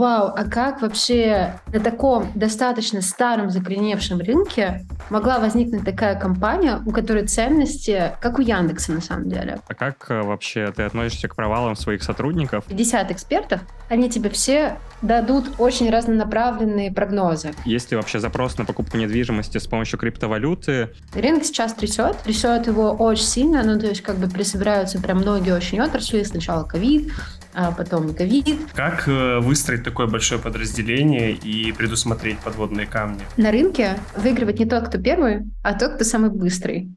вау, 0.00 0.32
а 0.34 0.44
как 0.44 0.80
вообще 0.80 1.54
на 1.72 1.78
таком 1.78 2.32
достаточно 2.34 3.02
старом 3.02 3.50
закореневшем 3.50 4.18
рынке 4.18 4.86
могла 5.10 5.38
возникнуть 5.38 5.84
такая 5.84 6.18
компания, 6.18 6.80
у 6.86 6.90
которой 6.90 7.26
ценности, 7.26 8.12
как 8.20 8.38
у 8.38 8.42
Яндекса 8.42 8.92
на 8.92 9.02
самом 9.02 9.28
деле. 9.28 9.60
А 9.68 9.74
как 9.74 10.06
э, 10.10 10.22
вообще 10.22 10.72
ты 10.74 10.84
относишься 10.84 11.28
к 11.28 11.36
провалам 11.36 11.76
своих 11.76 12.02
сотрудников? 12.02 12.64
50 12.64 13.10
экспертов, 13.10 13.60
они 13.90 14.08
тебе 14.08 14.30
все 14.30 14.78
дадут 15.02 15.52
очень 15.58 15.90
разнонаправленные 15.90 16.90
прогнозы. 16.90 17.52
Есть 17.64 17.90
ли 17.90 17.96
вообще 17.96 18.20
запрос 18.20 18.56
на 18.56 18.64
покупку 18.64 18.96
недвижимости 18.96 19.58
с 19.58 19.66
помощью 19.66 19.98
криптовалюты? 19.98 20.90
Рынок 21.14 21.44
сейчас 21.44 21.74
трясет, 21.74 22.18
трясет 22.18 22.66
его 22.66 22.92
очень 22.92 23.24
сильно, 23.24 23.62
ну 23.62 23.78
то 23.78 23.86
есть 23.86 24.00
как 24.00 24.16
бы 24.16 24.28
присобираются 24.28 25.00
прям 25.00 25.18
многие 25.18 25.54
очень 25.54 25.80
отрасли, 25.80 26.22
сначала 26.22 26.64
ковид, 26.64 27.12
а 27.54 27.72
потом 27.72 28.14
ковид. 28.14 28.46
Как 28.74 29.08
э, 29.08 29.38
выстроить 29.40 29.84
такое 29.84 30.06
большое 30.06 30.40
подразделение 30.40 31.32
и 31.32 31.72
предусмотреть 31.72 32.38
подводные 32.38 32.86
камни? 32.86 33.22
На 33.36 33.50
рынке 33.50 33.98
выигрывает 34.16 34.58
не 34.58 34.66
тот, 34.66 34.88
кто 34.88 34.98
первый, 34.98 35.42
а 35.62 35.74
тот, 35.74 35.94
кто 35.94 36.04
самый 36.04 36.30
быстрый. 36.30 36.94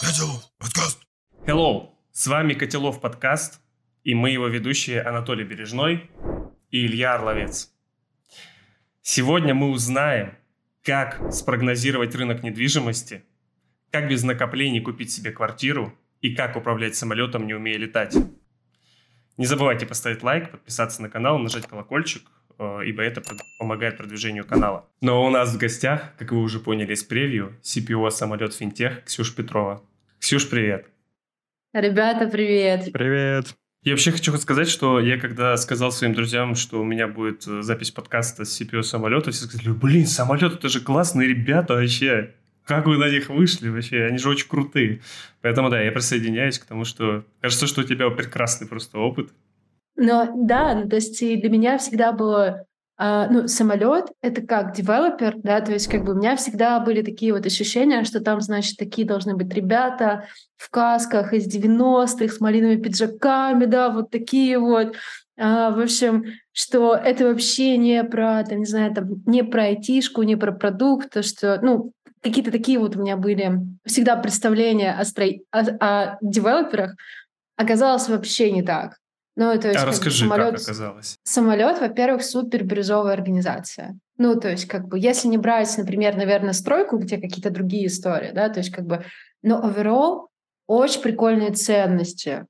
Котелов 0.00 0.44
подкаст. 0.58 0.98
Hello, 1.46 1.90
с 2.12 2.26
вами 2.26 2.54
Котелов 2.54 3.00
подкаст, 3.00 3.60
и 4.04 4.14
мы 4.14 4.30
его 4.30 4.46
ведущие 4.46 5.02
Анатолий 5.02 5.44
Бережной 5.44 6.10
и 6.70 6.86
Илья 6.86 7.14
Орловец. 7.14 7.72
Сегодня 9.02 9.54
мы 9.54 9.70
узнаем, 9.70 10.34
как 10.84 11.32
спрогнозировать 11.32 12.14
рынок 12.14 12.42
недвижимости, 12.42 13.24
как 13.90 14.08
без 14.08 14.22
накоплений 14.22 14.80
купить 14.80 15.12
себе 15.12 15.32
квартиру 15.32 15.92
и 16.20 16.34
как 16.34 16.56
управлять 16.56 16.94
самолетом, 16.96 17.46
не 17.46 17.54
умея 17.54 17.78
летать. 17.78 18.16
Не 19.42 19.46
забывайте 19.46 19.86
поставить 19.86 20.22
лайк, 20.22 20.52
подписаться 20.52 21.02
на 21.02 21.10
канал, 21.10 21.36
нажать 21.36 21.66
колокольчик, 21.66 22.22
э, 22.60 22.82
ибо 22.86 23.02
это 23.02 23.22
помогает 23.58 23.96
продвижению 23.96 24.46
канала. 24.46 24.88
Но 25.00 25.26
у 25.26 25.30
нас 25.30 25.52
в 25.52 25.58
гостях, 25.58 26.14
как 26.16 26.30
вы 26.30 26.38
уже 26.38 26.60
поняли 26.60 26.92
из 26.92 27.02
превью, 27.02 27.58
CPO 27.64 28.08
самолет 28.12 28.54
Финтех 28.54 29.02
Ксюш 29.02 29.34
Петрова. 29.34 29.82
Ксюш, 30.20 30.48
привет. 30.48 30.86
Ребята, 31.72 32.28
привет. 32.28 32.92
Привет. 32.92 33.56
Я 33.82 33.94
вообще 33.94 34.12
хочу 34.12 34.32
сказать, 34.36 34.68
что 34.68 35.00
я 35.00 35.18
когда 35.18 35.56
сказал 35.56 35.90
своим 35.90 36.14
друзьям, 36.14 36.54
что 36.54 36.80
у 36.80 36.84
меня 36.84 37.08
будет 37.08 37.44
э, 37.48 37.62
запись 37.62 37.90
подкаста 37.90 38.44
с 38.44 38.60
CPO 38.60 38.84
самолета, 38.84 39.32
все 39.32 39.46
сказали, 39.46 39.70
блин, 39.70 40.06
самолет, 40.06 40.52
это 40.52 40.68
же 40.68 40.80
классные 40.80 41.26
ребята 41.26 41.74
вообще. 41.74 42.36
Как 42.72 42.86
вы 42.86 42.96
на 42.96 43.10
них 43.10 43.28
вышли 43.28 43.68
вообще? 43.68 44.04
Они 44.04 44.16
же 44.16 44.30
очень 44.30 44.48
крутые. 44.48 45.02
Поэтому, 45.42 45.68
да, 45.68 45.82
я 45.82 45.92
присоединяюсь 45.92 46.58
к 46.58 46.64
тому, 46.64 46.86
что 46.86 47.22
кажется, 47.42 47.66
что 47.66 47.82
у 47.82 47.84
тебя 47.84 48.08
прекрасный 48.08 48.66
просто 48.66 48.98
опыт. 48.98 49.28
Ну, 49.94 50.46
да, 50.46 50.74
ну, 50.74 50.88
то 50.88 50.96
есть 50.96 51.20
для 51.20 51.50
меня 51.50 51.76
всегда 51.76 52.12
было 52.12 52.64
Uh, 53.00 53.26
ну, 53.30 53.48
самолет— 53.48 54.12
это 54.22 54.42
как 54.42 54.76
девелопер, 54.76 55.34
да, 55.38 55.60
то 55.60 55.72
есть 55.72 55.88
как 55.88 56.04
бы 56.04 56.12
у 56.12 56.14
меня 56.14 56.36
всегда 56.36 56.78
были 56.78 57.02
такие 57.02 57.32
вот 57.32 57.44
ощущения, 57.46 58.04
что 58.04 58.20
там, 58.20 58.40
значит, 58.40 58.76
такие 58.76 59.08
должны 59.08 59.34
быть 59.34 59.52
ребята 59.54 60.28
в 60.56 60.70
касках 60.70 61.32
из 61.32 61.52
90-х 61.52 62.32
с 62.32 62.38
малиновыми 62.38 62.80
пиджаками, 62.80 63.64
да, 63.64 63.88
вот 63.88 64.10
такие 64.10 64.58
вот. 64.58 64.94
Uh, 65.40 65.74
в 65.74 65.80
общем, 65.80 66.26
что 66.52 66.94
это 66.94 67.24
вообще 67.24 67.76
не 67.76 68.04
про, 68.04 68.44
там, 68.44 68.58
не 68.58 68.66
знаю, 68.66 68.94
там, 68.94 69.08
не 69.26 69.42
про 69.42 69.64
айтишку, 69.64 70.22
не 70.22 70.36
про 70.36 70.52
продукт, 70.52 71.10
то 71.10 71.22
что, 71.22 71.58
ну, 71.62 71.92
какие-то 72.22 72.50
такие 72.50 72.78
вот 72.78 72.96
у 72.96 73.00
меня 73.00 73.16
были 73.16 73.60
всегда 73.84 74.16
представления 74.16 74.92
о, 74.92 75.04
стро... 75.04 75.26
о, 75.50 75.60
о 75.60 76.18
девелоперах, 76.20 76.94
оказалось 77.56 78.08
вообще 78.08 78.50
не 78.50 78.62
так. 78.62 78.96
Ну, 79.34 79.58
то 79.58 79.68
есть, 79.68 79.80
а 79.80 79.86
расскажи, 79.86 80.24
самолет, 80.24 80.54
как 80.54 80.62
оказалось? 80.62 81.16
Самолет, 81.24 81.80
во-первых, 81.80 82.22
супер 82.22 82.64
бирюзовая 82.64 83.14
организация. 83.14 83.98
Ну, 84.18 84.38
то 84.38 84.50
есть, 84.50 84.66
как 84.66 84.88
бы, 84.88 84.98
если 84.98 85.28
не 85.28 85.38
брать, 85.38 85.74
например, 85.78 86.16
наверное, 86.16 86.52
стройку, 86.52 86.98
где 86.98 87.16
какие-то 87.16 87.50
другие 87.50 87.86
истории, 87.86 88.32
да, 88.32 88.50
то 88.50 88.60
есть, 88.60 88.70
как 88.70 88.84
бы, 88.84 89.04
но 89.42 89.60
overall 89.66 90.28
очень 90.66 91.00
прикольные 91.00 91.52
ценности. 91.52 92.46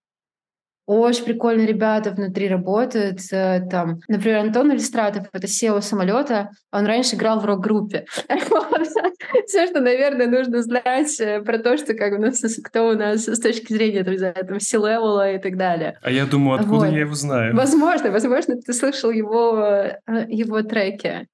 Очень 0.87 1.25
прикольные 1.25 1.67
ребята 1.67 2.11
внутри 2.11 2.49
работают. 2.49 3.21
Э, 3.31 3.61
там, 3.71 4.01
например, 4.09 4.39
Антон 4.39 4.73
Иллюстратов, 4.73 5.29
это 5.33 5.47
SEO 5.47 5.81
самолета, 5.81 6.51
он 6.73 6.87
раньше 6.87 7.15
играл 7.15 7.39
в 7.39 7.45
рок-группе. 7.45 8.07
Все, 9.47 9.67
что, 9.69 9.81
наверное, 9.81 10.27
нужно 10.27 10.61
знать 10.63 11.21
э, 11.21 11.41
про 11.43 11.59
то, 11.59 11.77
что 11.77 11.95
как 11.95 12.15
у 12.15 12.21
нас, 12.21 12.43
кто 12.65 12.89
у 12.89 12.95
нас 12.95 13.29
с 13.29 13.41
точки 13.41 13.73
зрения 13.73 14.03
там, 14.03 14.47
там, 14.47 14.61
C-левела 14.61 15.33
и 15.33 15.39
так 15.39 15.57
далее. 15.57 15.99
А 16.03 16.11
я 16.11 16.27
думаю, 16.27 16.59
откуда 16.59 16.87
вот. 16.87 16.93
я 16.93 17.01
его 17.01 17.15
знаю? 17.15 17.55
Возможно, 17.55 18.11
возможно, 18.11 18.57
ты 18.57 18.73
слышал 18.73 19.11
его, 19.11 19.59
э, 19.61 20.27
его 20.29 20.63
треки. 20.63 21.29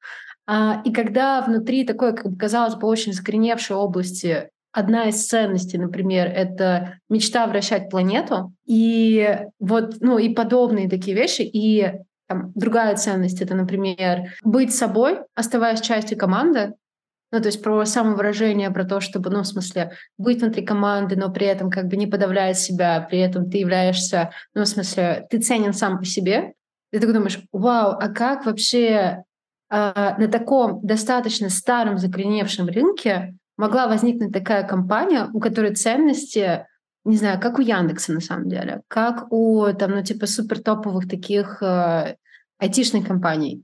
А, 0.47 0.83
и 0.85 0.93
когда 0.93 1.43
внутри 1.43 1.85
такой, 1.85 2.15
как 2.15 2.31
бы 2.31 2.37
казалось 2.37 2.75
бы, 2.75 2.87
очень 2.87 3.13
закореневшей 3.13 3.77
области 3.77 4.51
одна 4.79 5.09
из 5.09 5.27
ценностей, 5.27 5.77
например, 5.77 6.27
это 6.29 6.99
мечта 7.09 7.47
вращать 7.47 7.91
планету, 7.91 8.53
и 8.65 9.41
вот, 9.59 9.97
ну, 10.01 10.19
и 10.19 10.29
подобные 10.29 10.89
такие 10.89 11.17
вещи, 11.17 11.43
и 11.43 11.93
там, 12.29 12.53
другая 12.55 12.95
ценность— 12.97 13.41
это, 13.43 13.55
например, 13.55 14.35
быть 14.45 14.75
собой, 14.75 15.19
оставаясь 15.35 15.81
частью 15.81 16.17
команды, 16.17 16.75
ну, 17.33 17.41
то 17.41 17.47
есть 17.47 17.63
про 17.63 17.85
самовыражение, 17.85 18.71
про 18.71 18.85
то, 18.85 19.01
чтобы, 19.01 19.31
ну, 19.31 19.43
в 19.43 19.47
смысле, 19.47 19.93
быть 20.17 20.41
внутри 20.41 20.65
команды, 20.65 21.17
но 21.17 21.31
при 21.31 21.47
этом 21.47 21.71
как 21.71 21.89
бы 21.89 21.97
не 21.97 22.07
подавлять 22.07 22.59
себя, 22.59 23.07
при 23.11 23.19
этом 23.19 23.51
ты 23.51 23.59
являешься, 23.59 24.31
ну, 24.55 24.63
в 24.63 24.69
смысле, 24.69 25.27
ты 25.29 25.39
ценен 25.39 25.75
сам 25.75 25.99
по 25.99 26.05
себе. 26.05 26.55
Ты 26.91 27.01
такой 27.01 27.15
думаешь, 27.15 27.41
вау, 27.53 27.99
а 28.01 28.09
как 28.09 28.47
вообще 28.47 29.25
э, 29.71 30.15
на 30.19 30.29
таком 30.29 30.81
достаточно 30.87 31.51
старом 31.51 31.99
закореневшем 31.99 32.69
рынке 32.69 33.35
могла 33.59 33.89
возникнуть 33.89 34.33
такая 34.33 34.67
компания, 34.67 35.29
у 35.35 35.41
которой 35.41 35.75
ценности, 35.75 36.67
не 37.05 37.17
знаю, 37.17 37.39
как 37.39 37.59
у 37.59 37.63
Яндекса 37.63 38.13
на 38.13 38.21
самом 38.21 38.49
деле, 38.49 38.81
как 38.89 39.31
у 39.31 39.67
там, 39.79 39.91
ну, 39.91 40.03
типа 40.03 40.27
супер 40.27 40.61
топовых 40.61 41.09
таких 41.09 41.63
э, 41.63 42.17
айтишных 42.59 43.07
компаний. 43.07 43.63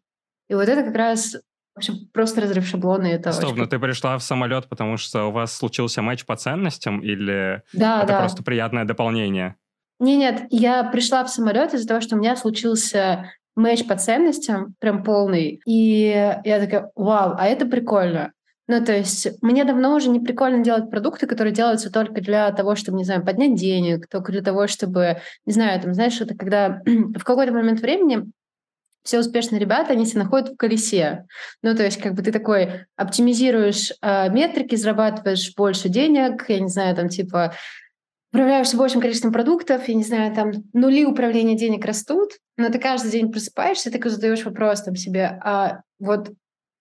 И 0.50 0.54
вот 0.54 0.68
это 0.68 0.82
как 0.82 0.94
раз 0.94 1.36
в 1.74 1.78
общем, 1.78 2.08
просто 2.12 2.40
разрыв 2.40 2.66
шаблона. 2.66 3.06
Это 3.06 3.32
Стоп, 3.32 3.50
очень... 3.50 3.62
но 3.62 3.66
ты 3.66 3.80
пришла 3.80 4.16
в 4.16 4.22
самолет, 4.22 4.68
потому 4.68 4.96
что 4.96 5.24
у 5.24 5.32
вас 5.32 5.52
случился 5.52 6.02
матч 6.02 6.24
по 6.24 6.36
ценностям, 6.36 7.00
или 7.00 7.62
да, 7.72 7.98
это 7.98 8.12
да. 8.12 8.18
просто 8.20 8.44
приятное 8.44 8.84
дополнение? 8.84 9.56
Не, 9.98 10.16
нет, 10.16 10.44
я 10.50 10.84
пришла 10.84 11.24
в 11.24 11.30
самолет 11.30 11.74
из-за 11.74 11.88
того, 11.88 12.00
что 12.00 12.14
у 12.14 12.18
меня 12.20 12.36
случился 12.36 13.32
матч 13.56 13.84
по 13.86 13.96
ценностям, 13.96 14.74
прям 14.78 15.02
полный. 15.02 15.60
И 15.66 16.10
я 16.44 16.60
такая, 16.60 16.92
вау, 16.94 17.34
а 17.36 17.46
это 17.46 17.66
прикольно. 17.66 18.32
Ну, 18.66 18.82
то 18.82 18.92
есть 18.96 19.28
мне 19.42 19.64
давно 19.64 19.94
уже 19.94 20.08
не 20.08 20.20
прикольно 20.20 20.64
делать 20.64 20.90
продукты, 20.90 21.26
которые 21.26 21.52
делаются 21.52 21.92
только 21.92 22.22
для 22.22 22.50
того, 22.52 22.76
чтобы, 22.76 22.96
не 22.96 23.04
знаю, 23.04 23.24
поднять 23.24 23.56
денег, 23.56 24.08
только 24.08 24.32
для 24.32 24.42
того, 24.42 24.66
чтобы, 24.66 25.18
не 25.44 25.52
знаю, 25.52 25.80
там, 25.80 25.92
знаешь, 25.92 26.18
это 26.20 26.34
когда 26.34 26.80
в 26.86 27.24
какой-то 27.24 27.52
момент 27.52 27.80
времени 27.80 28.24
все 29.02 29.20
успешные 29.20 29.58
ребята, 29.58 29.92
они 29.92 30.06
себя 30.06 30.22
находят 30.22 30.48
в 30.48 30.56
колесе. 30.56 31.26
Ну, 31.62 31.76
то 31.76 31.84
есть, 31.84 32.00
как 32.00 32.14
бы 32.14 32.22
ты 32.22 32.32
такой 32.32 32.86
оптимизируешь 32.96 33.92
э, 34.00 34.30
метрики, 34.30 34.76
зарабатываешь 34.76 35.54
больше 35.54 35.90
денег, 35.90 36.48
я 36.48 36.60
не 36.60 36.68
знаю, 36.68 36.96
там, 36.96 37.10
типа, 37.10 37.52
управляешься 38.32 38.78
большим 38.78 39.02
количеством 39.02 39.32
продуктов, 39.32 39.86
я 39.88 39.94
не 39.94 40.02
знаю, 40.04 40.34
там, 40.34 40.52
нули 40.72 41.04
управления 41.04 41.54
денег 41.54 41.84
растут, 41.84 42.30
но 42.56 42.70
ты 42.70 42.78
каждый 42.78 43.10
день 43.10 43.30
просыпаешься, 43.30 43.90
ты 43.90 44.10
задаешь 44.10 44.44
вопрос 44.44 44.82
там 44.82 44.96
себе, 44.96 45.38
а 45.44 45.82
вот 46.00 46.30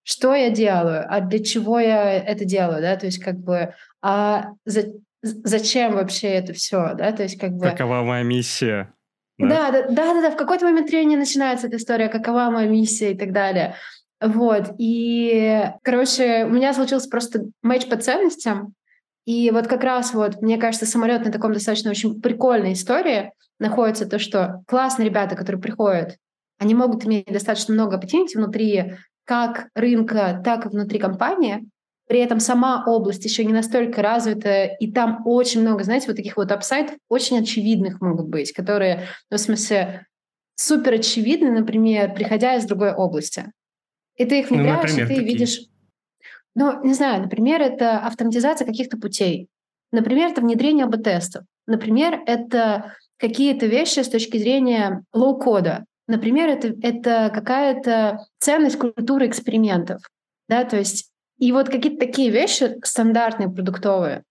что 0.03 0.35
я 0.35 0.49
делаю, 0.49 1.05
а 1.07 1.21
для 1.21 1.43
чего 1.43 1.79
я 1.79 2.13
это 2.13 2.45
делаю, 2.45 2.81
да, 2.81 2.95
то 2.95 3.05
есть 3.05 3.19
как 3.19 3.37
бы, 3.37 3.73
а 4.01 4.49
за, 4.65 4.93
зачем 5.21 5.93
вообще 5.93 6.27
это 6.27 6.53
все, 6.53 6.93
да, 6.93 7.11
то 7.11 7.23
есть 7.23 7.39
как 7.39 7.51
бы... 7.51 7.69
Какова 7.69 8.01
моя 8.03 8.23
миссия? 8.23 8.93
Да, 9.37 9.71
да, 9.71 9.83
да, 9.89 10.13
да, 10.13 10.21
да, 10.21 10.31
в 10.31 10.37
какой-то 10.37 10.65
момент 10.65 10.89
времени 10.89 11.15
начинается 11.15 11.67
эта 11.67 11.77
история, 11.77 12.07
какова 12.07 12.51
моя 12.51 12.67
миссия 12.67 13.13
и 13.13 13.17
так 13.17 13.31
далее. 13.31 13.75
Вот, 14.21 14.75
и, 14.77 15.63
короче, 15.81 16.45
у 16.45 16.49
меня 16.49 16.73
случился 16.73 17.09
просто 17.09 17.45
матч 17.61 17.87
по 17.87 17.97
ценностям, 17.97 18.73
и 19.25 19.51
вот 19.51 19.67
как 19.67 19.83
раз 19.83 20.13
вот, 20.13 20.41
мне 20.41 20.57
кажется, 20.57 20.85
самолет 20.85 21.25
на 21.25 21.31
таком 21.31 21.53
достаточно 21.53 21.91
очень 21.91 22.21
прикольной 22.21 22.73
истории 22.73 23.31
находится 23.59 24.05
то, 24.05 24.19
что 24.19 24.61
классные 24.67 25.07
ребята, 25.07 25.35
которые 25.35 25.61
приходят, 25.61 26.17
они 26.59 26.75
могут 26.75 27.05
иметь 27.05 27.25
достаточно 27.27 27.73
много 27.73 27.97
opportunity 27.97 28.35
внутри 28.35 28.95
как 29.25 29.69
рынка, 29.75 30.41
так 30.43 30.65
и 30.65 30.69
внутри 30.69 30.99
компании. 30.99 31.65
При 32.07 32.19
этом 32.19 32.39
сама 32.39 32.83
область 32.85 33.23
еще 33.23 33.45
не 33.45 33.53
настолько 33.53 34.01
развита, 34.01 34.65
и 34.65 34.91
там 34.91 35.21
очень 35.25 35.61
много, 35.61 35.83
знаете, 35.83 36.07
вот 36.07 36.17
таких 36.17 36.35
вот 36.35 36.51
апсайтов 36.51 36.97
очень 37.09 37.39
очевидных 37.39 38.01
могут 38.01 38.27
быть, 38.27 38.51
которые, 38.51 39.07
ну, 39.31 39.37
в 39.37 39.39
смысле, 39.39 40.05
супер 40.55 40.93
очевидны, 40.93 41.51
например, 41.51 42.13
приходя 42.13 42.55
из 42.55 42.65
другой 42.65 42.93
области. 42.93 43.51
И 44.17 44.25
ты 44.25 44.41
их 44.41 44.49
внедряешь, 44.49 44.91
ну, 44.91 44.99
например, 44.99 45.05
и 45.05 45.07
ты 45.07 45.15
такие. 45.15 45.33
видишь... 45.33 45.59
Ну, 46.55 46.83
не 46.83 46.93
знаю, 46.93 47.23
например, 47.23 47.61
это 47.61 47.99
автоматизация 47.99 48.67
каких-то 48.67 48.97
путей. 48.97 49.47
Например, 49.91 50.29
это 50.29 50.41
внедрение 50.41 50.85
AB-тестов. 50.85 51.45
Например, 51.65 52.21
это 52.25 52.95
какие-то 53.17 53.65
вещи 53.65 53.99
с 53.99 54.09
точки 54.09 54.37
зрения 54.37 55.03
low-code 55.13 55.71
а. 55.71 55.85
Например, 56.07 56.49
это, 56.49 56.75
это 56.81 57.31
какая-то 57.33 58.25
ценность 58.39 58.77
культуры 58.77 59.27
экспериментов. 59.27 60.01
Да, 60.49 60.65
то 60.65 60.77
есть 60.77 61.09
и 61.37 61.51
вот 61.51 61.69
какие-то 61.69 62.05
такие 62.05 62.29
вещи 62.29 62.77
стандартные, 62.83 63.49
продуктовые, 63.49 64.23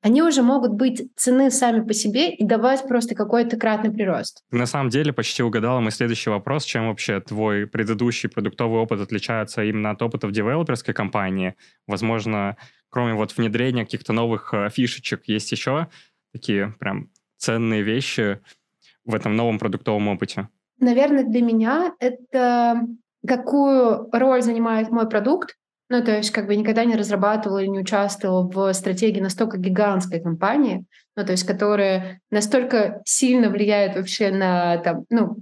они 0.00 0.22
уже 0.22 0.42
могут 0.42 0.72
быть 0.72 1.08
цены 1.16 1.50
сами 1.50 1.84
по 1.84 1.92
себе 1.92 2.32
и 2.32 2.44
давать 2.44 2.86
просто 2.86 3.14
какой-то 3.14 3.56
кратный 3.56 3.90
прирост. 3.90 4.42
На 4.50 4.66
самом 4.66 4.90
деле 4.90 5.12
почти 5.12 5.42
угадала 5.42 5.80
мой 5.80 5.90
следующий 5.90 6.30
вопрос, 6.30 6.64
чем 6.64 6.86
вообще 6.86 7.20
твой 7.20 7.66
предыдущий 7.66 8.28
продуктовый 8.28 8.80
опыт 8.80 9.00
отличается 9.00 9.64
именно 9.64 9.90
от 9.90 10.00
опыта 10.00 10.28
в 10.28 10.32
девелоперской 10.32 10.94
компании. 10.94 11.56
Возможно, 11.86 12.56
кроме 12.90 13.14
вот 13.14 13.36
внедрения 13.36 13.84
каких-то 13.84 14.12
новых 14.12 14.54
э, 14.54 14.70
фишечек, 14.70 15.22
есть 15.26 15.50
еще 15.50 15.88
такие 16.32 16.74
прям 16.78 17.10
ценные 17.36 17.82
вещи 17.82 18.40
в 19.04 19.14
этом 19.14 19.34
новом 19.34 19.58
продуктовом 19.58 20.08
опыте? 20.08 20.48
Наверное, 20.80 21.24
для 21.24 21.42
меня 21.42 21.92
это 21.98 22.82
какую 23.26 24.08
роль 24.12 24.42
занимает 24.42 24.90
мой 24.90 25.08
продукт, 25.08 25.54
ну, 25.90 26.04
то 26.04 26.16
есть 26.16 26.30
как 26.30 26.46
бы 26.46 26.54
никогда 26.54 26.84
не 26.84 26.96
разрабатывала 26.96 27.58
или 27.58 27.68
не 27.68 27.80
участвовала 27.80 28.48
в 28.48 28.72
стратегии 28.74 29.20
настолько 29.20 29.58
гигантской 29.58 30.20
компании, 30.20 30.84
ну, 31.16 31.24
то 31.24 31.32
есть 31.32 31.44
которая 31.44 32.20
настолько 32.30 33.00
сильно 33.04 33.48
влияет 33.48 33.96
вообще 33.96 34.30
на, 34.30 34.78
там, 34.78 35.04
ну, 35.10 35.38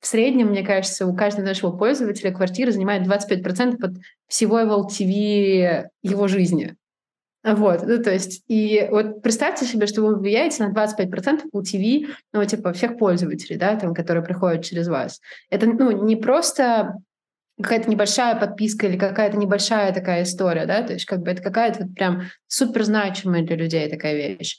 в 0.00 0.06
среднем, 0.06 0.48
мне 0.48 0.62
кажется, 0.62 1.06
у 1.06 1.14
каждого 1.14 1.46
нашего 1.46 1.70
пользователя 1.76 2.32
квартира 2.32 2.70
занимает 2.70 3.06
25% 3.06 3.82
от 3.82 3.92
всего 4.26 4.58
его 4.58 4.86
LTV 4.86 5.88
его 6.02 6.28
жизни. 6.28 6.76
Вот, 7.46 7.86
ну, 7.86 8.02
то 8.02 8.12
есть, 8.12 8.42
и 8.48 8.88
вот 8.90 9.22
представьте 9.22 9.66
себе, 9.66 9.86
что 9.86 10.02
вы 10.02 10.16
влияете 10.16 10.64
на 10.64 10.72
25% 10.72 11.44
LTV, 11.54 12.08
ну, 12.32 12.44
типа, 12.44 12.72
всех 12.72 12.98
пользователей, 12.98 13.56
да, 13.56 13.76
там, 13.76 13.94
которые 13.94 14.24
приходят 14.24 14.64
через 14.64 14.88
вас. 14.88 15.20
Это, 15.48 15.66
ну, 15.66 15.92
не 16.04 16.16
просто 16.16 16.96
какая-то 17.62 17.88
небольшая 17.88 18.34
подписка 18.34 18.88
или 18.88 18.98
какая-то 18.98 19.36
небольшая 19.36 19.94
такая 19.94 20.24
история, 20.24 20.66
да, 20.66 20.82
то 20.82 20.92
есть 20.92 21.06
как 21.06 21.20
бы 21.20 21.30
это 21.30 21.40
какая-то 21.40 21.84
вот 21.84 21.94
прям 21.94 22.24
супер 22.48 22.82
значимая 22.82 23.42
для 23.42 23.56
людей 23.56 23.88
такая 23.88 24.36
вещь. 24.36 24.58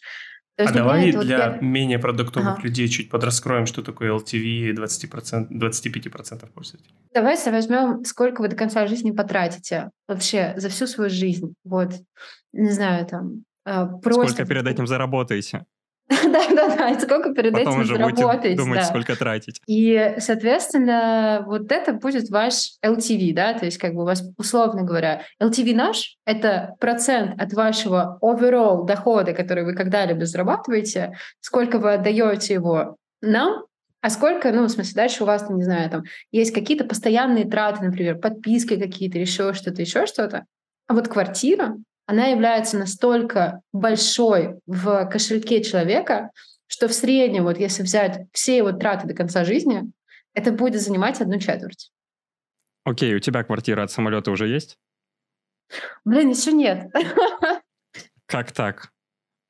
А 0.58 0.72
давай 0.72 1.12
для 1.12 1.52
вот... 1.52 1.62
менее 1.62 2.00
продуктовых 2.00 2.54
ага. 2.54 2.62
людей 2.64 2.88
чуть 2.88 3.10
подраскроем, 3.10 3.66
что 3.68 3.84
такое 3.84 4.12
LTV 4.12 4.74
20%, 4.74 5.50
25% 5.52 6.52
пользователей. 6.54 6.96
Давайте 7.14 7.52
возьмем, 7.52 8.04
сколько 8.06 8.42
вы 8.42 8.48
до 8.48 8.56
конца 8.56 8.88
жизни 8.88 9.12
потратите 9.12 9.92
вообще 10.08 10.54
за 10.58 10.70
всю 10.70 10.88
свою 10.88 11.10
жизнь. 11.10 11.54
Вот, 11.64 11.94
не 12.54 12.72
знаю, 12.72 13.06
там, 13.06 13.44
а, 13.66 13.86
просто... 13.86 14.28
Сколько 14.28 14.46
перед 14.46 14.66
этим 14.66 14.88
заработаете? 14.88 15.66
Да-да-да, 16.24 16.90
и 16.90 17.00
сколько 17.00 17.34
перед 17.34 17.52
Потом 17.54 17.82
этим 17.82 17.86
заработаете. 17.86 18.56
думать, 18.56 18.80
да. 18.80 18.86
сколько 18.86 19.16
тратить. 19.18 19.60
И, 19.68 20.16
соответственно, 20.20 21.44
вот 21.46 21.70
это 21.72 21.92
будет 21.92 22.30
ваш 22.30 22.78
LTV, 22.86 23.34
да, 23.34 23.54
то 23.54 23.66
есть 23.66 23.78
как 23.78 23.94
бы 23.94 24.04
у 24.04 24.06
вас, 24.06 24.24
условно 24.38 24.84
говоря, 24.84 25.24
LTV 25.42 25.76
наш— 25.76 26.16
это 26.26 26.76
процент 26.80 27.42
от 27.42 27.52
вашего 27.52 28.18
overall 28.22 28.86
дохода, 28.86 29.34
который 29.34 29.66
вы 29.66 29.74
когда-либо 29.74 30.26
зарабатываете, 30.26 31.18
сколько 31.42 31.78
вы 31.78 31.96
отдаете 31.96 32.54
его 32.54 32.96
нам, 33.22 33.66
а 34.00 34.10
сколько, 34.10 34.54
ну, 34.54 34.64
в 34.64 34.70
смысле, 34.70 34.94
дальше 34.96 35.24
у 35.24 35.26
вас, 35.28 35.50
не 35.50 35.64
знаю, 35.64 35.90
там, 35.90 36.04
есть 36.32 36.54
какие-то 36.54 36.86
постоянные 36.86 37.46
траты, 37.46 37.84
например, 37.84 38.18
подписки 38.18 38.80
какие-то, 38.80 39.20
еще 39.20 39.54
что-то, 39.54 39.82
еще 39.82 40.06
что-то. 40.06 40.46
А 40.88 40.94
вот 40.94 41.10
квартира 41.10 41.76
она 42.08 42.28
является 42.28 42.78
настолько 42.78 43.62
большой 43.74 44.60
в 44.66 45.06
кошельке 45.06 45.62
человека, 45.62 46.32
что 46.66 46.88
в 46.88 46.94
среднем, 46.94 47.44
вот 47.44 47.60
если 47.60 47.84
взять 47.84 48.28
все 48.32 48.58
его 48.58 48.72
траты 48.72 49.08
до 49.08 49.14
конца 49.14 49.44
жизни, 49.44 49.84
это 50.34 50.52
будет 50.52 50.82
занимать 50.82 51.22
одну 51.22 51.38
четверть. 51.40 51.92
Окей, 52.86 53.14
у 53.14 53.20
тебя 53.20 53.44
квартира 53.44 53.84
от 53.84 53.92
самолета 53.92 54.32
уже 54.32 54.48
есть? 54.48 54.78
Блин, 56.06 56.30
еще 56.30 56.54
нет. 56.54 56.88
Как 58.26 58.54
так? 58.54 58.92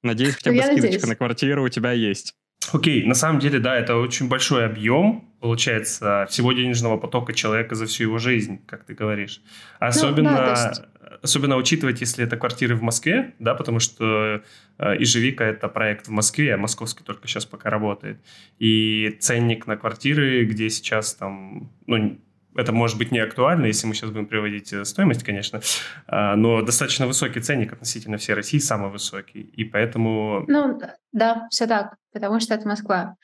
Надеюсь, 0.01 0.35
хотя 0.35 0.51
бы 0.51 0.57
скидочка 0.57 0.81
надеюсь. 0.81 1.07
на 1.07 1.15
квартиру 1.15 1.63
у 1.63 1.69
тебя 1.69 1.91
есть. 1.91 2.33
Окей, 2.73 3.05
на 3.05 3.13
самом 3.13 3.39
деле, 3.39 3.59
да, 3.59 3.75
это 3.75 3.95
очень 3.95 4.27
большой 4.27 4.65
объем, 4.65 5.31
получается, 5.39 6.25
всего 6.29 6.53
денежного 6.53 6.97
потока 6.97 7.33
человека 7.33 7.75
за 7.75 7.85
всю 7.85 8.03
его 8.03 8.17
жизнь, 8.17 8.65
как 8.65 8.85
ты 8.85 8.95
говоришь. 8.95 9.41
Особенно, 9.79 10.31
ну, 10.31 10.37
да, 10.37 10.69
есть... 10.69 10.81
особенно 11.27 11.57
учитывать, 11.57 12.01
если 12.01 12.23
это 12.23 12.37
квартиры 12.37 12.75
в 12.75 12.81
Москве, 12.81 13.35
да, 13.39 13.53
потому 13.53 13.79
что 13.79 14.41
э, 14.77 14.95
Ижевика– 14.99 15.45
это 15.45 15.67
проект 15.67 16.07
в 16.07 16.11
Москве, 16.11 16.53
а 16.53 16.57
московский 16.57 17.03
только 17.03 17.27
сейчас 17.27 17.45
пока 17.45 17.69
работает. 17.69 18.19
И 18.57 19.17
ценник 19.19 19.67
на 19.67 19.77
квартиры, 19.77 20.45
где 20.45 20.69
сейчас 20.69 21.13
там, 21.13 21.71
ну, 21.85 22.17
это 22.55 22.71
может 22.71 22.97
быть 22.97 23.11
не 23.11 23.19
актуально, 23.19 23.67
если 23.67 23.85
мы 23.85 23.93
сейчас 23.93 24.09
будем 24.09 24.25
приводить 24.25 24.73
э, 24.73 24.83
стоимость, 24.83 25.23
конечно, 25.23 25.61
а, 26.07 26.35
но 26.35 26.61
достаточно 26.63 27.05
высокий 27.05 27.39
ценник 27.39 27.73
относительно 27.73 28.17
всей 28.17 28.33
России, 28.33 28.57
самый 28.57 28.89
высокий, 28.89 29.41
и 29.41 29.63
поэтому... 29.63 30.43
Ну, 30.47 30.79
да, 31.11 31.47
все 31.51 31.67
так, 31.67 31.95
потому 32.11 32.39
что 32.39 32.55
это 32.55 32.67
Москва. 32.67 33.15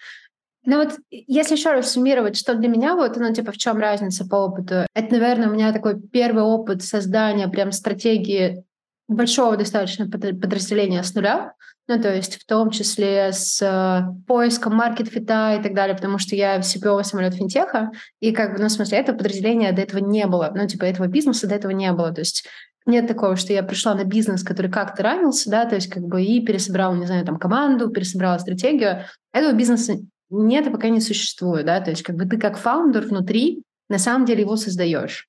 Ну 0.66 0.78
вот, 0.78 0.98
если 1.10 1.56
еще 1.56 1.72
раз 1.72 1.92
суммировать, 1.92 2.38
что 2.38 2.56
для 2.56 2.70
меня 2.70 2.96
вот, 2.96 3.18
ну, 3.18 3.34
типа, 3.34 3.52
в 3.52 3.58
чем 3.58 3.78
разница 3.78 4.26
по 4.26 4.36
опыту? 4.36 4.86
Это, 4.94 5.12
наверное, 5.12 5.50
у 5.50 5.54
меня 5.54 5.74
такой 5.74 6.00
первый 6.00 6.44
опыт 6.44 6.84
создания 6.84 7.50
прям 7.50 7.72
стратегии 7.72 8.64
большого 9.10 9.58
достаточно 9.58 10.10
подразделения 10.10 11.04
с 11.04 11.14
нуля, 11.14 11.54
ну, 11.88 12.02
то 12.02 12.14
есть 12.14 12.42
в 12.42 12.46
том 12.46 12.70
числе 12.70 13.34
с 13.34 13.62
э, 13.62 14.04
поиском 14.26 14.76
маркет-фита 14.76 15.58
и 15.60 15.62
так 15.62 15.74
далее, 15.74 15.96
потому 15.96 16.18
что 16.18 16.34
я 16.36 16.60
CPO 16.60 17.04
самолет 17.04 17.34
финтеха, 17.34 17.92
и 18.22 18.32
как 18.32 18.54
бы, 18.54 18.60
ну, 18.60 18.68
в 18.68 18.72
смысле, 18.72 19.00
этого 19.00 19.18
подразделения 19.18 19.74
до 19.74 19.82
этого 19.82 20.00
не 20.00 20.26
было, 20.26 20.54
ну, 20.56 20.66
типа, 20.66 20.86
этого 20.86 21.08
бизнеса 21.08 21.48
до 21.48 21.56
этого 21.56 21.72
не 21.72 21.92
было, 21.92 22.14
то 22.14 22.22
есть 22.22 22.46
нет 22.86 23.08
такого, 23.08 23.36
что 23.36 23.52
я 23.54 23.64
пришла 23.64 23.96
на 23.96 24.06
бизнес, 24.06 24.44
который 24.44 24.72
как-то 24.72 25.04
ранился, 25.04 25.50
да, 25.50 25.66
то 25.66 25.76
есть 25.76 25.90
как 25.90 26.04
бы 26.04 26.24
и 26.24 26.46
пересобрала, 26.46 26.96
не 26.96 27.06
знаю, 27.06 27.26
там, 27.26 27.38
команду, 27.38 27.90
пересобрала 27.90 28.40
стратегию. 28.40 29.04
Этого 29.34 29.54
бизнеса 29.54 30.00
нет 30.42 30.72
пока 30.72 30.90
не 30.90 31.02
существует, 31.02 31.66
да, 31.66 31.82
то 31.82 31.92
есть 31.92 32.04
как 32.04 32.16
бы 32.16 32.26
ты 32.26 32.38
как 32.38 32.58
фаундер 32.58 33.06
внутри 33.06 33.64
на 33.90 34.00
самом 34.00 34.26
деле 34.26 34.42
его 34.42 34.56
создаешь. 34.56 35.28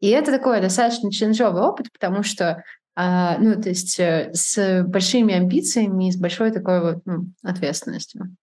И 0.00 0.08
это 0.10 0.30
такой 0.30 0.60
достаточно 0.60 1.10
челленджовый 1.10 1.62
опыт, 1.62 1.90
потому 1.92 2.22
что 2.22 2.62
а, 2.96 3.38
ну, 3.38 3.60
то 3.60 3.70
есть 3.70 3.98
э, 3.98 4.30
с 4.32 4.84
большими 4.86 5.34
амбициями 5.34 6.08
и 6.08 6.12
с 6.12 6.16
большой 6.16 6.52
такой 6.52 6.80
вот 6.80 7.06
ну, 7.06 7.26
ответственностью. 7.42 8.36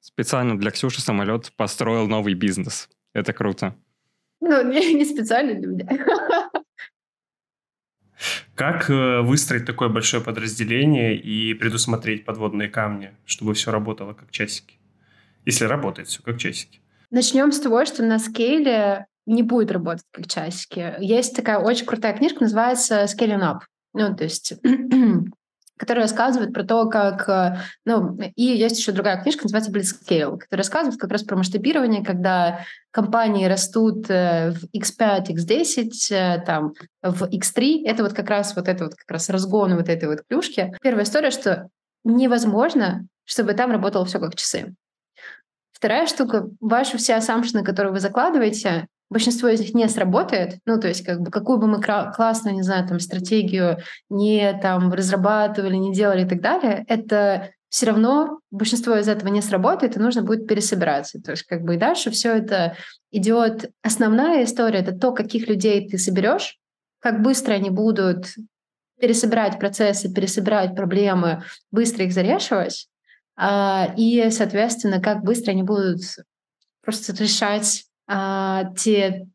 Специально 0.00 0.58
для 0.58 0.70
Ксюши 0.70 1.00
самолет 1.00 1.52
построил 1.56 2.06
новый 2.06 2.34
бизнес. 2.34 2.88
Это 3.14 3.32
круто. 3.32 3.74
Ну, 4.40 4.62
не, 4.70 4.94
не 4.94 5.04
специально 5.04 5.54
для 5.54 5.66
меня. 5.66 6.50
Как 8.54 8.90
э, 8.90 9.20
выстроить 9.20 9.64
такое 9.64 9.88
большое 9.88 10.22
подразделение 10.22 11.16
и 11.16 11.54
предусмотреть 11.54 12.24
подводные 12.24 12.68
камни, 12.68 13.14
чтобы 13.24 13.54
все 13.54 13.70
работало 13.70 14.12
как 14.12 14.30
часики? 14.30 14.77
Если 15.48 15.64
работает 15.64 16.08
все 16.08 16.22
как 16.22 16.36
часики. 16.36 16.82
Начнем 17.10 17.52
с 17.52 17.58
того, 17.58 17.86
что 17.86 18.02
на 18.02 18.18
скейле 18.18 19.06
не 19.24 19.42
будет 19.42 19.72
работать 19.72 20.04
как 20.10 20.26
часики. 20.26 20.94
Есть 21.00 21.34
такая 21.34 21.58
очень 21.58 21.86
крутая 21.86 22.14
книжка, 22.14 22.42
называется 22.42 23.04
Scaling 23.04 23.40
Up. 23.40 23.60
Ну, 23.94 24.14
то 24.14 24.24
есть 24.24 24.52
который 25.78 26.00
рассказывает 26.00 26.52
про 26.52 26.64
то, 26.64 26.86
как... 26.90 27.62
Ну, 27.86 28.18
и 28.36 28.42
есть 28.42 28.78
еще 28.78 28.92
другая 28.92 29.22
книжка, 29.22 29.44
называется 29.44 29.72
Blitzscale, 29.72 30.36
которая 30.36 30.64
рассказывает 30.64 31.00
как 31.00 31.10
раз 31.10 31.22
про 31.22 31.36
масштабирование, 31.36 32.04
когда 32.04 32.66
компании 32.90 33.46
растут 33.46 34.10
э, 34.10 34.50
в 34.50 34.64
X5, 34.76 35.28
X10, 35.28 35.90
э, 36.10 36.44
там, 36.44 36.74
в 37.02 37.22
X3. 37.22 37.86
Это 37.86 38.02
вот 38.02 38.12
как 38.12 38.28
раз 38.28 38.54
вот 38.54 38.68
это 38.68 38.84
вот 38.84 38.96
как 38.96 39.10
раз 39.10 39.30
разгон 39.30 39.76
вот 39.76 39.88
этой 39.88 40.10
вот 40.10 40.24
клюшки. 40.28 40.76
Первая 40.82 41.04
история, 41.04 41.30
что 41.30 41.68
невозможно, 42.04 43.06
чтобы 43.24 43.54
там 43.54 43.70
работало 43.70 44.04
все 44.04 44.18
как 44.18 44.34
часы. 44.34 44.74
Вторая 45.78 46.08
штука, 46.08 46.48
ваши 46.60 46.98
все 46.98 47.14
ассампшены, 47.14 47.62
которые 47.62 47.92
вы 47.92 48.00
закладываете, 48.00 48.88
большинство 49.10 49.48
из 49.48 49.60
них 49.60 49.74
не 49.74 49.88
сработает. 49.88 50.58
Ну, 50.66 50.80
то 50.80 50.88
есть, 50.88 51.04
как 51.04 51.20
бы, 51.20 51.30
какую 51.30 51.58
бы 51.58 51.68
мы 51.68 51.80
классную, 51.80 52.56
не 52.56 52.62
знаю, 52.62 52.88
там, 52.88 52.98
стратегию 52.98 53.78
не 54.10 54.58
там 54.60 54.92
разрабатывали, 54.92 55.76
не 55.76 55.92
делали 55.92 56.24
и 56.24 56.28
так 56.28 56.40
далее, 56.40 56.84
это 56.88 57.50
все 57.68 57.86
равно 57.86 58.40
большинство 58.50 58.96
из 58.96 59.06
этого 59.06 59.28
не 59.28 59.40
сработает, 59.40 59.96
и 59.96 60.00
нужно 60.00 60.22
будет 60.22 60.48
пересобираться. 60.48 61.20
То 61.20 61.30
есть, 61.30 61.44
как 61.44 61.62
бы, 61.62 61.76
и 61.76 61.78
дальше 61.78 62.10
все 62.10 62.32
это 62.34 62.74
идет. 63.12 63.70
Основная 63.80 64.42
история— 64.42 64.78
это 64.80 64.98
то, 64.98 65.12
каких 65.12 65.46
людей 65.46 65.88
ты 65.88 65.96
соберешь, 65.96 66.58
как 66.98 67.22
быстро 67.22 67.54
они 67.54 67.70
будут 67.70 68.26
пересобирать 69.00 69.60
процессы, 69.60 70.12
пересобирать 70.12 70.74
проблемы, 70.74 71.44
быстро 71.70 72.04
их 72.04 72.12
зарешивать, 72.12 72.88
и, 73.96 74.28
соответственно, 74.30 75.00
как 75.00 75.22
быстро 75.22 75.52
они 75.52 75.62
будут 75.62 76.00
просто 76.82 77.12
решать 77.14 77.84
а, 78.08 78.72
те 78.76 79.28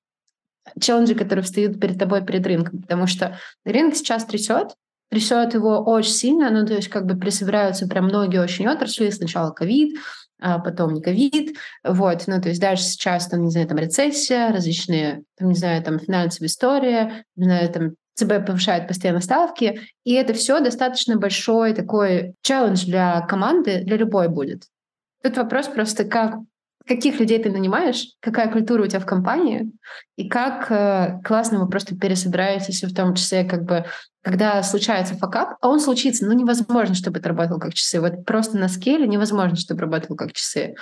челленджи, 0.79 1.15
которые 1.15 1.43
встают 1.43 1.79
перед 1.79 1.99
тобой, 1.99 2.25
перед 2.25 2.45
рынком. 2.45 2.81
Потому 2.81 3.07
что 3.07 3.37
рынок 3.65 3.95
сейчас 3.95 4.25
трясет, 4.25 4.75
трясет 5.09 5.53
его 5.53 5.79
очень 5.83 6.11
сильно, 6.11 6.49
ну, 6.49 6.65
то 6.65 6.73
есть 6.73 6.89
как 6.89 7.05
бы 7.05 7.15
присобираются 7.15 7.87
прям 7.87 8.05
многие 8.05 8.41
очень 8.41 8.67
отрасли. 8.67 9.09
Сначала 9.09 9.51
ковид, 9.51 9.97
а 10.39 10.59
потом 10.59 11.01
ковид, 11.01 11.55
вот, 11.83 12.23
ну, 12.27 12.41
то 12.41 12.49
есть 12.49 12.59
дальше 12.59 12.83
сейчас, 12.83 13.27
там, 13.27 13.43
не 13.43 13.51
знаю, 13.51 13.67
там 13.67 13.77
рецессия, 13.77 14.51
различные, 14.51 15.23
там, 15.37 15.49
не 15.49 15.55
знаю, 15.55 15.83
там 15.83 15.99
финансовая 15.99 16.47
история, 16.47 17.25
не 17.35 17.45
знаю, 17.45 17.69
там 17.69 17.95
ЦБ 18.15 18.45
повышает 18.45 18.87
постоянно 18.87 19.21
ставки, 19.21 19.81
и 20.03 20.13
это 20.13 20.33
все 20.33 20.59
достаточно 20.59 21.17
большой 21.17 21.73
такой 21.73 22.35
челлендж 22.41 22.85
для 22.85 23.21
команды, 23.21 23.83
для 23.83 23.97
любой 23.97 24.27
будет. 24.27 24.63
Тут 25.23 25.37
вопрос 25.37 25.67
просто, 25.67 26.03
как 26.03 26.35
каких 26.87 27.19
людей 27.19 27.41
ты 27.41 27.49
нанимаешь, 27.49 28.07
какая 28.19 28.51
культура 28.51 28.83
у 28.83 28.87
тебя 28.87 28.99
в 28.99 29.05
компании, 29.05 29.71
и 30.17 30.27
как 30.27 30.69
э, 30.69 31.21
классно 31.23 31.59
вы 31.59 31.69
просто 31.69 31.95
пересобираетесь, 31.95 32.83
в 32.83 32.93
том 32.93 33.15
числе, 33.15 33.45
как 33.45 33.63
бы, 33.63 33.85
когда 34.21 34.61
случается 34.63 35.15
факап, 35.15 35.57
а 35.61 35.69
он 35.69 35.79
случится, 35.79 36.25
ну, 36.25 36.33
невозможно, 36.33 36.93
чтобы 36.93 37.19
это 37.19 37.29
работало 37.29 37.59
как 37.59 37.73
часы. 37.73 38.01
Вот 38.01 38.25
просто 38.25 38.57
на 38.57 38.67
скейле 38.67 39.07
невозможно, 39.07 39.55
чтобы 39.55 39.81
работало 39.81 40.17
как 40.17 40.33
часы. 40.33 40.75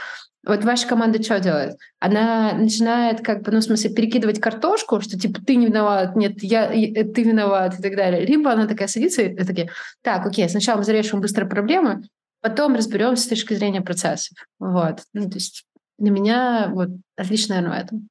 Вот 0.44 0.64
ваша 0.64 0.88
команда 0.88 1.22
что 1.22 1.40
делает? 1.40 1.78
Она 2.00 2.54
начинает, 2.54 3.22
как 3.22 3.44
бы, 3.44 3.52
ну, 3.52 3.60
в 3.60 3.64
смысле, 3.64 3.94
перекидывать 3.94 4.40
картошку, 4.40 5.00
что, 5.02 5.20
типа, 5.20 5.40
ты 5.46 5.56
не 5.56 5.68
виноват, 5.68 6.16
нет, 6.16 6.42
я, 6.42 6.68
ты 6.68 7.24
виноват 7.24 7.80
и 7.80 7.82
так 7.82 7.96
далее. 7.96 8.26
Либо 8.26 8.52
она 8.52 8.66
такая 8.66 8.88
садится 8.88 9.22
и 9.22 9.36
такие, 9.36 9.70
так, 10.02 10.26
окей, 10.26 10.50
сначала 10.50 10.80
мы 10.80 10.84
зарешим 10.84 11.22
быстро 11.22 11.46
проблемы, 11.46 12.02
потом 12.42 12.74
разберемся 12.74 13.24
с 13.24 13.28
точки 13.28 13.54
зрения 13.54 13.82
процессов. 13.82 14.36
Вот. 14.58 15.02
Ну, 15.14 15.30
то 15.30 15.36
есть 15.36 15.64
для 16.02 16.12
меня 16.12 16.68
вот 16.70 16.90
отлично, 17.16 17.56
наверное, 17.56 17.80
в 17.80 17.86
этом. 17.86 18.08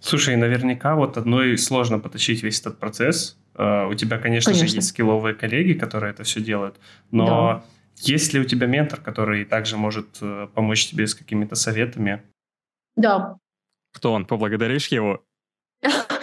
Слушай, 0.00 0.36
наверняка 0.36 0.94
вот 0.96 1.16
одной 1.16 1.58
сложно 1.58 1.98
потащить 1.98 2.42
весь 2.42 2.60
этот 2.60 2.78
процесс. 2.78 3.36
Uh, 3.54 3.90
у 3.90 3.94
тебя, 3.94 4.18
конечно, 4.18 4.52
конечно 4.52 4.68
же, 4.68 4.76
есть 4.76 4.88
скилловые 4.88 5.34
коллеги, 5.34 5.72
которые 5.72 6.12
это 6.12 6.22
все 6.22 6.40
делают, 6.40 6.76
но 7.10 7.26
да. 7.26 7.64
есть 7.96 8.32
ли 8.32 8.38
у 8.38 8.44
тебя 8.44 8.68
ментор, 8.68 9.00
который 9.00 9.44
также 9.44 9.76
может 9.76 10.22
uh, 10.22 10.46
помочь 10.46 10.86
тебе 10.86 11.08
с 11.08 11.14
какими-то 11.14 11.56
советами? 11.56 12.22
Да. 12.96 13.36
Кто 13.92 14.12
он? 14.12 14.26
Поблагодаришь 14.26 14.88
его? 14.88 15.24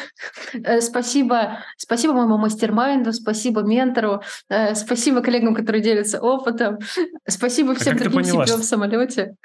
Э, 0.53 0.81
спасибо, 0.81 1.59
спасибо 1.77 2.13
моему 2.13 2.37
мастер-майнду, 2.37 3.13
спасибо 3.13 3.61
ментору, 3.61 4.21
э, 4.49 4.75
спасибо 4.75 5.21
коллегам, 5.21 5.55
которые 5.55 5.81
делятся 5.81 6.19
опытом, 6.19 6.79
спасибо 7.27 7.71
а 7.71 7.75
всем 7.75 7.95
а 7.95 7.99
другим 7.99 8.23
поняла, 8.23 8.45
что... 8.45 8.57
в 8.57 8.63
самолете. 8.63 9.35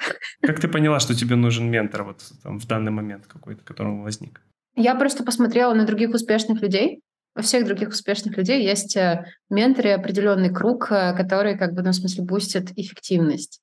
Как 0.42 0.60
ты 0.60 0.68
поняла, 0.68 1.00
что 1.00 1.14
тебе 1.14 1.36
нужен 1.36 1.70
ментор 1.70 2.04
вот 2.04 2.22
там, 2.42 2.58
в 2.58 2.66
данный 2.66 2.92
момент 2.92 3.26
какой-то, 3.26 3.62
который 3.64 4.00
возник? 4.02 4.40
Я 4.76 4.94
просто 4.94 5.24
посмотрела 5.24 5.74
на 5.74 5.84
других 5.84 6.10
успешных 6.10 6.62
людей, 6.62 7.02
у 7.36 7.42
всех 7.42 7.64
других 7.64 7.90
успешных 7.90 8.36
людей 8.36 8.64
есть 8.64 8.96
э, 8.96 9.24
менторы, 9.48 9.90
определенный 9.90 10.52
круг, 10.52 10.88
который, 10.88 11.56
как 11.56 11.74
бы, 11.74 11.82
ну, 11.82 11.90
в 11.90 11.94
смысле, 11.94 12.24
бустит 12.24 12.72
эффективность. 12.76 13.60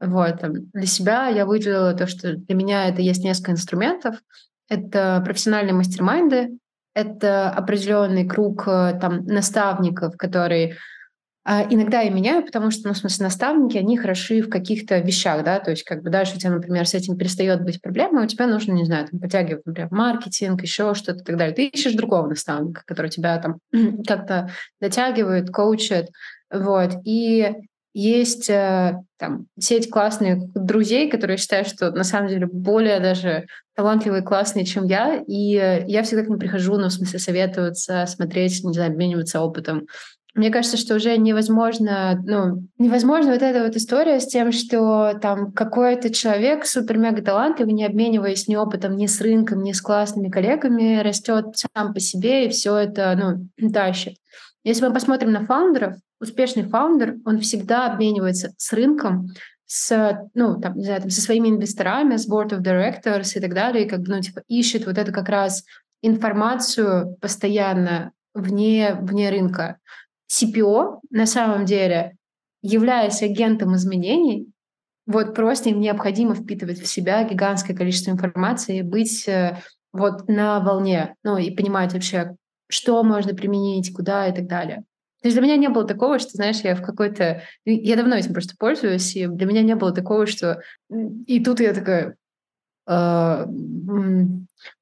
Вот. 0.00 0.40
Для 0.72 0.86
себя 0.86 1.28
я 1.28 1.46
выделила 1.46 1.94
то, 1.94 2.06
что 2.06 2.34
для 2.34 2.54
меня 2.54 2.88
это 2.88 3.00
есть 3.02 3.22
несколько 3.22 3.52
инструментов. 3.52 4.16
Это 4.68 5.22
профессиональные 5.24 5.74
мастер-майнды, 5.74 6.58
это 6.94 7.50
определенный 7.50 8.26
круг 8.26 8.66
э, 8.66 8.98
там 9.00 9.26
наставников, 9.26 10.16
которые 10.16 10.76
а, 11.46 11.66
иногда 11.68 12.00
я 12.00 12.10
меняю, 12.10 12.42
потому 12.42 12.70
что, 12.70 12.88
ну, 12.88 12.94
в 12.94 12.96
смысле, 12.96 13.24
наставники, 13.24 13.76
они 13.76 13.98
хороши 13.98 14.40
в 14.40 14.48
каких-то 14.48 14.98
вещах, 15.00 15.44
да, 15.44 15.60
то 15.60 15.72
есть 15.72 15.84
как 15.84 16.02
бы 16.02 16.08
дальше 16.08 16.36
у 16.36 16.38
тебя, 16.38 16.50
например, 16.50 16.88
с 16.88 16.94
этим 16.94 17.18
перестает 17.18 17.62
быть 17.62 17.82
проблемой, 17.82 18.24
у 18.24 18.26
тебя 18.26 18.46
нужно, 18.46 18.72
не 18.72 18.86
знаю, 18.86 19.08
там, 19.08 19.20
подтягивать, 19.20 19.66
например, 19.66 19.90
маркетинг, 19.92 20.62
еще 20.62 20.94
что-то 20.94 21.20
и 21.20 21.24
так 21.24 21.36
далее. 21.36 21.54
Ты 21.54 21.66
ищешь 21.66 21.92
другого 21.92 22.28
наставника, 22.28 22.82
который 22.86 23.10
тебя 23.10 23.36
там 23.38 23.58
как-то 24.06 24.50
дотягивает, 24.80 25.50
коучит, 25.50 26.08
вот. 26.50 26.92
И 27.04 27.52
есть 27.94 28.50
э, 28.50 29.00
там 29.18 29.46
сеть 29.58 29.88
классных 29.88 30.52
друзей, 30.52 31.08
которые 31.08 31.36
считают, 31.38 31.68
что 31.68 31.92
на 31.92 32.02
самом 32.02 32.28
деле 32.28 32.46
более 32.46 32.98
даже 32.98 33.46
талантливые, 33.76 34.22
классные, 34.22 34.64
чем 34.64 34.84
я, 34.84 35.22
и 35.26 35.56
э, 35.56 35.84
я 35.86 36.02
всегда 36.02 36.24
к 36.24 36.28
ним 36.28 36.40
прихожу, 36.40 36.76
ну, 36.76 36.88
в 36.88 36.92
смысле, 36.92 37.20
советоваться, 37.20 38.04
смотреть, 38.06 38.64
не 38.64 38.72
знаю, 38.72 38.90
обмениваться 38.90 39.40
опытом. 39.40 39.86
Мне 40.34 40.50
кажется, 40.50 40.76
что 40.76 40.96
уже 40.96 41.16
невозможно, 41.16 42.20
ну, 42.26 42.66
невозможно 42.78 43.32
вот 43.32 43.42
эта 43.42 43.62
вот 43.64 43.76
история 43.76 44.18
с 44.18 44.26
тем, 44.26 44.50
что 44.50 45.12
там 45.22 45.52
какой-то 45.52 46.12
человек 46.12 46.66
супер-мега 46.66 47.22
талантливый, 47.22 47.72
не 47.72 47.84
обмениваясь 47.84 48.48
ни 48.48 48.56
опытом, 48.56 48.96
ни 48.96 49.06
с 49.06 49.20
рынком, 49.20 49.62
ни 49.62 49.70
с 49.70 49.80
классными 49.80 50.30
коллегами, 50.30 51.00
растет 51.00 51.46
сам 51.54 51.94
по 51.94 52.00
себе 52.00 52.46
и 52.46 52.48
все 52.48 52.76
это, 52.76 53.48
ну, 53.56 53.70
тащит. 53.70 54.16
Если 54.64 54.86
мы 54.86 54.92
посмотрим 54.92 55.30
на 55.30 55.44
фаундеров, 55.44 55.96
успешный 56.20 56.64
фаундер, 56.64 57.16
он 57.24 57.40
всегда 57.40 57.92
обменивается 57.92 58.54
с 58.56 58.72
рынком, 58.72 59.28
с, 59.66 60.28
ну, 60.34 60.60
там, 60.60 60.76
не 60.76 60.84
знаю, 60.84 61.02
там, 61.02 61.10
со 61.10 61.20
своими 61.20 61.48
инвесторами, 61.48 62.16
с 62.16 62.28
board 62.28 62.50
of 62.50 62.62
directors 62.62 63.36
и 63.36 63.40
так 63.40 63.54
далее, 63.54 63.84
и 63.84 63.88
как 63.88 64.00
бы, 64.00 64.08
ну, 64.08 64.20
типа, 64.20 64.42
ищет 64.48 64.86
вот 64.86 64.98
эту 64.98 65.12
как 65.12 65.28
раз 65.28 65.64
информацию 66.02 67.16
постоянно 67.20 68.12
вне, 68.34 68.94
вне 69.00 69.30
рынка. 69.30 69.78
CPO 70.30 71.00
на 71.10 71.26
самом 71.26 71.64
деле, 71.64 72.16
являясь 72.62 73.22
агентом 73.22 73.76
изменений, 73.76 74.48
вот 75.06 75.34
просто 75.34 75.68
им 75.68 75.80
необходимо 75.80 76.34
впитывать 76.34 76.80
в 76.80 76.86
себя 76.86 77.24
гигантское 77.24 77.76
количество 77.76 78.10
информации, 78.10 78.80
быть 78.80 79.28
э, 79.28 79.60
вот 79.92 80.28
на 80.28 80.60
волне, 80.60 81.14
ну 81.22 81.36
и 81.36 81.50
понимать 81.50 81.92
вообще, 81.92 82.36
что 82.68 83.02
можно 83.02 83.34
применить, 83.34 83.94
куда 83.94 84.26
и 84.28 84.34
так 84.34 84.46
далее. 84.46 84.84
То 85.22 85.28
есть 85.28 85.36
для 85.36 85.42
меня 85.42 85.56
не 85.56 85.68
было 85.68 85.86
такого, 85.86 86.18
что, 86.18 86.32
знаешь, 86.32 86.60
я 86.60 86.74
в 86.74 86.82
какой-то... 86.82 87.42
Я 87.64 87.96
давно 87.96 88.14
этим 88.14 88.34
просто 88.34 88.56
пользуюсь, 88.58 89.16
и 89.16 89.26
для 89.26 89.46
меня 89.46 89.62
не 89.62 89.74
было 89.74 89.90
такого, 89.90 90.26
что... 90.26 90.60
И 91.26 91.42
тут 91.42 91.60
я 91.60 91.72
такая 91.72 92.16
э, 92.86 93.46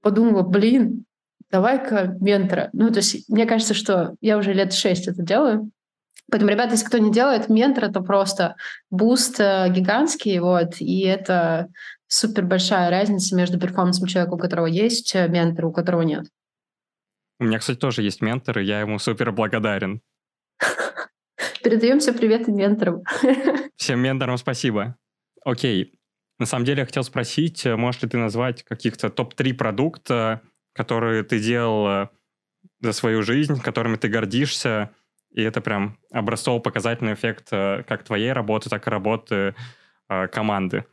подумала, 0.00 0.42
блин, 0.42 1.04
давай-ка 1.50 2.16
ментора. 2.18 2.70
Ну, 2.72 2.90
то 2.90 2.96
есть 2.96 3.28
мне 3.28 3.46
кажется, 3.46 3.74
что 3.74 4.16
я 4.20 4.36
уже 4.36 4.52
лет 4.52 4.72
шесть 4.72 5.06
это 5.06 5.22
делаю. 5.22 5.70
Поэтому, 6.30 6.50
ребята, 6.50 6.72
если 6.72 6.86
кто 6.86 6.98
не 6.98 7.12
делает 7.12 7.48
ментора, 7.48 7.92
то 7.92 8.00
просто 8.00 8.56
boost 8.90 9.38
э, 9.38 9.68
гигантский, 9.68 10.38
вот, 10.40 10.80
и 10.80 11.02
это 11.02 11.68
супер 12.08 12.46
большая 12.46 12.90
разница 12.90 13.36
между 13.36 13.60
performance 13.60 13.99
ом 13.99 14.06
человека, 14.06 14.34
у 14.34 14.38
которого 14.38 14.66
есть 14.66 15.14
э, 15.14 15.28
ментор, 15.28 15.66
у 15.66 15.72
которого 15.72 16.02
нет. 16.02 16.24
У 17.42 17.44
меня, 17.44 17.58
кстати, 17.58 17.76
тоже 17.76 18.02
есть 18.02 18.20
ментор, 18.20 18.60
и 18.60 18.64
я 18.64 18.78
ему 18.78 19.00
супер 19.00 19.32
благодарен. 19.32 20.00
Передаем 21.64 21.98
все 21.98 22.12
привет 22.12 22.46
менторам. 22.46 23.02
Всем 23.76 23.98
менторам 23.98 24.38
спасибо. 24.38 24.94
Окей. 25.44 25.98
На 26.38 26.46
самом 26.46 26.64
деле 26.64 26.82
я 26.82 26.86
хотел 26.86 27.02
спросить, 27.02 27.66
э, 27.66 27.74
можешь 27.74 28.00
ли 28.00 28.08
ты 28.08 28.16
назвать 28.16 28.62
каких-то 28.62 29.10
топ-3 29.10 29.54
продукта, 29.54 30.42
которые 30.72 31.24
ты 31.24 31.40
делал 31.40 31.88
э, 31.88 32.08
за 32.80 32.92
свою 32.92 33.22
жизнь, 33.24 33.60
которыми 33.60 33.96
ты 33.96 34.06
гордишься, 34.06 34.90
и 35.32 35.42
это 35.42 35.60
прям 35.60 35.98
образцово-показательный 36.12 37.14
эффект 37.14 37.48
э, 37.50 37.82
как 37.88 38.04
твоей 38.04 38.30
работы, 38.30 38.70
так 38.70 38.86
и 38.86 38.90
работы 38.90 39.56
команды? 40.30 40.84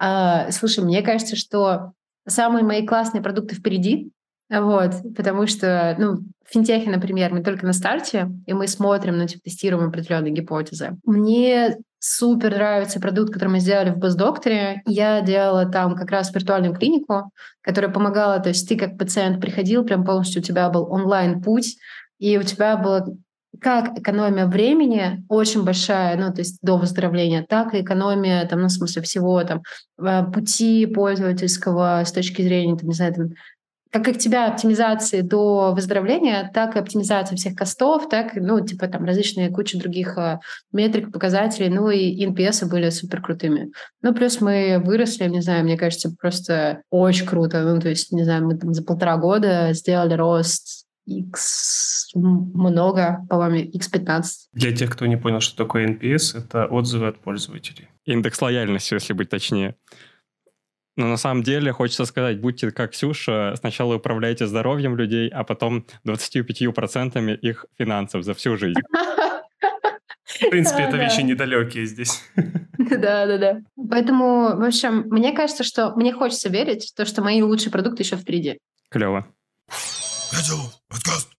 А, 0.00 0.50
слушай, 0.50 0.82
мне 0.82 1.02
кажется, 1.02 1.36
что 1.36 1.92
самые 2.26 2.64
мои 2.64 2.84
классные 2.84 3.22
продукты 3.22 3.54
впереди. 3.54 4.10
Вот, 4.52 4.92
потому 5.16 5.46
что, 5.46 5.96
ну, 5.98 6.16
в 6.44 6.52
финтехе, 6.52 6.90
например, 6.90 7.32
мы 7.32 7.42
только 7.42 7.64
на 7.64 7.72
старте, 7.72 8.28
и 8.46 8.52
мы 8.52 8.68
смотрим, 8.68 9.16
ну, 9.16 9.26
типа, 9.26 9.40
тестируем 9.44 9.88
определенные 9.88 10.32
гипотезы. 10.32 10.98
Мне 11.04 11.78
супер 11.98 12.50
нравится 12.50 13.00
продукт, 13.00 13.32
который 13.32 13.48
мы 13.48 13.60
сделали 13.60 13.90
в 13.90 13.96
Бездокторе. 13.96 14.82
Я 14.84 15.22
делала 15.22 15.64
там 15.64 15.96
как 15.96 16.10
раз 16.10 16.34
виртуальную 16.34 16.74
клинику, 16.74 17.30
которая 17.62 17.90
помогала, 17.90 18.40
то 18.40 18.50
есть 18.50 18.68
ты 18.68 18.76
как 18.76 18.98
пациент 18.98 19.40
приходил, 19.40 19.84
прям 19.84 20.04
полностью 20.04 20.42
у 20.42 20.44
тебя 20.44 20.68
был 20.68 20.92
онлайн-путь, 20.92 21.78
и 22.18 22.36
у 22.36 22.42
тебя 22.42 22.76
было 22.76 23.06
как 23.60 23.98
экономия 23.98 24.46
времени 24.46 25.24
очень 25.28 25.64
большая, 25.64 26.16
ну, 26.18 26.32
то 26.32 26.40
есть 26.40 26.58
до 26.62 26.76
выздоровления, 26.76 27.46
так 27.48 27.74
и 27.74 27.80
экономия, 27.80 28.46
там, 28.46 28.60
ну, 28.60 28.66
в 28.66 28.72
смысле 28.72 29.02
всего, 29.02 29.42
там, 29.44 29.62
э, 29.98 30.24
пути 30.24 30.86
пользовательского 30.86 32.02
с 32.04 32.12
точки 32.12 32.42
зрения, 32.42 32.76
там, 32.76 32.88
не 32.88 32.94
знаю, 32.94 33.14
там, 33.14 33.30
как 33.92 34.08
и 34.08 34.12
у 34.12 34.14
тебя 34.14 34.48
оптимизации 34.48 35.20
до 35.20 35.72
выздоровления, 35.74 36.50
так 36.52 36.76
и 36.76 36.78
оптимизация 36.78 37.36
всех 37.36 37.54
костов, 37.54 38.08
так 38.08 38.34
ну, 38.34 38.64
типа 38.64 38.88
там 38.88 39.04
различные 39.04 39.50
куча 39.50 39.78
других 39.78 40.16
э, 40.16 40.40
метрик, 40.72 41.12
показателей, 41.12 41.68
ну 41.68 41.90
и 41.90 42.26
NPS 42.26 42.68
были 42.68 42.88
супер 42.88 43.20
крутыми. 43.20 43.70
Ну, 44.00 44.14
плюс 44.14 44.40
мы 44.40 44.80
выросли, 44.82 45.28
не 45.28 45.42
знаю, 45.42 45.64
мне 45.64 45.76
кажется, 45.76 46.14
просто 46.18 46.82
очень 46.90 47.26
круто. 47.26 47.62
Ну, 47.62 47.78
то 47.80 47.90
есть, 47.90 48.12
не 48.12 48.24
знаю, 48.24 48.46
мы 48.46 48.56
там 48.56 48.72
за 48.72 48.82
полтора 48.82 49.18
года 49.18 49.74
сделали 49.74 50.14
рост 50.14 50.86
X 51.06 52.12
много, 52.14 53.26
по-моему, 53.28 53.70
X15. 53.70 54.22
Для 54.54 54.72
тех, 54.72 54.90
кто 54.90 55.04
не 55.04 55.16
понял, 55.16 55.40
что 55.40 55.56
такое 55.56 55.86
NPS, 55.86 56.38
это 56.38 56.64
отзывы 56.64 57.08
от 57.08 57.18
пользователей. 57.20 57.88
Индекс 58.06 58.40
лояльности, 58.40 58.94
если 58.94 59.12
быть 59.12 59.28
точнее. 59.28 59.76
Но 60.96 61.06
на 61.06 61.16
самом 61.16 61.42
деле 61.42 61.72
хочется 61.72 62.04
сказать, 62.04 62.40
будьте 62.40 62.70
как 62.70 62.92
Ксюша, 62.92 63.54
сначала 63.56 63.96
управляйте 63.96 64.46
здоровьем 64.46 64.96
людей, 64.96 65.28
а 65.28 65.42
потом 65.42 65.86
25% 66.06 67.36
их 67.36 67.66
финансов 67.78 68.24
за 68.24 68.34
всю 68.34 68.56
жизнь. 68.56 68.80
В 70.24 70.50
принципе, 70.50 70.82
это 70.82 70.96
вещи 70.96 71.20
недалекие 71.20 71.86
здесь. 71.86 72.22
Да, 72.78 73.26
да, 73.26 73.38
да. 73.38 73.60
Поэтому, 73.90 74.56
в 74.56 74.62
общем, 74.62 75.04
мне 75.08 75.32
кажется, 75.32 75.64
что 75.64 75.94
мне 75.94 76.12
хочется 76.12 76.48
верить 76.48 76.90
в 76.90 76.94
то, 76.94 77.06
что 77.06 77.22
мои 77.22 77.40
лучшие 77.40 77.70
продукты 77.70 78.02
еще 78.02 78.16
впереди. 78.16 78.58
Клево. 78.90 79.26
Подкаст. 80.88 81.31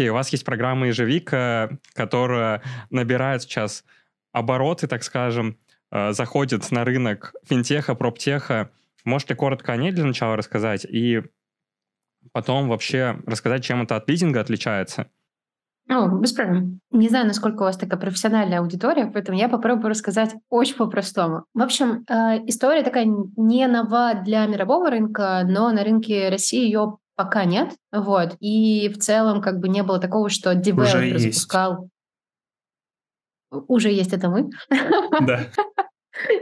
Окей, 0.00 0.08
у 0.08 0.14
вас 0.14 0.30
есть 0.30 0.46
программа 0.46 0.86
«Ежевика», 0.86 1.78
которая 1.92 2.62
набирает 2.88 3.42
сейчас 3.42 3.84
обороты, 4.32 4.86
так 4.86 5.02
скажем, 5.02 5.58
э, 5.90 6.12
заходит 6.12 6.70
на 6.70 6.86
рынок 6.86 7.34
финтеха, 7.44 7.94
проптеха. 7.94 8.70
Можете 9.04 9.34
коротко 9.34 9.72
о 9.72 9.76
ней 9.76 9.92
для 9.92 10.06
начала 10.06 10.38
рассказать 10.38 10.86
и 10.86 11.20
потом 12.32 12.70
вообще 12.70 13.18
рассказать, 13.26 13.62
чем 13.62 13.82
это 13.82 13.96
от 13.96 14.08
лизинга 14.08 14.40
отличается? 14.40 15.08
О, 15.90 16.08
без 16.08 16.32
проблем. 16.32 16.80
Не 16.90 17.10
знаю, 17.10 17.26
насколько 17.26 17.60
у 17.60 17.64
вас 17.66 17.76
такая 17.76 18.00
профессиональная 18.00 18.60
аудитория, 18.60 19.04
поэтому 19.04 19.36
я 19.36 19.50
попробую 19.50 19.90
рассказать 19.90 20.34
очень 20.48 20.76
по-простому. 20.76 21.44
В 21.52 21.60
общем, 21.60 22.06
э, 22.08 22.38
история 22.46 22.82
такая 22.82 23.04
не 23.04 23.66
нова 23.66 24.14
для 24.14 24.46
мирового 24.46 24.88
рынка, 24.88 25.42
но 25.44 25.70
на 25.70 25.84
рынке 25.84 26.30
России 26.30 26.64
ее 26.64 26.96
Пока 27.20 27.44
нет. 27.44 27.76
Вот. 27.92 28.36
И 28.40 28.88
в 28.88 28.98
целом 28.98 29.42
как 29.42 29.58
бы 29.58 29.68
не 29.68 29.82
было 29.82 29.98
такого, 29.98 30.30
что 30.30 30.54
девелопер 30.54 31.18
запускал... 31.18 31.90
Уже 33.50 33.92
есть 33.92 34.14
это 34.14 34.30
мы. 34.30 34.48
Да. 35.20 35.40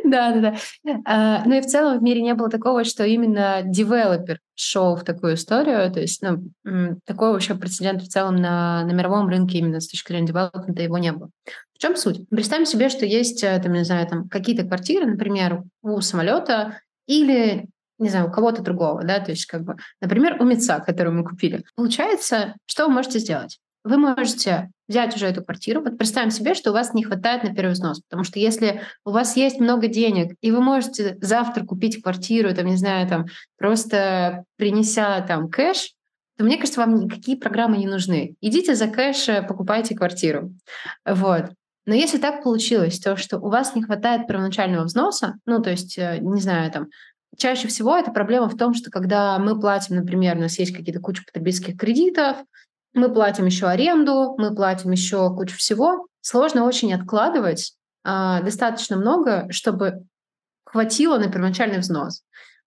Да, 0.04 0.32
да, 0.32 0.56
да. 0.82 1.42
Ну 1.46 1.54
и 1.54 1.60
в 1.60 1.66
целом 1.66 1.98
в 1.98 2.02
мире 2.02 2.20
не 2.22 2.34
было 2.34 2.48
такого, 2.48 2.82
что 2.82 3.04
именно 3.04 3.60
девелопер 3.62 4.40
шел 4.54 4.96
в 4.96 5.04
такую 5.04 5.34
историю. 5.34 5.92
То 5.92 6.00
есть, 6.00 6.20
ну, 6.22 6.98
такого 7.04 7.32
вообще 7.32 7.54
прецедента 7.54 8.04
в 8.04 8.08
целом 8.08 8.36
на, 8.36 8.84
на 8.84 8.92
мировом 8.92 9.28
рынке 9.28 9.58
именно 9.58 9.78
с 9.78 9.86
точки 9.86 10.10
зрения 10.10 10.26
девелопмента 10.26 10.82
его 10.82 10.98
не 10.98 11.12
было. 11.12 11.30
В 11.74 11.78
чем 11.78 11.96
суть? 11.96 12.28
Представим 12.28 12.66
себе, 12.66 12.88
что 12.88 13.06
есть, 13.06 13.44
э, 13.44 13.60
там, 13.62 13.74
не 13.74 13.84
знаю, 13.84 14.08
там 14.08 14.28
какие-то 14.28 14.64
квартиры, 14.64 15.06
например, 15.06 15.62
у 15.82 16.00
самолета 16.00 16.80
или 17.06 17.68
не 17.98 18.08
знаю, 18.08 18.28
у 18.28 18.30
кого-то 18.30 18.62
другого, 18.62 19.02
да, 19.02 19.20
то 19.20 19.30
есть 19.30 19.46
как 19.46 19.62
бы, 19.62 19.76
например, 20.00 20.36
у 20.40 20.44
МИЦа, 20.44 20.80
которую 20.84 21.16
мы 21.16 21.24
купили. 21.24 21.64
Получается, 21.74 22.54
что 22.66 22.86
вы 22.86 22.92
можете 22.92 23.18
сделать? 23.18 23.58
Вы 23.84 23.96
можете 23.96 24.70
взять 24.88 25.14
уже 25.14 25.26
эту 25.26 25.44
квартиру, 25.44 25.82
вот 25.82 25.98
представим 25.98 26.30
себе, 26.30 26.54
что 26.54 26.70
у 26.70 26.72
вас 26.72 26.94
не 26.94 27.04
хватает 27.04 27.44
на 27.44 27.54
первый 27.54 27.72
взнос, 27.72 28.00
потому 28.00 28.24
что 28.24 28.38
если 28.38 28.82
у 29.04 29.10
вас 29.10 29.36
есть 29.36 29.60
много 29.60 29.86
денег, 29.86 30.34
и 30.40 30.50
вы 30.50 30.60
можете 30.60 31.16
завтра 31.20 31.64
купить 31.64 32.02
квартиру, 32.02 32.54
там, 32.54 32.66
не 32.66 32.76
знаю, 32.76 33.06
там, 33.08 33.26
просто 33.56 34.44
принеся 34.56 35.20
там 35.22 35.48
кэш, 35.48 35.92
то 36.38 36.44
мне 36.44 36.56
кажется, 36.56 36.80
вам 36.80 36.94
никакие 36.94 37.36
программы 37.36 37.78
не 37.78 37.86
нужны. 37.86 38.36
Идите 38.40 38.74
за 38.74 38.86
кэш, 38.86 39.28
э, 39.28 39.42
покупайте 39.42 39.96
квартиру. 39.96 40.52
Вот. 41.04 41.50
Но 41.84 41.94
если 41.94 42.18
так 42.18 42.42
получилось, 42.42 43.00
то 43.00 43.16
что 43.16 43.38
у 43.38 43.48
вас 43.48 43.74
не 43.74 43.82
хватает 43.82 44.26
первоначального 44.26 44.84
взноса, 44.84 45.36
ну, 45.46 45.60
то 45.60 45.70
есть, 45.70 45.98
э, 45.98 46.18
не 46.20 46.40
знаю, 46.40 46.70
там, 46.70 46.88
Чаще 47.38 47.68
всего 47.68 47.96
это 47.96 48.10
проблема 48.10 48.48
в 48.48 48.56
том, 48.56 48.74
что 48.74 48.90
когда 48.90 49.38
мы 49.38 49.58
платим, 49.58 49.94
например, 49.94 50.36
у 50.36 50.40
нас 50.40 50.58
есть 50.58 50.74
какие-то 50.74 51.00
куча 51.00 51.22
потребительских 51.24 51.76
кредитов, 51.76 52.36
мы 52.94 53.12
платим 53.14 53.46
еще 53.46 53.68
аренду, 53.68 54.34
мы 54.38 54.52
платим 54.52 54.90
еще 54.90 55.32
кучу 55.32 55.56
всего, 55.56 56.08
сложно 56.20 56.64
очень 56.64 56.92
откладывать 56.92 57.74
а, 58.02 58.42
достаточно 58.42 58.96
много, 58.96 59.46
чтобы 59.50 60.02
хватило 60.64 61.16
на 61.16 61.30
первоначальный 61.30 61.78
взнос. 61.78 62.22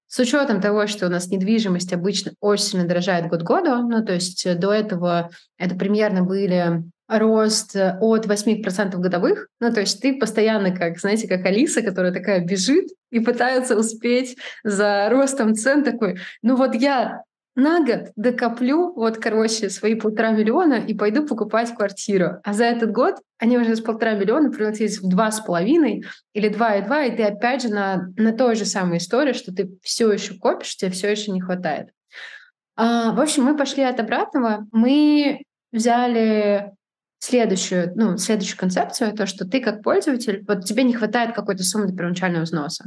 С 0.08 0.20
учетом 0.20 0.62
того, 0.62 0.88
что 0.88 1.08
у 1.08 1.10
нас 1.10 1.28
недвижимость 1.28 1.92
обычно 1.92 2.32
очень 2.40 2.66
сильно 2.66 2.88
дорожает 2.88 3.28
год 3.28 3.42
году, 3.42 3.76
ну 3.76 4.06
то 4.06 4.14
есть 4.14 4.58
до 4.58 4.72
этого 4.72 5.32
это 5.58 5.76
примерно 5.76 6.24
были 6.24 6.84
рост 7.12 7.76
э, 7.76 7.98
от 8.00 8.26
8% 8.26 8.96
годовых. 8.98 9.48
Ну, 9.60 9.74
то 9.74 9.82
есть 9.82 10.02
ты 10.02 10.18
постоянно, 10.18 10.76
как, 10.76 11.00
знаете, 11.00 11.28
как 11.28 11.46
Алиса, 11.46 11.82
которая 11.82 12.14
такая 12.14 12.46
бежит 12.46 12.88
и 13.10 13.20
пытается 13.20 13.78
успеть 13.78 14.38
за 14.64 15.10
ростом 15.10 15.56
цен 15.56 15.84
такой, 15.84 16.20
ну 16.42 16.56
вот 16.56 16.76
я 16.76 17.24
на 17.56 17.84
год 17.84 18.12
докоплю, 18.16 18.94
вот, 18.94 19.18
короче, 19.18 19.70
свои 19.70 19.96
полтора 19.96 20.32
миллиона 20.32 20.76
и 20.76 20.94
пойду 20.94 21.28
покупать 21.28 21.76
квартиру. 21.76 22.40
А 22.44 22.54
за 22.54 22.64
этот 22.64 22.92
год 22.92 23.16
они 23.40 23.58
уже 23.58 23.76
с 23.76 23.82
полтора 23.82 24.14
миллиона 24.14 24.50
превратились 24.50 25.00
в 25.00 25.10
два 25.10 25.32
с 25.32 25.42
половиной 25.42 26.06
или 26.34 26.48
два 26.48 26.76
и 26.76 26.82
два, 26.86 27.04
и 27.04 27.16
ты 27.16 27.24
опять 27.24 27.64
же 27.64 27.70
на, 27.70 28.08
на 28.16 28.32
той 28.32 28.56
же 28.56 28.66
самой 28.66 29.00
истории, 29.00 29.34
что 29.34 29.54
ты 29.54 29.70
все 29.82 30.10
еще 30.12 30.36
копишь, 30.36 30.78
тебе 30.78 30.92
все 30.92 31.12
еще 31.12 31.32
не 31.32 31.42
хватает. 31.42 31.90
А, 32.78 33.12
в 33.12 33.20
общем, 33.20 33.44
мы 33.44 33.58
пошли 33.58 33.84
от 33.84 34.00
обратного. 34.00 34.66
Мы 34.72 35.44
взяли 35.72 36.72
следующую, 37.22 37.94
ну, 37.96 38.18
следующую 38.18 38.58
концепцию, 38.58 39.14
то, 39.14 39.28
что 39.28 39.46
ты 39.48 39.62
как 39.62 39.84
пользователь, 39.84 40.44
вот 40.48 40.66
тебе 40.66 40.84
не 40.84 40.94
хватает 40.94 41.36
какой-то 41.36 41.64
суммы 41.64 41.88
для 41.88 41.96
первоначального 41.96 42.44
взноса. 42.44 42.86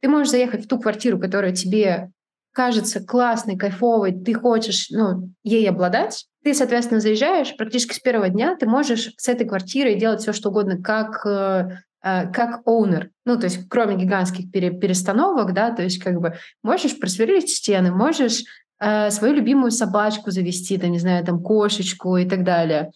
Ты 0.00 0.08
можешь 0.08 0.30
заехать 0.30 0.64
в 0.64 0.68
ту 0.68 0.80
квартиру, 0.80 1.18
которая 1.18 1.52
тебе 1.52 2.10
кажется 2.52 3.04
классной, 3.04 3.58
кайфовой, 3.58 4.12
ты 4.12 4.32
хочешь 4.32 4.88
ну, 4.88 5.30
ей 5.44 5.68
обладать, 5.68 6.24
ты, 6.42 6.54
соответственно, 6.54 7.00
заезжаешь, 7.00 7.54
практически 7.54 7.92
с 7.92 7.98
первого 7.98 8.30
дня 8.30 8.56
ты 8.56 8.66
можешь 8.66 9.12
с 9.18 9.28
этой 9.28 9.46
квартирой 9.46 9.96
делать 9.96 10.22
все, 10.22 10.32
что 10.32 10.48
угодно, 10.48 10.80
как 10.82 11.26
э, 11.26 11.80
э, 12.02 12.32
как 12.32 12.66
owner, 12.66 13.08
ну, 13.26 13.36
то 13.38 13.44
есть 13.44 13.68
кроме 13.68 13.96
гигантских 13.96 14.50
пере, 14.50 14.70
перестановок, 14.70 15.52
да, 15.52 15.70
то 15.70 15.82
есть 15.82 16.02
как 16.02 16.18
бы 16.18 16.36
можешь 16.62 16.98
просверлить 16.98 17.50
стены, 17.50 17.90
можешь 17.90 18.44
э, 18.80 19.10
свою 19.10 19.34
любимую 19.34 19.70
собачку 19.70 20.30
завести, 20.30 20.78
там, 20.78 20.92
не 20.92 20.98
знаю, 20.98 21.26
там, 21.26 21.42
кошечку 21.42 22.16
и 22.16 22.26
так 22.26 22.42
далее. 22.42 22.90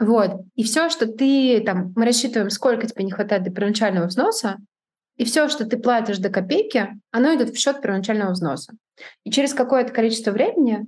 Вот. 0.00 0.40
И 0.56 0.64
все, 0.64 0.88
что 0.88 1.06
ты 1.06 1.60
там, 1.60 1.92
мы 1.94 2.06
рассчитываем, 2.06 2.50
сколько 2.50 2.86
тебе 2.86 3.04
не 3.04 3.12
хватает 3.12 3.44
до 3.44 3.50
первоначального 3.50 4.06
взноса, 4.06 4.56
и 5.16 5.24
все, 5.24 5.50
что 5.50 5.66
ты 5.66 5.76
платишь 5.76 6.16
до 6.16 6.30
копейки, 6.30 6.88
оно 7.10 7.34
идет 7.34 7.50
в 7.50 7.58
счет 7.58 7.82
первоначального 7.82 8.32
взноса. 8.32 8.72
И 9.24 9.30
через 9.30 9.52
какое-то 9.52 9.92
количество 9.92 10.30
времени 10.30 10.86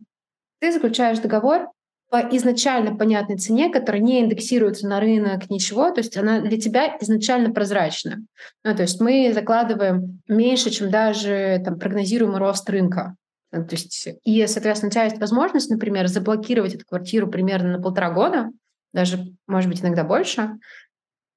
ты 0.60 0.72
заключаешь 0.72 1.18
договор 1.18 1.68
по 2.08 2.16
изначально 2.16 2.96
понятной 2.96 3.36
цене, 3.36 3.70
которая 3.70 4.00
не 4.00 4.20
индексируется 4.20 4.88
на 4.88 5.00
рынок, 5.00 5.50
ничего, 5.50 5.90
то 5.90 6.00
есть 6.00 6.16
она 6.16 6.40
для 6.40 6.58
тебя 6.58 6.96
изначально 7.00 7.52
прозрачна. 7.52 8.22
Ну, 8.64 8.74
то 8.74 8.82
есть 8.82 9.00
мы 9.00 9.32
закладываем 9.34 10.22
меньше, 10.28 10.70
чем 10.70 10.90
даже 10.90 11.60
там, 11.62 11.78
прогнозируемый 11.78 12.38
рост 12.38 12.68
рынка. 12.70 13.16
То 13.50 13.66
есть, 13.70 14.08
и, 14.24 14.46
соответственно, 14.46 14.88
у 14.88 14.92
тебя 14.92 15.04
есть 15.04 15.18
возможность, 15.18 15.68
например, 15.68 16.08
заблокировать 16.08 16.74
эту 16.74 16.86
квартиру 16.86 17.28
примерно 17.28 17.72
на 17.76 17.82
полтора 17.82 18.10
года, 18.10 18.50
даже, 18.92 19.34
может 19.46 19.70
быть, 19.70 19.80
иногда 19.82 20.04
больше, 20.04 20.50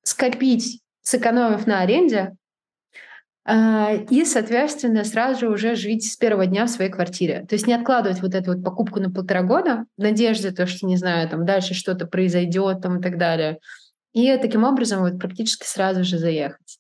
скопить, 0.04 0.82
сэкономив 1.02 1.66
на 1.68 1.82
аренде, 1.82 2.36
а, 3.48 3.94
и, 4.10 4.26
соответственно, 4.26 5.04
сразу 5.04 5.42
же 5.42 5.50
уже 5.50 5.76
жить 5.76 6.12
с 6.12 6.18
первого 6.18 6.48
дня 6.48 6.66
в 6.66 6.70
своей 6.70 6.90
квартире. 6.90 7.46
То 7.48 7.54
есть 7.54 7.68
не 7.68 7.76
откладывать 7.76 8.22
вот 8.22 8.34
эту 8.34 8.54
вот 8.54 8.64
покупку 8.64 9.00
на 9.00 9.12
полтора 9.12 9.44
года 9.44 9.86
в 9.98 10.02
надежде, 10.02 10.52
то, 10.52 10.66
что, 10.66 10.88
не 10.88 10.98
знаю, 10.98 11.30
там 11.30 11.46
дальше 11.46 11.76
что-то 11.76 12.08
произойдет 12.08 12.82
там, 12.82 13.00
и 13.00 13.02
так 13.04 13.20
далее. 13.20 13.60
И 14.14 14.36
таким 14.38 14.64
образом 14.64 15.02
вот 15.02 15.20
практически 15.20 15.66
сразу 15.68 16.04
же 16.04 16.18
заехать. 16.18 16.80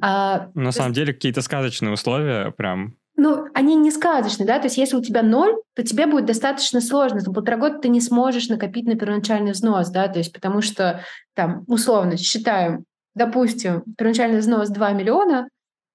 А, 0.00 0.50
на 0.54 0.72
самом 0.72 0.92
есть... 0.92 1.00
деле 1.00 1.12
какие-то 1.12 1.42
сказочные 1.42 1.92
условия 1.92 2.50
прям 2.50 2.96
ну, 3.16 3.46
они 3.54 3.74
не 3.76 3.90
сказочные, 3.90 4.46
да, 4.46 4.58
то 4.58 4.66
есть 4.66 4.76
если 4.76 4.96
у 4.96 5.02
тебя 5.02 5.22
ноль, 5.22 5.54
то 5.74 5.82
тебе 5.82 6.06
будет 6.06 6.26
достаточно 6.26 6.80
сложно, 6.80 7.20
за 7.20 7.32
полтора 7.32 7.56
года 7.56 7.78
ты 7.78 7.88
не 7.88 8.00
сможешь 8.00 8.48
накопить 8.48 8.86
на 8.86 8.94
первоначальный 8.94 9.52
взнос, 9.52 9.88
да, 9.90 10.08
то 10.08 10.18
есть 10.18 10.32
потому 10.32 10.60
что 10.60 11.00
там, 11.34 11.64
условно, 11.66 12.18
считаем, 12.18 12.84
допустим, 13.14 13.82
первоначальный 13.96 14.40
взнос 14.40 14.68
2 14.68 14.92
миллиона, 14.92 15.48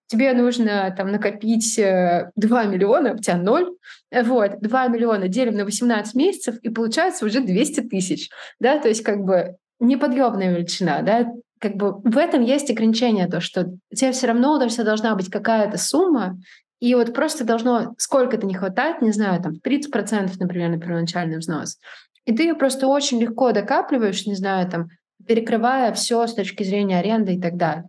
тебе 0.08 0.34
нужно 0.34 0.94
там 0.98 1.12
накопить 1.12 1.76
2 1.76 1.84
э, 1.84 2.68
миллиона, 2.68 3.14
у 3.14 3.18
тебя 3.18 3.38
ноль, 3.38 3.70
вот, 4.12 4.60
2 4.60 4.88
миллиона 4.88 5.28
делим 5.28 5.56
на 5.56 5.66
18 5.66 6.16
месяцев, 6.16 6.58
и 6.64 6.70
получается 6.70 7.26
уже 7.26 7.42
200 7.42 7.82
тысяч, 7.82 8.30
да, 8.60 8.80
то 8.80 8.90
есть 8.90 9.04
как 9.04 9.20
бы 9.20 9.56
неподъемная 9.80 10.56
величина, 10.56 11.02
да, 11.04 11.32
как 11.60 11.76
бы 11.76 12.02
в 12.04 12.18
этом 12.18 12.42
есть 12.42 12.72
ограничение, 12.72 13.28
то, 13.28 13.40
что 13.40 13.78
у 13.92 13.96
тебя 13.96 14.12
все 14.12 14.26
равно 14.26 14.58
должна 14.58 15.16
быть 15.16 15.30
какая-то 15.30 15.78
сумма, 15.78 16.40
и 16.82 16.96
вот 16.96 17.14
просто 17.14 17.46
должно 17.46 17.94
сколько-то 17.98 18.48
не 18.48 18.56
хватать, 18.56 19.02
не 19.04 19.12
знаю, 19.12 19.42
там 19.42 19.54
30%, 19.54 20.32
например, 20.40 20.72
на 20.72 20.80
первоначальный 20.80 21.38
взнос. 21.38 21.78
И 22.26 22.36
ты 22.36 22.44
ее 22.44 22.56
просто 22.56 22.88
очень 22.88 23.22
легко 23.22 23.52
докапливаешь, 23.52 24.26
не 24.26 24.36
знаю, 24.36 24.70
там, 24.70 24.90
перекрывая 25.26 25.94
все 25.94 26.26
с 26.26 26.34
точки 26.34 26.64
зрения 26.64 26.98
аренды 26.98 27.36
и 27.36 27.42
так 27.42 27.56
далее. 27.56 27.88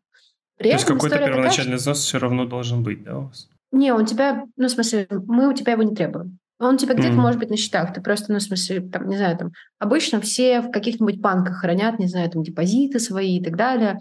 При 0.59 0.69
То 0.69 0.75
есть 0.75 0.85
какой-то 0.85 1.17
первоначальный 1.17 1.65
такая, 1.65 1.77
взнос 1.79 2.01
все 2.01 2.19
равно 2.19 2.45
должен 2.45 2.83
быть, 2.83 3.03
да, 3.03 3.19
у 3.19 3.23
вас? 3.29 3.49
Не, 3.73 3.93
он 3.93 4.05
тебя, 4.05 4.45
ну, 4.57 4.69
в 4.69 4.71
смысле, 4.71 5.07
мы 5.11 5.49
у 5.49 5.55
тебя 5.55 5.73
его 5.73 5.83
не 5.83 5.95
требуем. 5.95 6.39
Он 6.59 6.75
у 6.75 6.79
тебя 6.79 6.95
где-то 6.95 7.15
mm. 7.15 7.21
может 7.21 7.41
быть 7.41 7.49
на 7.49 7.57
счетах. 7.57 7.95
Ты 7.95 8.03
просто, 8.03 8.31
ну, 8.31 8.39
в 8.39 8.43
смысле, 8.43 8.83
там, 8.83 9.09
не 9.09 9.17
знаю, 9.17 9.39
там, 9.39 9.53
обычно 9.79 10.21
все 10.21 10.61
в 10.61 10.71
каких-нибудь 10.71 11.19
банках 11.19 11.57
хранят, 11.57 11.99
не 11.99 12.09
знаю, 12.09 12.31
там, 12.31 12.43
депозиты 12.43 13.01
свои 13.01 13.39
и 13.39 13.43
так 13.43 13.57
далее. 13.57 13.99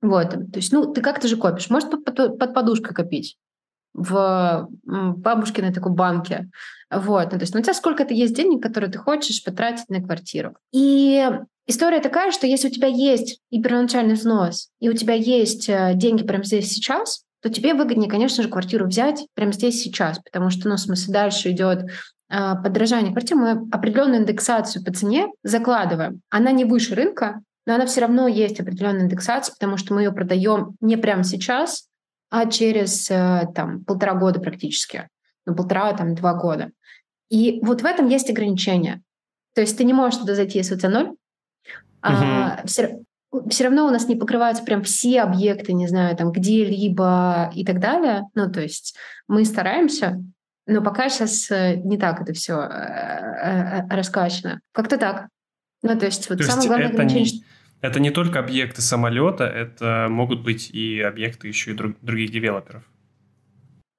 Вот, 0.00 0.30
то 0.30 0.56
есть, 0.56 0.72
ну, 0.72 0.90
ты 0.94 1.02
как-то 1.02 1.28
же 1.28 1.36
копишь. 1.36 1.68
Может, 1.68 1.90
под, 1.90 2.04
под, 2.04 2.38
под 2.38 2.54
подушкой 2.54 2.94
копить 2.94 3.36
в 3.94 4.68
бабушкиной 4.84 5.72
такой 5.72 5.92
банке. 5.92 6.48
Вот, 6.90 7.24
ну, 7.24 7.38
то 7.38 7.42
есть 7.42 7.54
ну, 7.54 7.60
у 7.60 7.62
тебя 7.62 7.74
сколько-то 7.74 8.14
есть 8.14 8.34
денег, 8.34 8.62
которые 8.62 8.90
ты 8.90 8.98
хочешь 8.98 9.44
потратить 9.44 9.88
на 9.88 10.00
квартиру. 10.00 10.56
И 10.72 11.28
история 11.66 12.00
такая, 12.00 12.30
что 12.30 12.46
если 12.46 12.68
у 12.68 12.72
тебя 12.72 12.88
есть 12.88 13.40
и 13.50 13.62
первоначальный 13.62 14.14
взнос, 14.14 14.70
и 14.80 14.88
у 14.88 14.94
тебя 14.94 15.14
есть 15.14 15.68
э, 15.68 15.92
деньги 15.94 16.22
прямо 16.22 16.44
здесь 16.44 16.70
сейчас, 16.70 17.24
то 17.42 17.50
тебе 17.50 17.74
выгоднее, 17.74 18.10
конечно 18.10 18.42
же, 18.42 18.48
квартиру 18.48 18.86
взять 18.86 19.26
прямо 19.34 19.52
здесь 19.52 19.80
сейчас, 19.80 20.18
потому 20.18 20.50
что, 20.50 20.68
ну, 20.68 20.76
в 20.76 20.80
смысле, 20.80 21.12
дальше 21.12 21.50
идет 21.50 21.84
э, 22.30 22.54
подорожание 22.62 23.12
квартир, 23.12 23.36
мы 23.36 23.68
определенную 23.70 24.22
индексацию 24.22 24.82
по 24.84 24.92
цене 24.92 25.28
закладываем. 25.42 26.22
Она 26.30 26.52
не 26.52 26.64
выше 26.64 26.94
рынка, 26.94 27.42
но 27.66 27.74
она 27.74 27.84
все 27.84 28.00
равно 28.00 28.28
есть 28.28 28.58
определенная 28.60 29.02
индексация, 29.02 29.52
потому 29.52 29.76
что 29.76 29.92
мы 29.92 30.02
ее 30.02 30.12
продаем 30.12 30.74
не 30.80 30.96
прямо 30.96 31.22
сейчас, 31.22 31.87
а 32.30 32.46
через 32.46 33.10
э, 33.10 33.46
там, 33.54 33.84
полтора 33.84 34.14
года 34.14 34.40
практически, 34.40 35.08
ну, 35.46 35.54
полтора, 35.54 35.92
там, 35.94 36.14
два 36.14 36.34
года. 36.34 36.70
И 37.30 37.60
вот 37.62 37.82
в 37.82 37.84
этом 37.84 38.08
есть 38.08 38.30
ограничения. 38.30 39.02
То 39.54 39.60
есть 39.60 39.76
ты 39.76 39.84
не 39.84 39.92
можешь 39.92 40.20
туда 40.20 40.34
зайти, 40.34 40.58
если 40.58 40.74
у 40.74 40.78
тебя 40.78 40.90
ноль. 40.90 41.06
Угу. 41.06 41.16
А, 42.02 42.62
все, 42.64 43.00
все 43.48 43.64
равно 43.64 43.86
у 43.86 43.90
нас 43.90 44.08
не 44.08 44.16
покрываются 44.16 44.62
прям 44.62 44.82
все 44.82 45.20
объекты, 45.20 45.72
не 45.72 45.88
знаю, 45.88 46.16
там 46.16 46.32
где-либо 46.32 47.50
и 47.54 47.64
так 47.64 47.80
далее. 47.80 48.24
Ну, 48.34 48.50
то 48.50 48.60
есть 48.60 48.96
мы 49.26 49.44
стараемся, 49.44 50.22
но 50.66 50.82
пока 50.82 51.08
сейчас 51.08 51.50
э, 51.50 51.76
не 51.76 51.98
так 51.98 52.20
это 52.20 52.32
все 52.34 52.60
э, 52.60 53.86
раскачано. 53.88 54.60
Как-то 54.72 54.98
так. 54.98 55.28
Ну, 55.82 55.98
то 55.98 56.06
есть 56.06 56.28
вот 56.28 56.38
то 56.38 56.44
самое 56.44 56.68
главное 56.68 56.88
ограничение... 56.88 57.24
Не 57.24 57.42
это 57.80 58.00
не 58.00 58.10
только 58.10 58.38
объекты 58.38 58.82
самолета, 58.82 59.44
это 59.44 60.08
могут 60.10 60.42
быть 60.42 60.70
и 60.70 61.00
объекты 61.00 61.48
еще 61.48 61.72
и 61.72 61.74
друг, 61.74 61.96
других 62.00 62.30
девелоперов. 62.30 62.84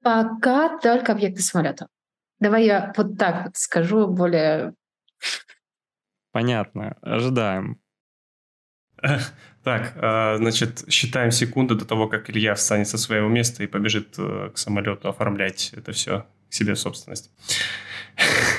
Пока 0.01 0.77
только 0.79 1.11
объекты 1.11 1.41
самолета. 1.41 1.87
Давай 2.39 2.65
я 2.65 2.93
вот 2.95 3.17
так 3.17 3.45
вот 3.45 3.57
скажу 3.57 4.07
более... 4.07 4.73
Понятно. 6.31 6.97
Ожидаем. 7.01 7.79
Так, 9.61 9.93
а, 9.97 10.37
значит, 10.37 10.85
считаем 10.89 11.31
секунды 11.31 11.75
до 11.75 11.85
того, 11.85 12.07
как 12.07 12.29
Илья 12.29 12.55
встанет 12.55 12.87
со 12.87 12.97
своего 12.97 13.27
места 13.27 13.61
и 13.61 13.67
побежит 13.67 14.15
э, 14.17 14.51
к 14.53 14.57
самолету 14.57 15.09
оформлять 15.09 15.73
это 15.73 15.91
все 15.91 16.25
к 16.49 16.53
себе 16.53 16.75
в 16.75 16.79
собственность. 16.79 17.29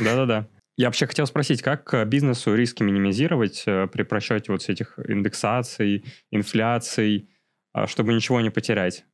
Да-да-да. 0.01 0.47
Я 0.81 0.89
вообще 0.89 1.07
хотел 1.07 1.27
спросить, 1.27 1.61
как 1.61 2.09
бизнесу 2.09 2.55
риски 2.55 2.83
минимизировать 2.83 3.65
э, 3.67 3.87
при 3.87 4.03
просчете 4.03 4.51
вот 4.51 4.67
этих 4.67 4.99
индексаций, 4.99 6.07
инфляций, 6.31 7.29
а, 7.75 7.87
чтобы 7.87 8.15
ничего 8.15 8.41
не 8.41 8.49
потерять? 8.49 9.05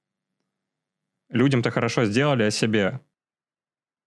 Людям-то 1.29 1.73
хорошо 1.73 2.05
сделали 2.05 2.45
о 2.45 2.53
себе. 2.53 3.01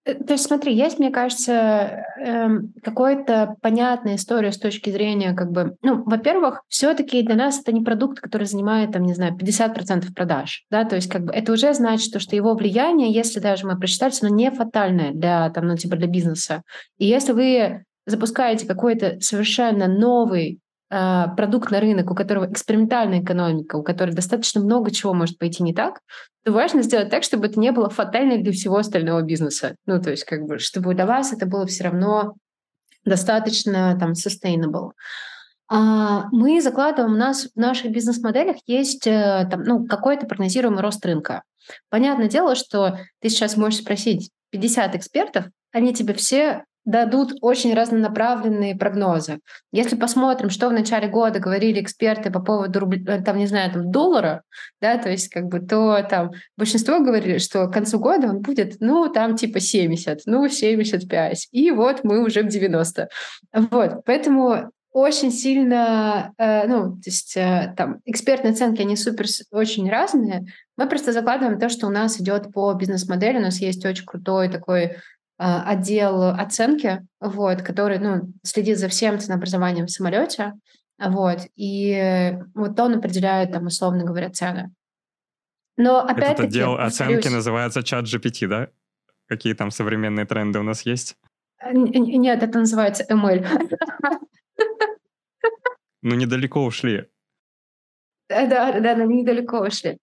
Э, 0.04 0.14
то 0.14 0.32
есть 0.32 0.46
смотри, 0.46 0.74
есть, 0.74 0.98
мне 0.98 1.10
кажется, 1.10 2.04
эм, 2.18 2.72
какая-то 2.82 3.56
понятная 3.60 4.16
история 4.16 4.52
с 4.52 4.58
точки 4.58 4.90
зрения, 4.90 5.34
как 5.34 5.50
бы, 5.50 5.76
ну, 5.82 6.02
во-первых, 6.04 6.62
все-таки 6.68 7.22
для 7.22 7.34
нас 7.34 7.60
это 7.60 7.72
не 7.72 7.82
продукт, 7.82 8.20
который 8.20 8.46
занимает, 8.46 8.92
там, 8.92 9.02
не 9.02 9.14
знаю, 9.14 9.36
50% 9.36 10.14
продаж, 10.14 10.64
да, 10.70 10.84
то 10.84 10.96
есть 10.96 11.10
как 11.10 11.24
бы 11.24 11.32
это 11.32 11.52
уже 11.52 11.74
значит, 11.74 12.20
что 12.20 12.36
его 12.36 12.54
влияние, 12.54 13.12
если 13.12 13.40
даже 13.40 13.66
мы 13.66 13.78
просчитали, 13.78 14.12
оно 14.22 14.34
не 14.34 14.50
фатальное 14.50 15.12
для, 15.12 15.50
там, 15.50 15.66
ну, 15.66 15.76
типа 15.76 15.96
для 15.96 16.08
бизнеса. 16.08 16.62
И 16.98 17.06
если 17.06 17.32
вы 17.32 17.84
запускаете 18.06 18.66
какой-то 18.66 19.20
совершенно 19.20 19.86
новый 19.86 20.60
а, 20.92 21.28
продукт 21.28 21.70
на 21.70 21.78
рынок, 21.80 22.10
у 22.10 22.14
которого 22.16 22.50
экспериментальная 22.50 23.22
экономика, 23.22 23.76
у 23.76 23.82
которой 23.84 24.10
достаточно 24.10 24.60
много 24.60 24.90
чего 24.90 25.14
может 25.14 25.38
пойти 25.38 25.62
не 25.62 25.72
так, 25.72 26.00
то 26.44 26.52
важно 26.52 26.82
сделать 26.82 27.10
так, 27.10 27.22
чтобы 27.22 27.46
это 27.46 27.60
не 27.60 27.72
было 27.72 27.90
фатально 27.90 28.38
для 28.38 28.52
всего 28.52 28.76
остального 28.76 29.22
бизнеса. 29.22 29.76
Ну, 29.86 30.00
то 30.00 30.10
есть, 30.10 30.24
как 30.24 30.42
бы, 30.42 30.58
чтобы 30.58 30.94
для 30.94 31.06
вас 31.06 31.32
это 31.32 31.46
было 31.46 31.66
все 31.66 31.84
равно 31.84 32.34
достаточно 33.04 33.96
там 33.98 34.12
sustainable. 34.12 34.92
А 35.68 36.24
мы 36.32 36.60
закладываем, 36.60 37.14
у 37.14 37.18
нас 37.18 37.48
в 37.54 37.56
наших 37.56 37.92
бизнес-моделях 37.92 38.56
есть 38.66 39.06
э, 39.06 39.46
там, 39.50 39.62
ну, 39.62 39.86
какой-то 39.86 40.26
прогнозируемый 40.26 40.82
рост 40.82 41.04
рынка. 41.06 41.42
Понятное 41.90 42.28
дело, 42.28 42.56
что 42.56 42.98
ты 43.20 43.28
сейчас 43.28 43.56
можешь 43.56 43.80
спросить 43.80 44.30
50 44.50 44.96
экспертов, 44.96 45.46
они 45.70 45.94
тебе 45.94 46.14
все 46.14 46.64
дадут 46.84 47.34
очень 47.40 47.74
разнонаправленные 47.74 48.74
прогнозы. 48.74 49.40
Если 49.72 49.96
посмотрим, 49.96 50.50
что 50.50 50.68
в 50.68 50.72
начале 50.72 51.08
года 51.08 51.38
говорили 51.38 51.80
эксперты 51.80 52.30
по 52.30 52.40
поводу 52.40 52.80
рубля, 52.80 53.16
э, 53.16 53.22
там, 53.22 53.36
не 53.36 53.46
знаю, 53.46 53.70
там, 53.72 53.90
доллара, 53.90 54.42
да, 54.80 54.96
то 54.98 55.10
есть 55.10 55.28
как 55.28 55.46
бы 55.46 55.60
то 55.60 56.02
там 56.08 56.30
большинство 56.56 57.00
говорили, 57.00 57.38
что 57.38 57.66
к 57.66 57.72
концу 57.72 57.98
года 57.98 58.28
он 58.28 58.40
будет, 58.40 58.76
ну, 58.80 59.08
там 59.12 59.36
типа 59.36 59.60
70, 59.60 60.22
ну, 60.26 60.48
75, 60.48 61.48
и 61.52 61.70
вот 61.70 62.02
мы 62.04 62.24
уже 62.24 62.42
в 62.42 62.48
90. 62.48 63.08
Вот, 63.52 64.04
поэтому 64.04 64.70
очень 64.92 65.30
сильно, 65.30 66.32
э, 66.36 66.66
ну, 66.66 66.96
то 66.96 67.02
есть 67.06 67.36
э, 67.36 67.74
там 67.76 68.00
экспертные 68.06 68.52
оценки, 68.52 68.80
они 68.80 68.96
супер 68.96 69.26
очень 69.52 69.88
разные. 69.88 70.46
Мы 70.76 70.88
просто 70.88 71.12
закладываем 71.12 71.60
то, 71.60 71.68
что 71.68 71.86
у 71.86 71.90
нас 71.90 72.20
идет 72.20 72.52
по 72.52 72.72
бизнес-модели. 72.74 73.38
У 73.38 73.42
нас 73.42 73.60
есть 73.60 73.84
очень 73.84 74.04
крутой 74.04 74.48
такой 74.48 74.96
отдел 75.40 76.24
оценки, 76.24 77.06
вот, 77.18 77.62
который 77.62 77.98
ну, 77.98 78.32
следит 78.42 78.78
за 78.78 78.88
всем 78.88 79.18
ценообразованием 79.18 79.86
в 79.86 79.90
самолете, 79.90 80.52
вот, 80.98 81.38
и 81.56 82.36
вот 82.54 82.78
он 82.78 82.96
определяет, 82.96 83.52
там, 83.52 83.66
условно 83.66 84.04
говоря, 84.04 84.28
цены. 84.30 84.70
Но 85.78 86.00
опять-таки... 86.00 86.32
Этот 86.32 86.44
отдел 86.44 86.74
оценки 86.74 87.28
называется 87.28 87.82
чат 87.82 88.04
GPT, 88.04 88.46
да? 88.46 88.68
Какие 89.26 89.54
там 89.54 89.70
современные 89.70 90.26
тренды 90.26 90.58
у 90.58 90.62
нас 90.62 90.82
есть? 90.82 91.16
Нет, 91.72 92.42
это 92.42 92.58
называется 92.58 93.06
ML. 93.10 93.46
Ну, 96.02 96.14
недалеко 96.14 96.64
ушли. 96.64 97.08
Да, 98.28 98.46
да, 98.46 98.80
да, 98.80 98.94
недалеко 98.94 99.60
ушли. 99.60 99.98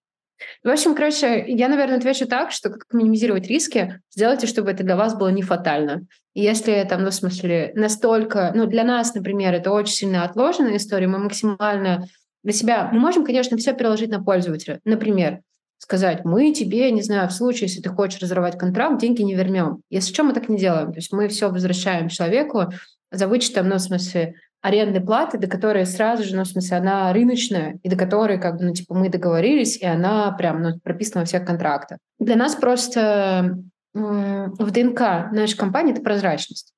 В 0.62 0.68
общем, 0.68 0.94
короче, 0.94 1.44
я, 1.48 1.68
наверное, 1.68 1.98
отвечу 1.98 2.26
так, 2.26 2.52
что 2.52 2.70
как 2.70 2.86
минимизировать 2.92 3.46
риски, 3.46 4.00
сделайте, 4.10 4.46
чтобы 4.46 4.70
это 4.70 4.84
для 4.84 4.96
вас 4.96 5.16
было 5.16 5.28
не 5.28 5.42
фатально. 5.42 6.06
Если 6.34 6.84
там, 6.88 7.02
ну, 7.02 7.10
в 7.10 7.14
смысле, 7.14 7.72
настолько, 7.74 8.52
ну, 8.54 8.66
для 8.66 8.84
нас, 8.84 9.14
например, 9.14 9.54
это 9.54 9.72
очень 9.72 9.94
сильно 9.94 10.24
отложенная 10.24 10.76
история, 10.76 11.08
мы 11.08 11.18
максимально 11.18 12.06
для 12.44 12.52
себя, 12.52 12.88
мы 12.92 13.00
можем, 13.00 13.24
конечно, 13.24 13.56
все 13.56 13.72
переложить 13.72 14.10
на 14.10 14.22
пользователя. 14.22 14.80
Например, 14.84 15.40
сказать, 15.78 16.24
мы 16.24 16.52
тебе, 16.52 16.90
не 16.90 17.02
знаю, 17.02 17.28
в 17.28 17.32
случае, 17.32 17.62
если 17.62 17.80
ты 17.80 17.88
хочешь 17.88 18.20
разорвать 18.20 18.58
контракт, 18.58 19.00
деньги 19.00 19.22
не 19.22 19.34
вернем. 19.34 19.82
Если 19.90 20.12
что, 20.12 20.24
мы 20.24 20.32
так 20.32 20.48
не 20.48 20.58
делаем. 20.58 20.92
То 20.92 20.98
есть 20.98 21.12
мы 21.12 21.28
все 21.28 21.50
возвращаем 21.50 22.08
человеку 22.08 22.72
за 23.10 23.26
вычетом, 23.26 23.68
ну, 23.68 23.76
в 23.76 23.80
смысле, 23.80 24.34
арендной 24.60 25.00
платы, 25.00 25.38
до 25.38 25.46
которой 25.46 25.86
сразу 25.86 26.24
же, 26.24 26.36
ну, 26.36 26.42
в 26.42 26.48
смысле, 26.48 26.78
она 26.78 27.12
рыночная, 27.12 27.78
и 27.82 27.88
до 27.88 27.96
которой, 27.96 28.40
как 28.40 28.58
бы, 28.58 28.64
ну, 28.64 28.72
типа, 28.72 28.94
мы 28.94 29.08
договорились, 29.08 29.76
и 29.76 29.86
она 29.86 30.32
прям, 30.32 30.62
ну, 30.62 30.78
прописана 30.80 31.20
во 31.20 31.26
всех 31.26 31.44
контрактах. 31.44 31.98
Для 32.18 32.36
нас 32.36 32.54
просто 32.54 33.58
в 33.94 34.70
ДНК 34.70 35.00
нашей 35.32 35.56
компании 35.56 35.92
это 35.92 36.02
прозрачность. 36.02 36.72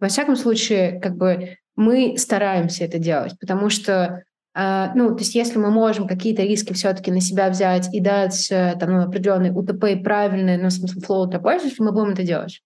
Во 0.00 0.08
всяком 0.08 0.36
случае, 0.36 1.00
как 1.00 1.16
бы 1.16 1.56
мы 1.76 2.16
стараемся 2.18 2.84
это 2.84 2.98
делать, 2.98 3.38
потому 3.40 3.68
что 3.68 4.24
Uh, 4.54 4.90
ну, 4.94 5.14
то 5.14 5.20
есть 5.20 5.34
если 5.34 5.56
мы 5.56 5.70
можем 5.70 6.06
какие-то 6.06 6.42
риски 6.42 6.74
все-таки 6.74 7.10
на 7.10 7.22
себя 7.22 7.48
взять 7.48 7.88
и 7.94 8.00
дать 8.00 8.50
э, 8.50 8.76
там, 8.78 8.92
ну, 8.92 9.02
определенный 9.04 9.50
УТП 9.50 10.04
правильный, 10.04 10.58
ну, 10.58 10.68
в 10.68 10.72
смысле, 10.72 11.00
флоу 11.00 11.26
для 11.26 11.40
пользователя, 11.40 11.86
мы 11.86 11.92
будем 11.92 12.10
это 12.10 12.22
делать. 12.22 12.60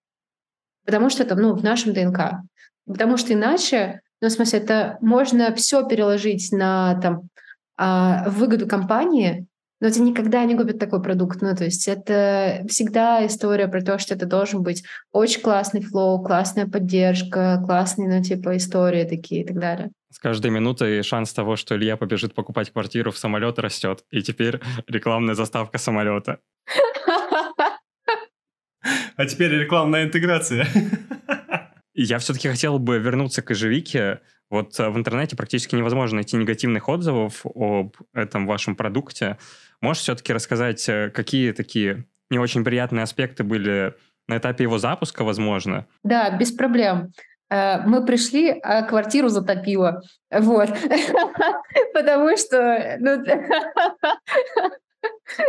Потому 0.85 1.11
что 1.11 1.23
это, 1.23 1.37
ну, 1.37 1.55
в 1.55 1.63
нашем 1.63 1.93
ДНК. 1.93 2.41
Потому 2.89 3.17
что 3.17 3.35
иначе 3.35 4.01
ну, 4.27 4.31
в 4.31 4.33
смысле, 4.33 4.59
это 4.59 4.99
можно 5.01 5.55
все 5.55 5.87
переложить 5.87 6.51
на 6.51 7.01
там, 7.01 7.29
а, 7.77 8.29
выгоду 8.29 8.67
компании, 8.67 9.47
но 9.81 9.87
это 9.87 10.03
никогда 10.03 10.45
не 10.45 10.57
купит 10.57 10.81
такой 10.81 11.01
продукт. 11.01 11.43
Ну, 11.43 11.55
то 11.55 11.63
есть 11.63 11.87
это 11.87 12.65
всегда 12.69 13.25
история 13.25 13.69
про 13.69 13.83
то, 13.83 14.01
что 14.01 14.15
это 14.15 14.27
должен 14.27 14.65
быть 14.65 14.83
очень 15.13 15.43
классный 15.43 15.81
флоу, 15.81 16.25
классная 16.25 16.67
поддержка, 16.67 17.63
классные, 17.65 18.09
ну, 18.09 18.21
типа, 18.21 18.57
истории 18.57 19.05
такие 19.05 19.43
и 19.43 19.47
так 19.47 19.61
далее. 19.61 19.91
С 20.11 20.19
каждой 20.19 20.51
минутой 20.51 21.05
шанс 21.05 21.33
того, 21.33 21.55
что 21.55 21.77
Илья 21.77 21.97
побежит 21.97 22.35
покупать 22.35 22.73
квартиру 22.73 23.13
в 23.13 23.19
самолет, 23.19 23.61
растет. 23.61 24.03
И 24.11 24.23
теперь 24.23 24.61
рекламная 24.89 25.37
заставка 25.37 25.79
самолета. 25.79 26.41
А 29.17 29.25
теперь 29.25 29.51
рекламная 29.51 30.05
интеграция. 30.05 30.67
Я 31.99 32.19
все-таки 32.19 32.49
хотел 32.49 32.79
бы 32.79 32.99
вернуться 32.99 33.41
к 33.41 33.49
ежевике. 33.51 34.21
Вот 34.51 34.79
э, 34.79 34.91
в 34.91 34.99
интернете 34.99 35.35
практически 35.35 35.75
невозможно 35.75 36.17
найти 36.17 36.37
негативных 36.37 36.91
отзывов 36.91 37.47
об 37.47 37.97
этом 38.13 38.47
вашем 38.47 38.77
продукте. 38.77 39.39
Можешь 39.81 40.03
все-таки 40.03 40.35
рассказать, 40.35 40.87
э, 40.91 41.11
какие 41.11 41.53
такие 41.53 42.05
не 42.29 42.39
очень 42.39 42.65
приятные 42.65 43.03
аспекты 43.03 43.45
были 43.45 43.95
на 44.29 44.37
этапе 44.37 44.65
его 44.65 44.77
запуска, 44.79 45.25
возможно? 45.25 45.87
Да, 46.05 46.29
без 46.31 46.53
проблем. 46.53 47.13
Э, 47.49 47.79
мы 47.87 48.05
пришли, 48.05 48.51
а 48.51 48.83
квартиру 48.83 49.29
затопило. 49.29 50.03
Вот. 50.31 50.69
Потому 51.95 52.37
что... 52.37 52.99
Ну, 53.01 53.17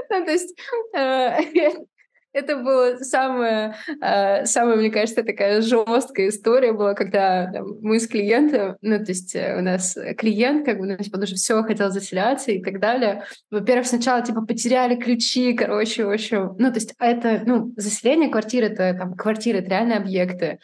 ну, 0.09 0.25
то 0.25 0.31
есть 0.31 0.57
это 2.33 2.57
была 2.57 2.97
самая, 2.97 3.75
э, 4.01 4.45
самая, 4.45 4.75
мне 4.77 4.89
кажется, 4.89 5.23
такая 5.23 5.61
жесткая 5.61 6.29
история 6.29 6.73
была, 6.73 6.93
когда 6.93 7.51
мы 7.81 7.99
с 7.99 8.07
клиентом, 8.07 8.77
ну, 8.81 8.97
то 8.97 9.11
есть 9.11 9.35
э, 9.35 9.57
у 9.57 9.61
нас 9.61 9.97
клиент, 10.17 10.65
как 10.65 10.79
бы, 10.79 10.85
ну, 10.85 10.97
типа, 10.97 11.17
уже 11.17 11.35
все 11.35 11.63
хотел 11.63 11.89
заселяться 11.89 12.51
и 12.51 12.61
так 12.61 12.79
далее. 12.79 13.23
Во-первых, 13.49 13.87
сначала, 13.87 14.21
типа, 14.21 14.41
потеряли 14.41 14.95
ключи, 14.95 15.53
короче, 15.53 16.05
в 16.05 16.11
общем, 16.11 16.55
ну, 16.59 16.69
то 16.69 16.75
есть 16.75 16.93
это, 16.99 17.41
ну, 17.45 17.73
заселение 17.77 18.29
квартиры, 18.29 18.67
это 18.67 18.93
там 18.93 19.15
квартиры, 19.15 19.59
это 19.59 19.69
реальные 19.69 19.97
объекты. 19.97 20.59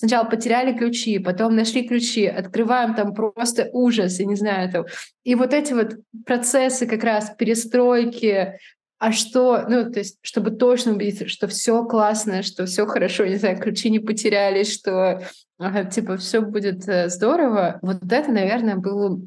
Сначала 0.00 0.24
потеряли 0.24 0.78
ключи, 0.78 1.18
потом 1.18 1.56
нашли 1.56 1.86
ключи, 1.86 2.24
открываем 2.26 2.94
там 2.94 3.12
просто 3.12 3.68
ужас, 3.72 4.20
я 4.20 4.26
не 4.26 4.36
знаю, 4.36 4.70
там. 4.70 4.86
И 5.24 5.34
вот 5.34 5.52
эти 5.52 5.72
вот 5.72 5.96
процессы 6.24 6.86
как 6.86 7.02
раз 7.02 7.32
перестройки, 7.36 8.60
а 8.98 9.12
что, 9.12 9.64
ну, 9.68 9.90
то 9.90 10.00
есть, 10.00 10.18
чтобы 10.22 10.50
точно 10.50 10.92
убедиться, 10.92 11.28
что 11.28 11.46
все 11.46 11.84
классно, 11.84 12.42
что 12.42 12.66
все 12.66 12.86
хорошо, 12.86 13.26
не 13.26 13.36
знаю, 13.36 13.58
ключи 13.58 13.90
не 13.90 14.00
потерялись, 14.00 14.72
что, 14.72 15.22
ага, 15.58 15.84
типа, 15.84 16.16
все 16.16 16.40
будет 16.40 16.88
э, 16.88 17.08
здорово. 17.08 17.78
Вот 17.80 17.98
это, 18.10 18.32
наверное, 18.32 18.76
было, 18.76 19.20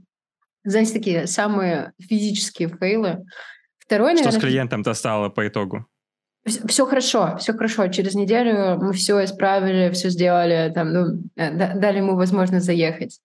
знаете, 0.66 0.94
такие 0.94 1.26
самые 1.26 1.94
физические 2.02 2.68
фейлы. 2.68 3.24
Второй, 3.78 4.14
наверное... 4.14 4.32
Что 4.32 4.40
с 4.40 4.44
клиентом-то 4.44 4.94
стало 4.94 5.30
по 5.30 5.48
итогу? 5.48 5.86
Все 6.46 6.86
хорошо, 6.86 7.38
все 7.38 7.54
хорошо. 7.54 7.88
Через 7.88 8.16
неделю 8.16 8.78
мы 8.78 8.94
все 8.94 9.24
исправили, 9.24 9.92
все 9.92 10.10
сделали, 10.10 10.72
там, 10.74 10.92
ну, 10.92 11.24
э, 11.38 11.76
дали 11.76 11.98
ему 11.98 12.16
возможность 12.16 12.66
заехать. 12.66 13.22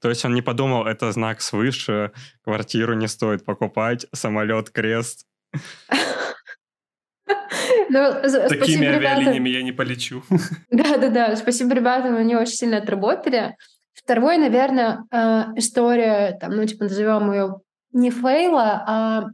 То 0.00 0.08
есть 0.08 0.24
он 0.24 0.32
не 0.32 0.40
подумал, 0.40 0.86
это 0.86 1.12
знак 1.12 1.42
свыше, 1.42 2.12
квартиру 2.42 2.94
не 2.94 3.06
стоит 3.06 3.44
покупать, 3.44 4.06
самолет, 4.14 4.70
крест. 4.70 5.26
Ну, 7.88 8.12
Такими 8.48 8.86
авиалиниями 8.86 9.48
я 9.50 9.62
не 9.62 9.72
полечу. 9.72 10.22
Да-да-да, 10.70 11.36
спасибо 11.36 11.74
ребятам, 11.74 12.16
они 12.16 12.36
очень 12.36 12.54
сильно 12.54 12.78
отработали. 12.78 13.56
Второй, 13.92 14.38
наверное, 14.38 15.04
э, 15.12 15.44
история, 15.56 16.38
там, 16.40 16.56
ну, 16.56 16.64
типа, 16.64 16.84
назовем 16.84 17.32
ее 17.32 17.60
не 17.92 18.10
фейла, 18.10 18.84
а 18.86 19.24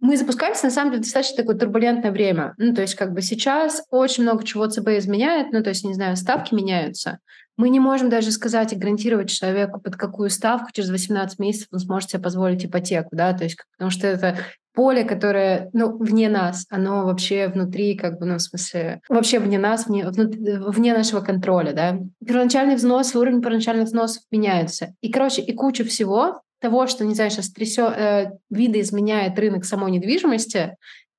мы 0.00 0.16
запускаемся, 0.16 0.64
на 0.64 0.70
самом 0.72 0.90
деле, 0.90 1.02
достаточно 1.02 1.36
такое 1.36 1.56
турбулентное 1.56 2.10
время. 2.10 2.54
Ну, 2.56 2.74
то 2.74 2.82
есть, 2.82 2.96
как 2.96 3.12
бы 3.12 3.22
сейчас 3.22 3.84
очень 3.90 4.24
много 4.24 4.44
чего 4.44 4.66
ЦБ 4.66 4.88
изменяет, 4.98 5.52
ну, 5.52 5.62
то 5.62 5.70
есть, 5.70 5.84
не 5.84 5.94
знаю, 5.94 6.16
ставки 6.16 6.54
меняются. 6.54 7.18
Мы 7.56 7.68
не 7.68 7.78
можем 7.78 8.08
даже 8.08 8.32
сказать 8.32 8.72
и 8.72 8.76
гарантировать 8.76 9.30
человеку, 9.30 9.80
под 9.80 9.96
какую 9.96 10.30
ставку 10.30 10.70
через 10.72 10.90
18 10.90 11.38
месяцев 11.38 11.68
он 11.70 11.78
сможет 11.78 12.10
себе 12.10 12.22
позволить 12.22 12.64
ипотеку, 12.64 13.10
да, 13.12 13.32
то 13.34 13.44
есть, 13.44 13.58
потому 13.76 13.90
что 13.90 14.08
это 14.08 14.38
поле, 14.74 15.04
которое, 15.04 15.70
ну, 15.72 15.96
вне 15.98 16.28
нас, 16.28 16.66
оно 16.70 17.04
вообще 17.04 17.48
внутри, 17.48 17.96
как 17.96 18.18
бы, 18.18 18.26
ну, 18.26 18.36
в 18.36 18.42
смысле, 18.42 19.00
вообще 19.08 19.38
вне 19.38 19.58
нас, 19.58 19.86
вне, 19.86 20.06
вне 20.08 20.94
нашего 20.94 21.20
контроля, 21.20 21.72
да. 21.72 21.98
Первоначальный 22.26 22.76
взнос, 22.76 23.14
уровень 23.14 23.40
первоначальных 23.40 23.86
взносов 23.86 24.22
меняется. 24.30 24.94
И, 25.00 25.10
короче, 25.10 25.42
и 25.42 25.52
куча 25.52 25.84
всего 25.84 26.42
того, 26.62 26.86
что, 26.86 27.04
не 27.04 27.14
знаю, 27.14 27.30
сейчас 27.30 27.50
трясет, 27.50 27.92
э, 27.96 28.30
видоизменяет 28.48 29.38
рынок 29.38 29.64
самой 29.64 29.90
недвижимости, 29.90 30.76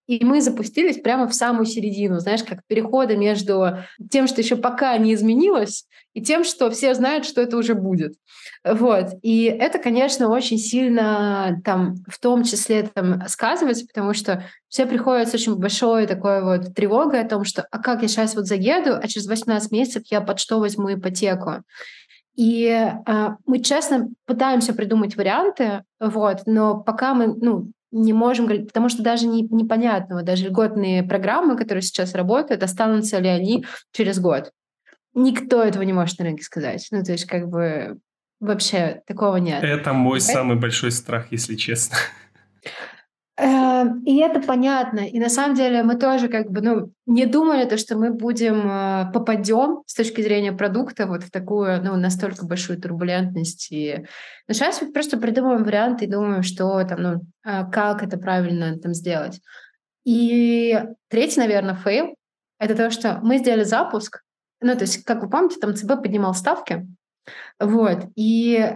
и 0.08 0.24
мы 0.26 0.42
запустились 0.42 0.98
прямо 0.98 1.28
в 1.28 1.34
самую 1.34 1.66
середину, 1.66 2.20
знаешь, 2.20 2.44
как 2.44 2.66
перехода 2.68 3.16
между 3.16 3.78
тем, 4.12 4.28
что 4.28 4.42
еще 4.42 4.56
пока 4.56 4.98
не 4.98 5.14
изменилось, 5.14 5.88
и 6.14 6.22
тем, 6.22 6.44
что 6.44 6.70
все 6.70 6.94
знают, 6.94 7.26
что 7.26 7.42
это 7.42 7.58
уже 7.58 7.74
будет. 7.74 8.14
Вот. 8.64 9.08
И 9.22 9.46
это, 9.46 9.80
конечно, 9.80 10.30
очень 10.30 10.58
сильно 10.58 11.62
там 11.66 11.96
в 12.08 12.20
том 12.20 12.44
числе 12.44 12.84
там 12.84 13.28
сказывается, 13.28 13.88
потому 13.88 14.14
что 14.14 14.44
все 14.68 14.86
приходят 14.86 15.30
с 15.30 15.34
очень 15.34 15.56
большой 15.56 16.06
такой 16.06 16.44
вот 16.44 16.76
тревогой 16.76 17.22
о 17.22 17.28
том, 17.28 17.46
что 17.46 17.66
а 17.72 17.80
как 17.80 18.02
я 18.02 18.08
сейчас 18.08 18.36
вот 18.36 18.46
заеду, 18.46 18.96
а 18.96 19.08
через 19.08 19.28
18 19.28 19.72
месяцев 19.72 20.04
я 20.08 20.22
под 20.22 20.40
что 20.40 20.60
возьму 20.60 20.94
ипотеку? 20.94 21.64
И 22.36 22.66
э, 22.68 23.28
мы 23.46 23.60
честно 23.60 24.10
пытаемся 24.26 24.74
придумать 24.74 25.16
варианты, 25.16 25.84
вот, 26.00 26.42
но 26.48 26.80
пока 26.80 27.14
мы, 27.14 27.28
ну, 27.28 27.72
не 27.94 28.12
можем 28.12 28.46
говорить, 28.48 28.68
потому 28.68 28.90
что 28.90 29.04
даже 29.04 29.28
не, 29.28 29.44
непонятно, 29.44 30.24
даже 30.24 30.46
льготные 30.46 31.04
программы, 31.04 31.56
которые 31.56 31.84
сейчас 31.84 32.16
работают, 32.16 32.64
останутся 32.64 33.20
ли 33.20 33.30
они 33.30 33.66
через 33.92 34.20
год. 34.20 34.52
Никто 35.14 35.62
этого 35.62 35.84
не 35.84 35.94
может 35.94 36.18
на 36.18 36.26
рынке 36.26 36.44
сказать. 36.44 36.88
Ну, 36.90 37.04
то 37.04 37.12
есть, 37.12 37.26
как 37.26 37.48
бы 37.48 38.00
вообще 38.40 39.02
такого 39.06 39.38
нет. 39.38 39.64
Это 39.64 39.94
мой 39.94 40.18
это... 40.18 40.26
самый 40.26 40.58
большой 40.58 40.92
страх, 40.92 41.28
если 41.32 41.56
честно. 41.56 41.98
Эм, 43.44 44.04
и 44.06 44.18
это 44.20 44.40
понятно. 44.40 45.02
И 45.02 45.20
на 45.20 45.28
самом 45.28 45.56
деле 45.56 45.84
мы 45.84 45.96
тоже 45.96 46.30
как 46.30 46.50
бы 46.50 46.62
ну, 46.62 46.94
не 47.06 47.26
думали, 47.26 47.66
то, 47.66 47.78
что 47.78 47.98
мы 47.98 48.14
будем 48.14 48.70
э, 48.70 49.12
попадем 49.12 49.84
с 49.86 49.96
точки 49.96 50.22
зрения 50.22 50.54
продукта 50.54 51.08
вот 51.08 51.24
в 51.24 51.32
такую 51.32 51.84
ну, 51.84 51.98
настолько 51.98 52.46
большую 52.46 52.80
турбулентность. 52.80 53.68
И... 53.72 54.06
Но 54.48 54.54
сейчас 54.54 54.82
мы 54.82 54.94
просто 54.94 55.18
придумываем 55.18 55.66
варианты 55.66 56.06
и 56.06 56.10
думаем, 56.10 56.42
что 56.44 56.82
там, 56.86 57.02
ну, 57.02 57.22
а 57.44 57.66
как 57.66 58.02
это 58.02 58.18
правильно 58.18 58.80
там 58.80 58.94
сделать. 58.94 59.42
И 60.06 60.82
третий, 61.10 61.42
наверное, 61.42 61.76
fail— 61.76 62.16
это 62.60 62.76
то, 62.76 62.92
что 62.92 63.20
мы 63.24 63.40
сделали 63.40 63.64
запуск. 63.64 64.22
Ну, 64.62 64.74
то 64.76 64.82
есть, 64.82 65.04
как 65.04 65.22
вы 65.22 65.30
помните, 65.30 65.60
там 65.60 65.76
ЦБ 65.76 66.02
поднимал 66.02 66.34
ставки, 66.34 66.88
вот, 67.60 68.06
и 68.16 68.76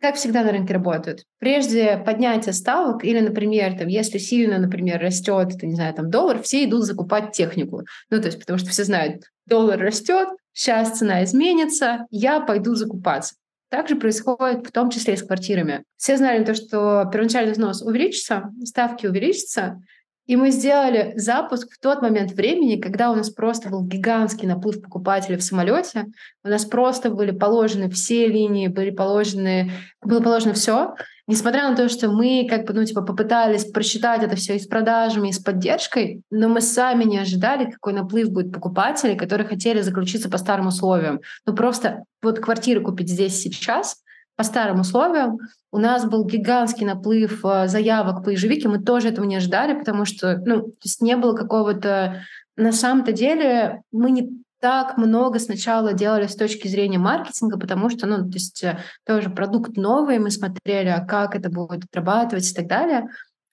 как 0.00 0.16
всегда 0.16 0.42
на 0.42 0.52
рынке 0.52 0.72
работают. 0.74 1.24
Прежде 1.38 1.96
поднятия 2.04 2.52
ставок 2.52 3.04
или, 3.04 3.20
например, 3.20 3.76
там, 3.78 3.88
если 3.88 4.18
сильно, 4.18 4.58
например, 4.58 5.00
растет, 5.00 5.54
это, 5.54 5.66
не 5.66 5.74
знаю, 5.74 5.94
там, 5.94 6.10
доллар, 6.10 6.42
все 6.42 6.64
идут 6.64 6.84
закупать 6.84 7.32
технику. 7.32 7.82
Ну, 8.10 8.20
то 8.20 8.26
есть 8.26 8.38
потому 8.38 8.58
что 8.58 8.70
все 8.70 8.84
знают, 8.84 9.24
доллар 9.46 9.78
растет, 9.78 10.28
сейчас 10.52 10.98
цена 10.98 11.24
изменится, 11.24 12.06
я 12.10 12.40
пойду 12.40 12.74
закупаться. 12.74 13.34
Также 13.70 13.96
происходит 13.96 14.68
в 14.68 14.72
том 14.72 14.90
числе 14.90 15.14
и 15.14 15.16
с 15.16 15.22
квартирами. 15.22 15.82
Все 15.96 16.16
знали 16.16 16.44
то, 16.44 16.54
что 16.54 17.08
первоначальный 17.10 17.52
взнос 17.52 17.82
увеличится, 17.82 18.50
ставки 18.64 19.06
увеличатся, 19.06 19.80
и 20.26 20.36
мы 20.36 20.50
сделали 20.50 21.12
запуск 21.16 21.68
в 21.72 21.78
тот 21.78 22.00
момент 22.00 22.32
времени, 22.32 22.80
когда 22.80 23.10
у 23.10 23.14
нас 23.14 23.28
просто 23.28 23.68
был 23.68 23.82
гигантский 23.82 24.48
наплыв 24.48 24.80
покупателей 24.80 25.36
в 25.36 25.42
самолете. 25.42 26.06
У 26.42 26.48
нас 26.48 26.64
просто 26.64 27.10
были 27.10 27.30
положены 27.30 27.90
все 27.90 28.26
линии, 28.26 28.68
были 28.68 28.90
положены, 28.90 29.70
было 30.02 30.20
положено 30.20 30.54
все. 30.54 30.94
Несмотря 31.26 31.68
на 31.68 31.76
то, 31.76 31.88
что 31.88 32.08
мы 32.08 32.46
как 32.48 32.66
бы, 32.66 32.72
ну, 32.74 32.84
типа, 32.84 33.02
попытались 33.02 33.64
просчитать 33.64 34.22
это 34.22 34.36
все 34.36 34.56
и 34.56 34.58
с 34.58 34.66
продажами, 34.66 35.28
и 35.28 35.32
с 35.32 35.38
поддержкой, 35.38 36.22
но 36.30 36.48
мы 36.48 36.60
сами 36.60 37.04
не 37.04 37.18
ожидали, 37.18 37.70
какой 37.70 37.92
наплыв 37.92 38.30
будет 38.30 38.52
покупателей, 38.52 39.16
которые 39.16 39.46
хотели 39.46 39.80
заключиться 39.80 40.30
по 40.30 40.38
старым 40.38 40.68
условиям. 40.68 41.20
Ну, 41.46 41.54
просто 41.54 42.04
вот 42.22 42.40
квартиры 42.40 42.80
купить 42.80 43.10
здесь 43.10 43.40
сейчас 43.40 43.96
по 44.36 44.44
старым 44.44 44.80
условиям. 44.80 45.38
У 45.70 45.78
нас 45.78 46.04
был 46.04 46.24
гигантский 46.24 46.86
наплыв 46.86 47.44
э, 47.44 47.68
заявок 47.68 48.24
по 48.24 48.30
ежевике, 48.30 48.68
мы 48.68 48.80
тоже 48.80 49.08
этого 49.08 49.24
не 49.24 49.36
ожидали, 49.36 49.78
потому 49.78 50.04
что 50.04 50.38
ну, 50.44 50.62
то 50.62 50.84
есть 50.84 51.00
не 51.00 51.16
было 51.16 51.34
какого-то... 51.34 52.22
На 52.56 52.72
самом-то 52.72 53.12
деле 53.12 53.82
мы 53.90 54.10
не 54.12 54.30
так 54.60 54.96
много 54.96 55.40
сначала 55.40 55.92
делали 55.92 56.26
с 56.26 56.36
точки 56.36 56.68
зрения 56.68 56.98
маркетинга, 56.98 57.58
потому 57.58 57.90
что, 57.90 58.06
ну, 58.06 58.18
то 58.18 58.34
есть 58.34 58.62
э, 58.64 58.78
тоже 59.04 59.30
продукт 59.30 59.76
новый, 59.76 60.18
мы 60.18 60.30
смотрели, 60.30 60.88
а 60.88 61.04
как 61.04 61.36
это 61.36 61.50
будет 61.50 61.84
отрабатывать 61.84 62.50
и 62.50 62.54
так 62.54 62.66
далее. 62.66 63.08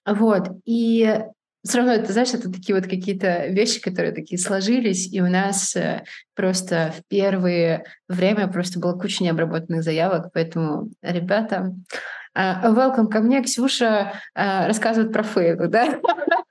Вот. 0.06 0.48
И 0.64 1.22
все 1.64 1.78
равно, 1.78 1.92
это, 1.92 2.12
знаешь, 2.12 2.34
это 2.34 2.50
такие 2.50 2.74
вот 2.74 2.84
какие-то 2.84 3.46
вещи, 3.46 3.80
которые 3.80 4.12
такие 4.12 4.38
сложились, 4.38 5.12
и 5.12 5.20
у 5.20 5.28
нас 5.28 5.76
э, 5.76 6.04
просто 6.34 6.92
в 6.96 7.08
первое 7.08 7.84
время 8.08 8.48
просто 8.48 8.80
было 8.80 8.98
куча 8.98 9.22
необработанных 9.22 9.82
заявок, 9.82 10.30
поэтому, 10.32 10.90
ребята, 11.02 11.74
Uh, 12.34 12.74
welcome 12.74 13.08
ко 13.08 13.20
мне, 13.20 13.42
Ксюша 13.42 14.14
uh, 14.34 14.66
рассказывает 14.66 15.12
про 15.12 15.22
фейлы, 15.22 15.68
да? 15.68 16.00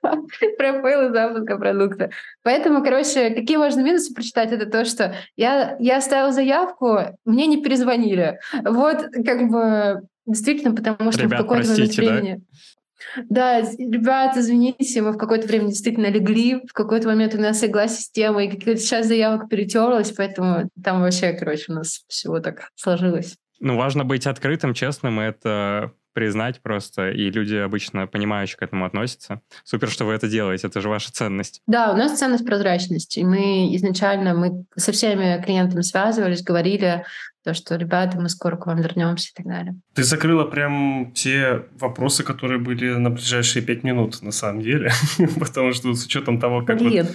про 0.00 0.80
фейлы 0.80 1.12
запуска 1.12 1.58
продукта. 1.58 2.10
Поэтому, 2.44 2.84
короче, 2.84 3.30
какие 3.30 3.56
важные 3.56 3.86
минусы 3.86 4.14
прочитать, 4.14 4.52
это 4.52 4.66
то, 4.66 4.84
что 4.84 5.16
я, 5.34 5.76
я 5.80 5.96
оставила 5.96 6.30
заявку, 6.30 7.00
мне 7.24 7.48
не 7.48 7.64
перезвонили. 7.64 8.38
Вот, 8.62 9.08
как 9.26 9.48
бы, 9.48 10.06
действительно, 10.24 10.72
потому 10.72 11.10
что 11.10 11.22
Ребят, 11.22 11.40
в 11.40 11.42
какой-то 11.42 11.68
момент 11.68 11.94
простите, 11.96 12.36
да? 12.36 12.36
Да, 13.28 13.60
ребята, 13.60 14.40
извините, 14.40 15.02
мы 15.02 15.12
в 15.12 15.18
какое-то 15.18 15.46
время 15.46 15.68
действительно 15.68 16.06
легли, 16.06 16.60
в 16.66 16.72
какой-то 16.72 17.08
момент 17.08 17.34
у 17.34 17.40
нас 17.40 17.62
игла 17.64 17.88
система, 17.88 18.44
и 18.44 18.76
часть 18.76 19.08
заявок 19.08 19.48
перетерлась, 19.48 20.12
поэтому 20.12 20.68
там 20.82 21.00
вообще, 21.00 21.32
короче, 21.32 21.72
у 21.72 21.74
нас 21.74 22.04
всего 22.08 22.40
так 22.40 22.70
сложилось. 22.74 23.36
Ну, 23.60 23.76
важно 23.76 24.04
быть 24.04 24.26
открытым, 24.26 24.74
честным, 24.74 25.20
это 25.20 25.92
признать 26.12 26.60
просто, 26.60 27.10
и 27.10 27.30
люди 27.30 27.56
обычно 27.56 28.06
понимающе 28.06 28.56
к 28.56 28.62
этому 28.62 28.84
относятся. 28.84 29.40
Супер, 29.64 29.88
что 29.90 30.04
вы 30.04 30.12
это 30.12 30.28
делаете, 30.28 30.66
это 30.66 30.80
же 30.80 30.88
ваша 30.88 31.12
ценность. 31.12 31.62
Да, 31.66 31.92
у 31.92 31.96
нас 31.96 32.18
ценность 32.18 32.46
прозрачности. 32.46 33.20
И 33.20 33.24
Мы 33.24 33.74
изначально 33.76 34.34
мы 34.34 34.64
со 34.76 34.92
всеми 34.92 35.42
клиентами 35.42 35.82
связывались, 35.82 36.42
говорили, 36.42 37.04
то, 37.44 37.54
что, 37.54 37.74
ребята, 37.74 38.20
мы 38.20 38.28
скоро 38.28 38.56
к 38.56 38.66
вам 38.66 38.80
вернемся 38.80 39.30
и 39.30 39.34
так 39.34 39.46
далее. 39.46 39.74
Ты 39.94 40.04
закрыла 40.04 40.44
прям 40.44 41.12
те 41.12 41.64
вопросы, 41.78 42.22
которые 42.22 42.60
были 42.60 42.94
на 42.94 43.10
ближайшие 43.10 43.64
пять 43.64 43.82
минут, 43.82 44.22
на 44.22 44.30
самом 44.30 44.62
деле. 44.62 44.92
Потому 45.40 45.72
что 45.72 45.92
с 45.92 46.04
учетом 46.04 46.38
того, 46.38 46.64
как... 46.64 46.78
Блин. 46.78 47.08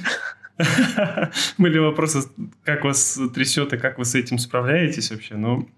Были 1.57 1.77
вопросы, 1.77 2.23
как 2.63 2.83
вас 2.83 3.19
трясет 3.33 3.73
и 3.73 3.77
как 3.77 3.99
вы 3.99 4.05
с 4.05 4.15
этим 4.15 4.39
справляетесь 4.39 5.12
вообще. 5.12 5.36
Ну, 5.36 5.69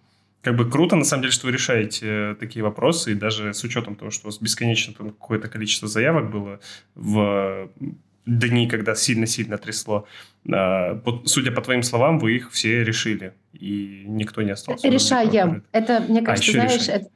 как 0.41 0.55
бы 0.55 0.69
круто, 0.69 0.95
на 0.95 1.03
самом 1.03 1.23
деле, 1.23 1.33
что 1.33 1.47
вы 1.47 1.53
решаете 1.53 2.35
такие 2.39 2.63
вопросы, 2.63 3.11
и 3.11 3.15
даже 3.15 3.53
с 3.53 3.63
учетом 3.63 3.95
того, 3.95 4.11
что 4.11 4.27
у 4.27 4.29
вас 4.29 4.39
бесконечно 4.39 4.93
там 4.93 5.09
какое-то 5.11 5.49
количество 5.49 5.87
заявок 5.87 6.31
было 6.31 6.59
в 6.95 7.69
дни, 8.25 8.67
когда 8.67 8.95
сильно-сильно 8.95 9.57
трясло. 9.57 10.07
А, 10.51 11.01
судя 11.25 11.51
по 11.51 11.61
твоим 11.61 11.83
словам, 11.83 12.19
вы 12.19 12.37
их 12.37 12.51
все 12.51 12.83
решили, 12.83 13.33
и 13.53 14.03
никто 14.07 14.41
не 14.41 14.51
остался. 14.51 14.87
Решаем. 14.87 15.63
Это, 15.71 16.03
мне 16.07 16.21
а, 16.21 16.23
кажется, 16.23 16.51
а, 16.51 16.53
знаешь, 16.53 16.87
это, 16.87 17.09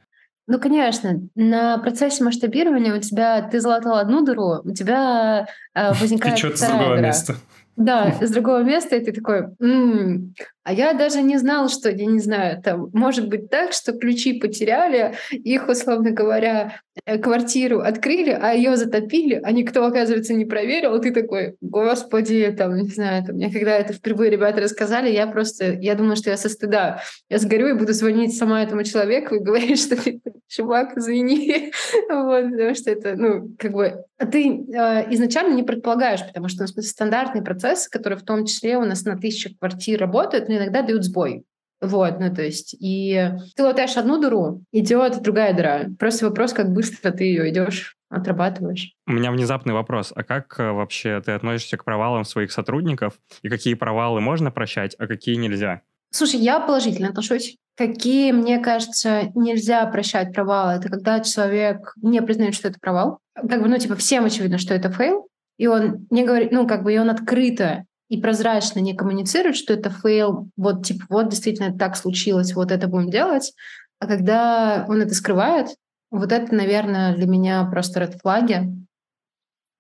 ну, 0.48 0.60
конечно, 0.60 1.22
на 1.36 1.78
процессе 1.78 2.24
масштабирования 2.24 2.96
у 2.96 3.00
тебя, 3.00 3.42
ты 3.42 3.62
залатал 3.62 3.98
одну 3.98 4.26
дыру, 4.26 4.62
у 4.64 4.74
тебя 4.74 5.48
э, 5.74 5.94
возникает 6.00 6.36
Течет 6.36 6.58
с 6.58 6.68
другого 6.68 6.96
дыра. 6.98 7.08
места. 7.08 7.36
Да, 7.76 8.18
с 8.22 8.32
другого 8.32 8.64
места, 8.64 8.98
и 8.98 9.06
ты 9.06 9.14
такой, 9.14 9.44
м-м, 9.60 10.34
а 10.64 10.74
я 10.74 10.94
даже 10.94 11.22
не 11.22 11.38
знал, 11.38 11.68
что, 11.68 11.90
я 11.90 12.06
не 12.06 12.20
знаю, 12.20 12.62
там, 12.62 12.90
может 12.94 13.28
быть 13.28 13.50
так, 13.50 13.74
что 13.74 13.92
ключи 13.92 14.40
потеряли, 14.40 15.16
их, 15.32 15.68
условно 15.68 16.12
говоря, 16.12 16.78
э, 17.06 17.18
квартиру 17.18 17.80
открыли, 17.80 18.30
а 18.30 18.54
ее 18.54 18.78
затопили, 18.78 19.42
а 19.44 19.52
никто, 19.52 19.86
оказывается, 19.86 20.34
не 20.34 20.46
проверил, 20.46 21.00
ты 21.02 21.12
такой, 21.12 21.56
господи, 21.60 22.54
там, 22.58 22.78
не 22.78 22.90
знаю, 22.90 23.26
там, 23.26 23.36
мне 23.36 23.52
когда 23.52 23.78
это 23.78 23.94
впервые 23.94 24.32
ребята 24.32 24.62
рассказали, 24.62 25.12
я 25.12 25.28
просто, 25.28 25.74
я 25.74 25.96
думала, 25.96 26.16
что 26.16 26.30
я 26.30 26.38
со 26.38 26.48
стыда, 26.48 27.02
я 27.30 27.40
сгорю 27.40 27.70
и 27.70 27.80
буду 27.80 27.92
звонить 27.92 28.38
сама 28.38 28.64
этому 28.64 28.84
человеку 28.84 29.36
и 29.36 29.44
говорить, 29.44 29.82
что 29.82 30.02
ты, 30.02 30.22
чувак, 30.48 30.98
извини, 30.98 31.74
вот, 32.10 32.52
потому 32.52 32.76
что 32.76 32.92
это, 32.92 33.16
ну, 33.18 33.50
как 33.60 33.72
бы, 33.74 34.06
а 34.18 34.26
ты 34.26 34.48
э, 34.48 35.14
изначально 35.14 35.56
не 35.56 35.64
предполагаешь, 35.64 36.26
потому 36.26 36.48
что 36.48 36.64
у 36.64 36.68
нас 36.68 36.88
стандартный 36.88 37.44
процесс, 37.44 37.90
который 37.90 38.18
в 38.18 38.24
том 38.24 38.46
числе 38.46 38.78
у 38.78 38.86
нас 38.86 39.04
на 39.04 39.18
тысячу 39.18 39.50
квартир 39.58 40.00
работает, 40.00 40.48
но 40.54 40.64
иногда 40.64 40.82
дают 40.82 41.04
сбой. 41.04 41.44
Вот, 41.82 42.20
ну 42.20 42.34
то 42.34 42.42
есть, 42.42 42.76
и 42.80 43.32
ты 43.58 43.64
латаешь 43.64 43.98
одну 43.98 44.18
дыру, 44.20 44.64
идет 44.72 45.22
другая 45.22 45.54
дыра. 45.54 45.88
Просто 46.00 46.28
вопрос, 46.28 46.54
как 46.54 46.72
быстро 46.72 47.12
ты 47.12 47.26
ее 47.26 47.50
идешь, 47.50 47.98
отрабатываешь. 48.10 48.94
У 49.06 49.12
меня 49.12 49.32
внезапный 49.32 49.74
вопрос. 49.74 50.14
А 50.16 50.24
как 50.24 50.58
э, 50.60 50.72
вообще 50.72 51.22
ты 51.26 51.34
относишься 51.34 51.76
к 51.76 51.84
провалам 51.84 52.24
своих 52.24 52.54
сотрудников? 52.54 53.16
И 53.42 53.50
какие 53.50 53.74
провалы 53.74 54.22
можно 54.22 54.50
прощать, 54.50 54.96
а 54.98 55.08
какие 55.08 55.36
нельзя? 55.36 55.82
Слушай, 56.12 56.40
я 56.40 56.62
положительно 56.62 57.10
отношусь. 57.10 57.58
Какие, 57.76 58.32
мне 58.32 58.60
кажется, 58.60 59.32
нельзя 59.36 59.86
прощать 59.88 60.34
провалы? 60.34 60.74
Это 60.74 60.90
когда 60.90 61.20
человек 61.20 61.94
не 62.02 62.22
признает, 62.22 62.54
что 62.54 62.70
это 62.70 62.80
провал. 62.80 63.20
Как 63.36 63.62
бы, 63.62 63.68
ну, 63.68 63.78
типа, 63.78 63.96
всем 63.96 64.24
очевидно, 64.26 64.60
что 64.60 64.76
это 64.76 64.92
fail, 64.92 65.28
и 65.58 65.68
он 65.68 66.08
не 66.12 66.24
говорит, 66.24 66.52
ну, 66.52 66.68
как 66.68 66.84
бы, 66.84 66.94
и 66.94 67.00
он 67.00 67.10
открыто 67.10 67.86
и 68.10 68.22
прозрачно 68.22 68.80
не 68.80 68.96
коммуницирует, 68.96 69.56
что 69.56 69.74
это 69.74 69.90
fail, 69.90 70.50
вот 70.58 70.86
типа 70.86 71.06
вот 71.10 71.30
действительно 71.30 71.78
так 71.78 71.96
случилось, 71.96 72.54
вот 72.54 72.72
это 72.72 72.88
будем 72.88 73.10
делать. 73.10 73.54
А 74.00 74.08
когда 74.08 74.86
он 74.88 75.02
это 75.02 75.14
скрывает, 75.14 75.68
вот 76.12 76.32
это, 76.32 76.54
наверное, 76.54 77.16
для 77.16 77.26
меня 77.26 77.64
просто 77.66 78.02
ред 78.02 78.20
флаги. 78.22 78.72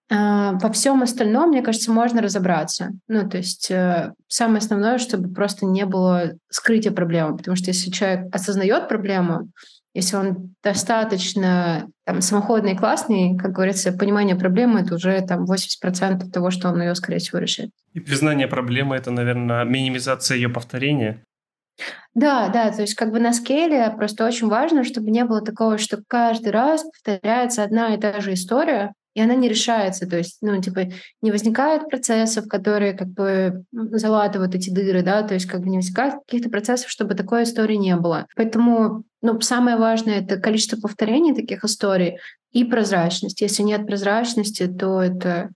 Во 0.09 0.71
всем 0.73 1.01
остальном, 1.03 1.49
мне 1.49 1.61
кажется, 1.61 1.91
можно 1.91 2.21
разобраться. 2.21 2.91
Ну, 3.07 3.27
то 3.27 3.37
есть 3.37 3.71
э, 3.71 4.13
самое 4.27 4.59
основное, 4.59 4.97
чтобы 4.97 5.33
просто 5.33 5.65
не 5.65 5.85
было 5.85 6.33
скрытия 6.49 6.91
проблемы, 6.91 7.37
потому 7.37 7.55
что 7.55 7.71
если 7.71 7.89
человек 7.89 8.33
осознает 8.33 8.87
проблему, 8.87 9.49
если 9.93 10.15
он 10.15 10.55
достаточно 10.63 11.87
там, 12.05 12.21
самоходный 12.21 12.73
и 12.73 12.77
классный, 12.77 13.37
как 13.37 13.51
говорится, 13.51 13.91
понимание 13.91 14.35
проблемы— 14.35 14.79
это 14.81 14.95
уже 14.95 15.21
там 15.21 15.45
80% 15.45 16.29
того, 16.31 16.51
что 16.51 16.69
он 16.69 16.81
ее, 16.81 16.95
скорее 16.95 17.19
всего, 17.19 17.39
решит. 17.39 17.69
И 17.93 17.99
признание 17.99 18.47
проблемы— 18.47 18.95
это, 18.97 19.11
наверное, 19.11 19.63
минимизация 19.65 20.37
ее 20.37 20.49
повторения. 20.49 21.23
Да, 22.13 22.49
да, 22.49 22.71
то 22.71 22.81
есть 22.81 22.93
как 22.93 23.11
бы 23.11 23.19
на 23.19 23.33
скейле 23.33 23.91
просто 23.97 24.25
очень 24.25 24.47
важно, 24.47 24.83
чтобы 24.83 25.09
не 25.09 25.25
было 25.25 25.41
такого, 25.41 25.77
что 25.77 26.01
каждый 26.07 26.51
раз 26.51 26.83
повторяется 26.83 27.63
одна 27.63 27.95
и 27.95 27.99
та 27.99 28.19
же 28.19 28.33
история, 28.33 28.93
и 29.15 29.21
она 29.21 29.35
не 29.35 29.47
решается, 29.47 30.07
то 30.07 30.17
есть, 30.17 30.37
ну, 30.41 30.59
типа, 30.59 30.89
не 31.21 31.31
возникает 31.31 31.87
процессов, 31.87 32.47
которые 32.47 32.93
как 32.93 33.09
бы 33.09 33.63
залатывают 33.71 34.55
эти 34.55 34.71
дыры, 34.71 35.03
да, 35.03 35.21
то 35.23 35.35
есть 35.35 35.45
как 35.45 35.61
бы 35.61 35.69
не 35.69 35.77
возникает 35.77 36.15
каких-то 36.25 36.49
процессов, 36.49 36.89
чтобы 36.89 37.13
такой 37.13 37.43
истории 37.43 37.75
не 37.75 37.95
было. 37.95 38.27
Поэтому, 38.35 39.03
ну, 39.23 39.39
самое 39.39 39.77
важное— 39.77 40.19
это 40.19 40.37
количество 40.37 40.75
повторений 40.75 41.33
таких 41.33 41.63
историй 41.63 42.19
и 42.51 42.65
прозрачность. 42.65 43.39
Если 43.39 43.63
нет 43.63 43.87
прозрачности, 43.87 44.67
то 44.67 45.01
это 45.01 45.49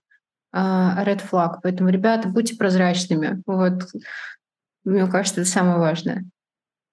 uh, 0.56 1.04
red 1.04 1.20
flag. 1.30 1.56
Поэтому, 1.62 1.90
ребята, 1.90 2.28
будьте 2.28 2.56
прозрачными. 2.56 3.42
Вот, 3.44 3.82
мне 4.84 5.06
кажется, 5.06 5.42
это 5.42 5.50
самое 5.50 5.78
важное. 5.78 6.24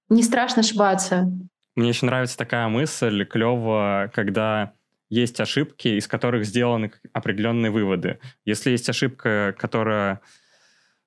Не 0.09 0.21
страшно 0.21 0.59
ошибаться. 0.59 1.31
Мне 1.75 1.89
еще 1.89 2.05
нравится 2.05 2.37
такая 2.37 2.67
мысль, 2.67 3.23
клево, 3.23 4.11
когда 4.13 4.73
есть 5.07 5.39
ошибки, 5.39 5.87
из 5.87 6.09
которых 6.09 6.45
сделаны 6.45 6.91
определенные 7.13 7.71
выводы. 7.71 8.19
Если 8.43 8.71
есть 8.71 8.89
ошибка, 8.89 9.55
которая 9.57 10.19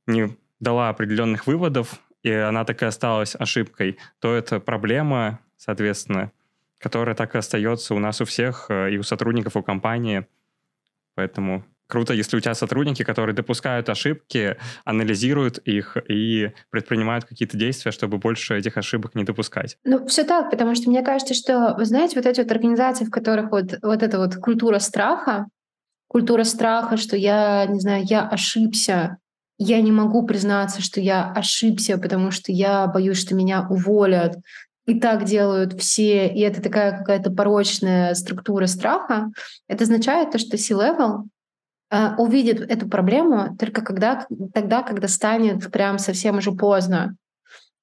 не 0.07 0.35
дала 0.61 0.89
определенных 0.89 1.47
выводов, 1.47 2.01
и 2.23 2.33
она 2.33 2.65
так 2.65 2.83
и 2.83 2.87
осталась 2.87 3.37
ошибкой, 3.39 3.99
то 4.19 4.35
это 4.35 4.61
проблема, 4.61 5.41
соответственно, 5.59 6.33
которая 6.79 7.15
так 7.15 7.35
и 7.35 7.39
остается 7.39 7.95
у 7.95 7.99
нас 7.99 8.21
у 8.23 8.25
всех, 8.25 8.67
э, 8.71 8.93
и 8.93 8.99
у 8.99 9.03
сотрудников, 9.03 9.57
у 9.57 9.63
компании. 9.63 10.27
Поэтому 11.15 11.65
круто, 11.89 12.15
если 12.15 12.37
у 12.37 12.41
тебя 12.41 12.55
сотрудники, 12.55 13.03
которые 13.03 13.35
допускают 13.35 13.89
ошибки, 13.89 14.57
анализируют 14.85 15.59
их 15.59 15.97
и 16.09 16.53
предпринимают 16.71 17.25
какие-то 17.25 17.57
действия, 17.57 17.91
чтобы 17.91 18.19
больше 18.19 18.57
этих 18.57 18.77
ошибок 18.77 19.15
не 19.15 19.25
допускать. 19.25 19.77
Ну, 19.85 20.07
все 20.07 20.23
так, 20.23 20.51
потому 20.51 20.75
что 20.77 20.89
мне 20.89 21.03
кажется, 21.03 21.35
что, 21.35 21.75
вы 21.77 21.85
знаете, 21.85 22.17
вот 22.17 22.27
эти 22.27 22.41
вот 22.41 22.51
организации, 22.53 23.05
в 23.05 23.11
которых 23.11 23.51
вот, 23.51 23.79
вот 23.83 24.03
эта 24.03 24.19
вот 24.19 24.37
культура 24.37 24.79
страха, 24.79 25.49
культура 26.07 26.45
страха, 26.45 26.97
что 26.97 27.17
я, 27.17 27.67
не 27.67 27.81
знаю, 27.81 28.05
я 28.07 28.29
ошибся, 28.29 29.19
я 29.59 29.81
не 29.83 29.91
могу 29.91 30.25
признаться, 30.25 30.81
что 30.81 31.01
я 31.01 31.33
ошибся, 31.33 31.99
потому 31.99 32.31
что 32.31 32.53
я 32.53 32.87
боюсь, 32.87 33.19
что 33.19 33.35
меня 33.35 33.67
уволят. 33.69 34.37
И 34.89 34.99
так 34.99 35.25
делают 35.25 35.79
все, 35.79 36.29
и 36.29 36.41
это 36.41 36.63
такая 36.63 36.97
какая-то 36.97 37.31
порочная 37.31 38.15
структура 38.15 38.65
страха. 38.67 39.31
Это 39.69 39.85
означает 39.85 40.31
то, 40.31 40.39
что 40.39 40.57
C-level 40.57 41.25
а, 41.91 42.15
увидит 42.17 42.63
эту 42.63 42.89
проблему 42.89 43.55
только 43.59 43.83
когда, 43.83 44.27
тогда, 44.55 44.83
когда 44.83 45.07
станет 45.07 45.71
прям 45.71 45.99
совсем 45.99 46.39
уже 46.39 46.53
поздно. 46.53 47.17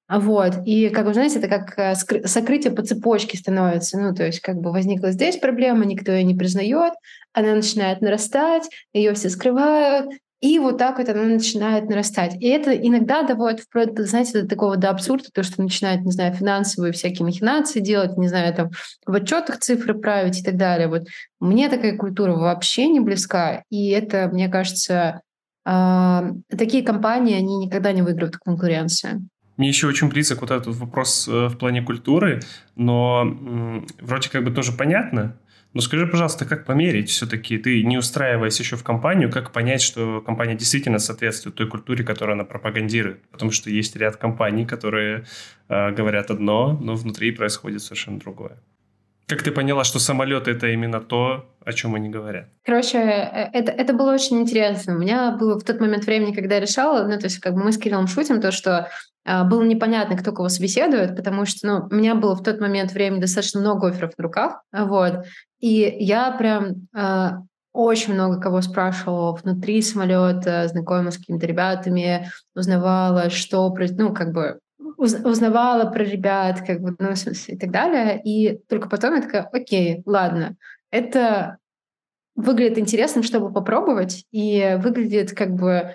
Вот. 0.08 0.66
И, 0.66 0.88
как 0.88 1.06
вы 1.06 1.14
знаете, 1.14 1.38
это 1.38 1.46
как 1.46 1.78
э, 1.78 1.94
сокрытие 2.26 2.72
по 2.72 2.82
цепочке 2.82 3.38
становится. 3.38 4.00
Ну, 4.00 4.12
то 4.12 4.26
есть, 4.26 4.40
как 4.40 4.56
бы 4.56 4.72
возникла 4.72 5.12
здесь 5.12 5.36
проблема, 5.36 5.84
никто 5.84 6.10
ее 6.10 6.24
не 6.24 6.34
признает, 6.34 6.92
она 7.32 7.54
начинает 7.54 8.00
нарастать, 8.00 8.68
ее 8.92 9.14
все 9.14 9.30
скрывают, 9.30 10.10
и 10.40 10.58
вот 10.58 10.76
так 10.76 10.98
вот 10.98 11.08
она 11.08 11.24
начинает 11.24 11.88
нарастать. 11.88 12.36
И 12.40 12.46
это 12.46 12.72
иногда 12.72 13.22
доводит 13.22 13.60
вплоть, 13.60 13.98
знаете, 13.98 14.42
до 14.42 14.48
такого 14.48 14.76
до 14.76 14.90
абсурда, 14.90 15.28
то, 15.32 15.42
что 15.42 15.62
начинает, 15.62 16.02
не 16.02 16.12
знаю, 16.12 16.34
финансовые 16.34 16.92
всякие 16.92 17.24
махинации 17.24 17.80
делать, 17.80 18.18
не 18.18 18.28
знаю, 18.28 18.54
там, 18.54 18.70
в 19.06 19.14
отчетах 19.14 19.58
цифры 19.58 19.94
править 19.94 20.40
и 20.40 20.42
так 20.42 20.56
далее. 20.56 20.88
Вот 20.88 21.06
мне 21.40 21.68
такая 21.70 21.96
культура 21.96 22.32
вообще 22.32 22.86
не 22.88 23.00
близка. 23.00 23.62
И 23.70 23.88
это, 23.88 24.28
мне 24.30 24.48
кажется, 24.48 25.22
э, 25.64 26.32
такие 26.50 26.82
компании, 26.82 27.36
они 27.36 27.56
никогда 27.56 27.92
не 27.92 28.02
выиграют 28.02 28.34
в 28.34 28.40
конкуренции. 28.40 29.22
Мне 29.56 29.68
еще 29.68 29.86
очень 29.86 30.10
близок 30.10 30.42
вот 30.42 30.50
этот 30.50 30.76
вопрос 30.76 31.26
э, 31.26 31.46
в 31.46 31.56
плане 31.56 31.80
культуры, 31.80 32.42
но 32.74 33.24
вроде 34.02 34.28
как 34.28 34.44
бы 34.44 34.50
тоже 34.50 34.72
понятно, 34.72 35.38
Ну 35.76 35.82
скажи, 35.82 36.06
пожалуйста, 36.06 36.46
как 36.46 36.64
померить 36.64 37.10
все-таки, 37.10 37.58
ты 37.58 37.84
не 37.84 37.98
устраиваясь 37.98 38.58
еще 38.58 38.76
в 38.76 38.82
компанию, 38.82 39.30
как 39.30 39.52
понять, 39.52 39.82
что 39.82 40.22
компания 40.22 40.54
действительно 40.54 40.98
соответствует 40.98 41.54
той 41.54 41.68
культуре, 41.68 42.02
которую 42.02 42.32
она 42.32 42.44
пропагандирует? 42.44 43.28
Потому 43.30 43.50
что 43.50 43.68
есть 43.68 43.94
ряд 43.94 44.16
компаний, 44.16 44.64
которые 44.64 45.26
э, 45.68 45.90
говорят 45.90 46.30
одно, 46.30 46.78
но 46.80 46.94
внутри 46.94 47.30
происходит 47.30 47.82
совершенно 47.82 48.18
другое. 48.18 48.56
Как 49.28 49.42
ты 49.42 49.50
поняла, 49.50 49.84
что 49.84 49.98
самолет 49.98 50.48
это 50.48 50.68
именно 50.68 51.02
то, 51.02 51.44
о 51.62 51.72
чем 51.74 51.94
они 51.94 52.08
говорят? 52.08 52.48
Короче, 52.64 52.96
э, 52.96 53.50
это, 53.52 53.70
это 53.70 53.92
было 53.92 54.14
очень 54.14 54.40
интересно. 54.40 54.96
У 54.96 54.98
меня 54.98 55.32
было 55.32 55.60
в 55.60 55.62
тот 55.62 55.78
момент 55.78 56.06
времени, 56.06 56.32
когда 56.32 56.54
я 56.54 56.62
решала, 56.62 57.06
ну, 57.06 57.18
то 57.18 57.26
есть 57.26 57.38
как 57.40 57.52
бы 57.52 57.62
мы 57.62 57.72
с 57.72 57.76
Кириллом 57.76 58.06
шутим, 58.06 58.40
то, 58.40 58.50
что 58.50 58.88
э, 59.26 59.44
было 59.44 59.62
непонятно, 59.62 60.16
кто 60.16 60.32
кого 60.32 60.48
собеседует, 60.48 61.14
потому 61.16 61.44
что, 61.44 61.66
ну, 61.66 61.88
у 61.90 61.94
меня 61.94 62.14
было 62.14 62.34
в 62.34 62.42
тот 62.42 62.62
момент 62.62 62.92
времени 62.92 63.20
достаточно 63.20 63.60
много 63.60 63.88
офферов 63.88 64.12
на 64.16 64.22
руках, 64.22 64.62
вот, 64.72 65.26
и 65.60 65.96
я 66.00 66.30
прям 66.32 66.88
э, 66.94 67.30
очень 67.72 68.14
много 68.14 68.40
кого 68.40 68.62
спрашивала 68.62 69.34
внутри 69.34 69.82
самолета, 69.82 70.66
знакомилась 70.68 71.14
с 71.14 71.18
какими-то 71.18 71.46
ребятами, 71.46 72.30
узнавала, 72.54 73.30
что, 73.30 73.74
ну, 73.98 74.14
как 74.14 74.32
бы 74.32 74.60
узнавала 74.98 75.90
про 75.90 76.04
ребят, 76.04 76.62
как 76.66 76.80
бы, 76.80 76.96
ну, 76.98 77.10
и 77.12 77.56
так 77.56 77.70
далее. 77.70 78.20
И 78.24 78.58
только 78.68 78.88
потом 78.88 79.14
я 79.14 79.22
такая, 79.22 79.48
окей, 79.52 80.02
ладно, 80.06 80.56
это 80.90 81.58
выглядит 82.34 82.78
интересным, 82.78 83.22
чтобы 83.22 83.52
попробовать, 83.52 84.24
и 84.30 84.78
выглядит 84.82 85.32
как 85.32 85.54
бы 85.54 85.94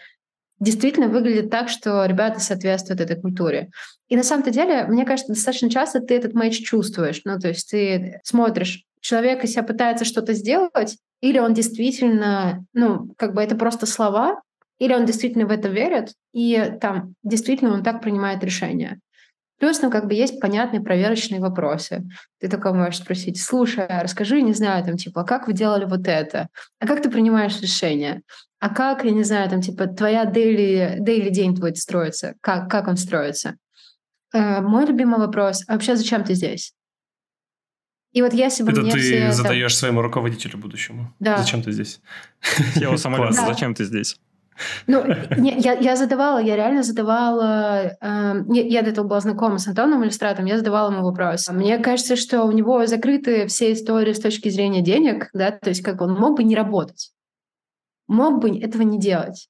действительно 0.60 1.08
выглядит 1.08 1.50
так, 1.50 1.70
что 1.70 2.06
ребята 2.06 2.40
соответствуют 2.40 3.02
этой 3.02 3.20
культуре. 3.20 3.72
И 4.10 4.16
на 4.16 4.24
самом-то 4.24 4.52
деле, 4.52 4.86
мне 4.86 5.06
кажется, 5.06 5.34
достаточно 5.34 5.70
часто 5.70 6.00
ты 6.00 6.16
этот 6.16 6.34
матч 6.34 6.60
чувствуешь. 6.60 7.22
Ну, 7.26 7.40
то 7.40 7.48
есть 7.48 7.70
ты 7.72 8.20
смотришь, 8.24 8.86
человек 9.02 9.44
из 9.44 9.52
себя 9.52 9.64
пытается 9.64 10.06
что-то 10.06 10.34
сделать, 10.34 10.98
или 11.22 11.40
он 11.40 11.54
действительно, 11.54 12.66
ну, 12.74 13.14
как 13.18 13.34
бы 13.34 13.42
это 13.42 13.56
просто 13.56 13.86
слова, 13.86 14.42
или 14.80 14.94
он 14.94 15.06
действительно 15.06 15.46
в 15.46 15.52
это 15.52 15.68
верит, 15.68 16.14
и 16.34 16.74
там 16.80 17.14
действительно 17.24 17.74
он 17.74 17.84
так 17.84 18.02
принимает 18.02 18.44
решение. 18.44 19.00
Плюс, 19.60 19.80
ну, 19.84 19.92
как 19.92 20.08
бы 20.08 20.16
есть 20.16 20.40
понятные 20.40 20.82
проверочные 20.82 21.40
вопросы. 21.40 22.04
Ты 22.40 22.50
только 22.50 22.74
можешь 22.74 22.98
спросить, 22.98 23.40
слушай, 23.40 23.86
а 23.86 24.02
расскажи, 24.02 24.42
не 24.42 24.54
знаю, 24.54 24.84
там, 24.84 24.98
типа, 24.98 25.22
а 25.22 25.24
как 25.24 25.46
вы 25.46 25.54
делали 25.54 25.86
вот 25.86 26.08
это? 26.08 26.48
А 26.80 26.88
как 26.88 27.04
ты 27.04 27.12
принимаешь 27.12 27.62
решение? 27.62 28.24
А 28.60 28.74
как, 28.74 29.06
я 29.06 29.12
не 29.12 29.24
знаю, 29.24 29.48
там, 29.52 29.62
типа, 29.62 29.86
твоя 29.86 30.24
daily, 30.26 30.98
daily 31.00 31.30
день 31.30 31.56
твой 31.56 31.76
строится? 31.76 32.34
Как, 32.42 32.72
как 32.72 32.88
он 32.88 32.98
строится? 32.98 33.56
Э, 34.34 34.62
мой 34.62 34.88
любимый 34.88 35.20
вопрос, 35.20 35.64
а 35.68 35.74
вообще 35.74 35.96
зачем 35.96 36.24
ты 36.24 36.34
здесь? 36.34 36.74
И 38.12 38.22
вот 38.22 38.34
если 38.34 38.64
бы 38.64 38.72
это 38.72 38.82
мне 38.82 38.92
ты 38.92 39.00
все 39.00 39.32
задаешь 39.32 39.72
это... 39.72 39.80
своему 39.80 40.02
руководителю 40.02 40.58
будущему. 40.58 41.14
Да. 41.20 41.38
Зачем 41.38 41.64
ты 41.64 41.72
здесь? 41.72 42.02
Тело 42.76 42.98
самолета, 42.98 43.34
зачем 43.34 43.74
ты 43.74 43.86
здесь? 43.86 44.18
Ну, 44.88 45.04
не, 45.38 45.58
я, 45.60 45.74
я 45.74 45.96
задавала, 45.96 46.40
я 46.40 46.56
реально 46.56 46.84
задавала... 46.84 47.98
Э, 48.02 48.44
я 48.50 48.82
до 48.82 48.90
этого 48.90 49.08
была 49.08 49.20
знакома 49.20 49.58
с 49.58 49.68
Антоном 49.68 50.04
Иллюстратом, 50.04 50.46
я 50.46 50.58
задавала 50.58 50.92
ему 50.92 51.04
вопрос. 51.04 51.50
Мне 51.50 51.80
кажется, 51.80 52.16
что 52.16 52.44
у 52.44 52.52
него 52.52 52.86
закрыты 52.86 53.48
все 53.48 53.74
истории 53.74 54.14
с 54.14 54.20
точки 54.20 54.50
зрения 54.50 54.82
денег, 54.82 55.30
да, 55.34 55.52
то 55.52 55.70
есть 55.70 55.82
как 55.82 56.02
он 56.02 56.14
мог 56.14 56.38
бы 56.38 56.44
не 56.44 56.56
работать, 56.56 57.12
мог 58.08 58.40
бы 58.42 58.58
этого 58.60 58.84
не 58.84 59.00
делать. 59.00 59.48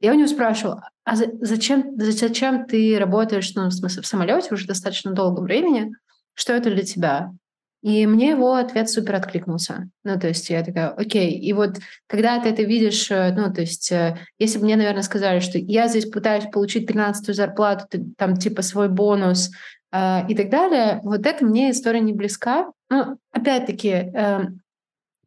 Я 0.00 0.12
у 0.12 0.14
него 0.14 0.28
спрашивала, 0.28 0.90
а 1.04 1.16
зачем, 1.16 1.98
зачем 1.98 2.66
ты 2.66 2.98
работаешь 2.98 3.54
ну, 3.54 3.68
в, 3.68 3.72
смысле, 3.72 4.02
в 4.02 4.06
самолете 4.06 4.52
уже 4.52 4.66
достаточно 4.66 5.12
долгом 5.12 5.44
времени? 5.44 5.92
Что 6.34 6.52
это 6.52 6.70
для 6.70 6.82
тебя? 6.82 7.30
И 7.86 8.04
мне 8.04 8.30
его 8.30 8.54
ответ 8.54 8.90
супер 8.90 9.14
откликнулся. 9.14 9.88
Ну, 10.02 10.18
то 10.18 10.26
есть 10.26 10.50
я 10.50 10.64
такая, 10.64 10.88
окей. 10.88 11.38
И 11.38 11.52
вот 11.52 11.76
когда 12.08 12.40
ты 12.40 12.48
это 12.48 12.62
видишь, 12.62 13.12
э, 13.12 13.32
ну, 13.32 13.52
то 13.54 13.60
есть 13.60 13.92
э, 13.92 14.18
если 14.40 14.58
бы 14.58 14.64
мне, 14.64 14.74
наверное, 14.74 15.04
сказали, 15.04 15.38
что 15.38 15.56
я 15.56 15.86
здесь 15.86 16.06
пытаюсь 16.06 16.46
получить 16.50 16.90
13-ю 16.90 17.32
зарплату, 17.32 17.86
там, 18.18 18.38
типа, 18.38 18.62
свой 18.62 18.88
бонус 18.88 19.52
э, 19.92 20.26
и 20.28 20.34
так 20.34 20.50
далее, 20.50 20.98
вот 21.04 21.24
это 21.26 21.44
мне 21.44 21.70
история 21.70 22.00
не 22.00 22.12
близка. 22.12 22.72
Ну, 22.90 23.18
опять-таки, 23.30 24.12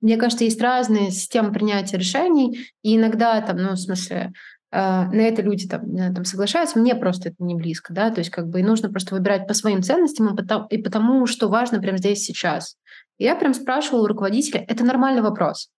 мне 0.01 0.17
кажется, 0.17 0.43
есть 0.43 0.61
разные 0.61 1.11
системы 1.11 1.53
принятия 1.53 1.97
решений, 1.97 2.59
и 2.83 2.97
иногда 2.97 3.39
там, 3.39 3.55
ну, 3.55 3.71
в 3.71 3.77
смысле, 3.77 4.33
на 4.71 5.11
это 5.13 5.41
люди 5.41 5.67
там, 5.67 5.81
там 6.13 6.25
соглашаются, 6.25 6.77
мне 6.77 6.95
просто 6.95 7.29
это 7.29 7.43
не 7.43 7.55
близко, 7.55 7.93
да, 7.93 8.11
то 8.11 8.19
есть 8.19 8.29
как 8.29 8.47
бы 8.49 8.61
нужно 8.61 8.89
просто 8.89 9.15
выбирать 9.15 9.47
по 9.47 9.53
своим 9.53 9.81
ценностям 9.81 10.33
и 10.33 10.35
потому, 10.35 10.67
и 10.67 10.77
потому 10.77 11.25
что 11.25 11.49
важно 11.49 11.79
прямо 11.79 11.97
здесь 11.97 12.23
сейчас. 12.23 12.75
Я 13.17 13.35
прям 13.35 13.53
спрашивала 13.53 14.03
у 14.03 14.07
руководителя, 14.07 14.63
это 14.67 14.83
нормальный 14.85 15.21
вопрос. 15.21 15.69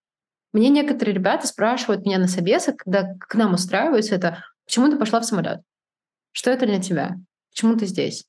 Мне 0.52 0.68
некоторые 0.68 1.14
ребята 1.14 1.46
спрашивают 1.46 2.04
меня 2.04 2.18
на 2.18 2.28
собесах, 2.28 2.76
когда 2.76 3.14
к 3.18 3.34
нам 3.34 3.54
устраиваются 3.54 4.14
это, 4.14 4.44
почему 4.66 4.90
ты 4.90 4.98
пошла 4.98 5.20
в 5.20 5.24
самолет? 5.24 5.60
Что 6.32 6.50
это 6.50 6.66
для 6.66 6.80
тебя? 6.80 7.16
Почему 7.50 7.76
ты 7.76 7.86
здесь? 7.86 8.26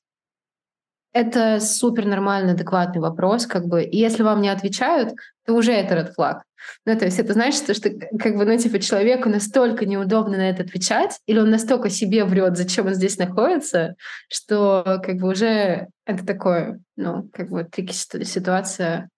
Это 1.14 1.60
супер 1.60 2.04
нормальный, 2.06 2.52
адекватный 2.52 3.00
вопрос, 3.00 3.46
как 3.46 3.66
бы. 3.66 3.84
И 3.84 3.96
если 3.96 4.22
вам 4.22 4.42
не 4.42 4.48
отвечают, 4.48 5.14
то 5.46 5.54
уже 5.54 5.72
это 5.72 5.94
red 5.94 6.12
flag. 6.18 6.40
Ну, 6.86 6.98
то 6.98 7.04
есть 7.04 7.18
это 7.18 7.32
значит, 7.34 7.76
что, 7.76 7.90
как 8.18 8.36
бы, 8.36 8.44
ну, 8.44 8.58
типа, 8.58 8.80
человеку 8.80 9.28
настолько 9.28 9.86
неудобно 9.86 10.38
на 10.38 10.50
это 10.50 10.64
отвечать, 10.64 11.20
или 11.26 11.38
он 11.38 11.50
настолько 11.50 11.88
себе 11.88 12.24
врет, 12.24 12.56
зачем 12.56 12.86
он 12.86 12.94
здесь 12.94 13.16
находится, 13.16 13.94
что, 14.28 15.00
как 15.04 15.16
бы, 15.16 15.28
уже 15.28 15.88
это 16.04 16.26
такое, 16.26 16.80
ну, 16.96 17.28
как 17.32 17.48
бы, 17.48 17.64
трики 17.64 17.92
ситуация, 17.92 19.08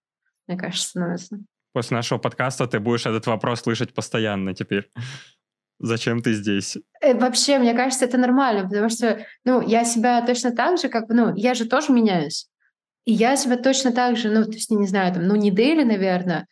мне 0.46 0.58
кажется, 0.58 0.88
становится. 0.88 1.38
После 1.72 1.96
нашего 1.96 2.18
подкаста 2.18 2.66
ты 2.66 2.78
будешь 2.80 3.06
этот 3.06 3.26
вопрос 3.26 3.60
слышать 3.60 3.94
постоянно 3.94 4.54
теперь. 4.54 4.90
Зачем 5.78 6.22
ты 6.22 6.32
здесь? 6.32 6.78
Э, 7.00 7.14
вообще, 7.14 7.58
мне 7.58 7.74
кажется, 7.74 8.04
это 8.04 8.16
нормально, 8.16 8.68
потому 8.68 8.88
что, 8.88 9.26
ну, 9.44 9.60
я 9.60 9.84
себя 9.84 10.24
точно 10.24 10.52
так 10.52 10.78
же, 10.78 10.88
как, 10.88 11.08
ну, 11.08 11.34
я 11.34 11.54
же 11.54 11.66
тоже 11.66 11.92
меняюсь. 11.92 12.48
И 13.04 13.12
я 13.12 13.36
себя 13.36 13.56
точно 13.56 13.92
так 13.92 14.16
же, 14.16 14.30
ну, 14.30 14.44
то 14.44 14.52
есть, 14.52 14.70
не 14.70 14.86
знаю, 14.86 15.12
там, 15.14 15.26
ну, 15.26 15.36
не 15.36 15.50
Дейли, 15.50 15.84
наверное, 15.84 16.46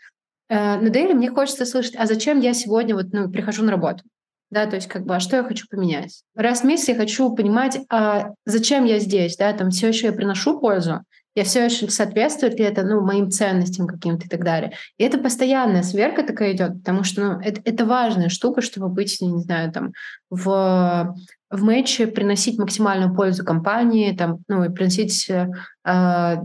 э, 0.48 0.76
но 0.78 0.88
Дейли 0.90 1.14
мне 1.14 1.30
хочется 1.30 1.64
слышать, 1.64 1.96
а 1.96 2.06
зачем 2.06 2.40
я 2.40 2.52
сегодня 2.52 2.94
вот, 2.94 3.06
ну, 3.12 3.30
прихожу 3.30 3.64
на 3.64 3.72
работу? 3.72 4.04
Да, 4.50 4.66
то 4.66 4.76
есть 4.76 4.88
как 4.88 5.04
бы, 5.04 5.16
а 5.16 5.20
что 5.20 5.36
я 5.36 5.42
хочу 5.42 5.66
поменять? 5.68 6.22
Раз 6.36 6.60
в 6.60 6.64
месяц 6.64 6.88
я 6.88 6.94
хочу 6.94 7.34
понимать, 7.34 7.80
а 7.90 8.34
зачем 8.44 8.84
я 8.84 8.98
здесь, 8.98 9.36
да, 9.36 9.52
там 9.52 9.70
все 9.70 9.88
еще 9.88 10.08
я 10.08 10.12
приношу 10.12 10.60
пользу, 10.60 11.00
я 11.34 11.44
все 11.44 11.64
еще 11.64 11.88
соответствует 11.90 12.58
ли 12.58 12.64
это 12.64 12.84
ну, 12.84 13.00
моим 13.00 13.30
ценностям 13.30 13.86
каким-то 13.86 14.26
и 14.26 14.28
так 14.28 14.44
далее. 14.44 14.72
И 14.98 15.04
это 15.04 15.18
постоянная 15.18 15.82
сверка 15.82 16.22
такая 16.22 16.52
идет, 16.52 16.78
потому 16.78 17.02
что 17.02 17.22
ну, 17.22 17.40
это, 17.40 17.60
это 17.64 17.84
важная 17.84 18.28
штука, 18.28 18.60
чтобы 18.60 18.88
быть, 18.88 19.20
не 19.20 19.42
знаю, 19.42 19.72
там, 19.72 19.92
в, 20.30 21.14
в 21.50 21.62
матче 21.62 22.06
приносить 22.06 22.58
максимальную 22.58 23.14
пользу 23.14 23.44
компании, 23.44 24.16
там, 24.16 24.38
ну, 24.48 24.64
и 24.64 24.68
приносить, 24.68 25.28
э, 25.28 26.36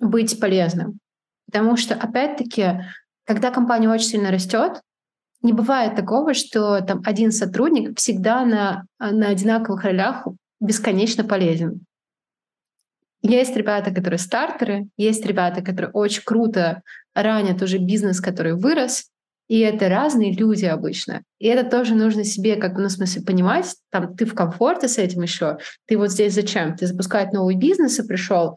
быть 0.00 0.40
полезным. 0.40 0.98
Потому 1.46 1.76
что, 1.76 1.94
опять-таки, 1.94 2.82
когда 3.26 3.50
компания 3.50 3.88
очень 3.88 4.06
сильно 4.06 4.30
растет, 4.30 4.80
не 5.42 5.52
бывает 5.52 5.96
такого, 5.96 6.34
что 6.34 6.80
там 6.80 7.02
один 7.04 7.32
сотрудник 7.32 7.98
всегда 7.98 8.44
на, 8.44 8.84
на 8.98 9.28
одинаковых 9.28 9.84
ролях 9.84 10.26
бесконечно 10.60 11.24
полезен. 11.24 11.80
Есть 13.22 13.56
ребята, 13.56 13.90
которые 13.90 14.18
стартеры, 14.18 14.88
есть 14.96 15.24
ребята, 15.26 15.62
которые 15.62 15.90
очень 15.92 16.22
круто 16.24 16.82
ранят 17.14 17.62
уже 17.62 17.78
бизнес, 17.78 18.20
который 18.20 18.54
вырос, 18.54 19.10
и 19.48 19.58
это 19.58 19.88
разные 19.88 20.32
люди 20.32 20.64
обычно. 20.64 21.22
И 21.40 21.48
это 21.48 21.68
тоже 21.68 21.96
нужно 21.96 22.22
себе, 22.22 22.54
как 22.54 22.74
бы, 22.74 22.82
ну, 22.82 22.88
в 22.88 22.92
смысле, 22.92 23.22
понимать, 23.22 23.74
там, 23.90 24.16
ты 24.16 24.24
в 24.24 24.34
комфорте 24.34 24.86
с 24.86 24.96
этим 24.96 25.22
еще, 25.22 25.58
ты 25.86 25.98
вот 25.98 26.12
здесь 26.12 26.34
зачем? 26.34 26.76
Ты 26.76 26.86
запускать 26.86 27.32
новый 27.32 27.56
бизнес 27.56 27.98
и 27.98 28.06
пришел 28.06 28.56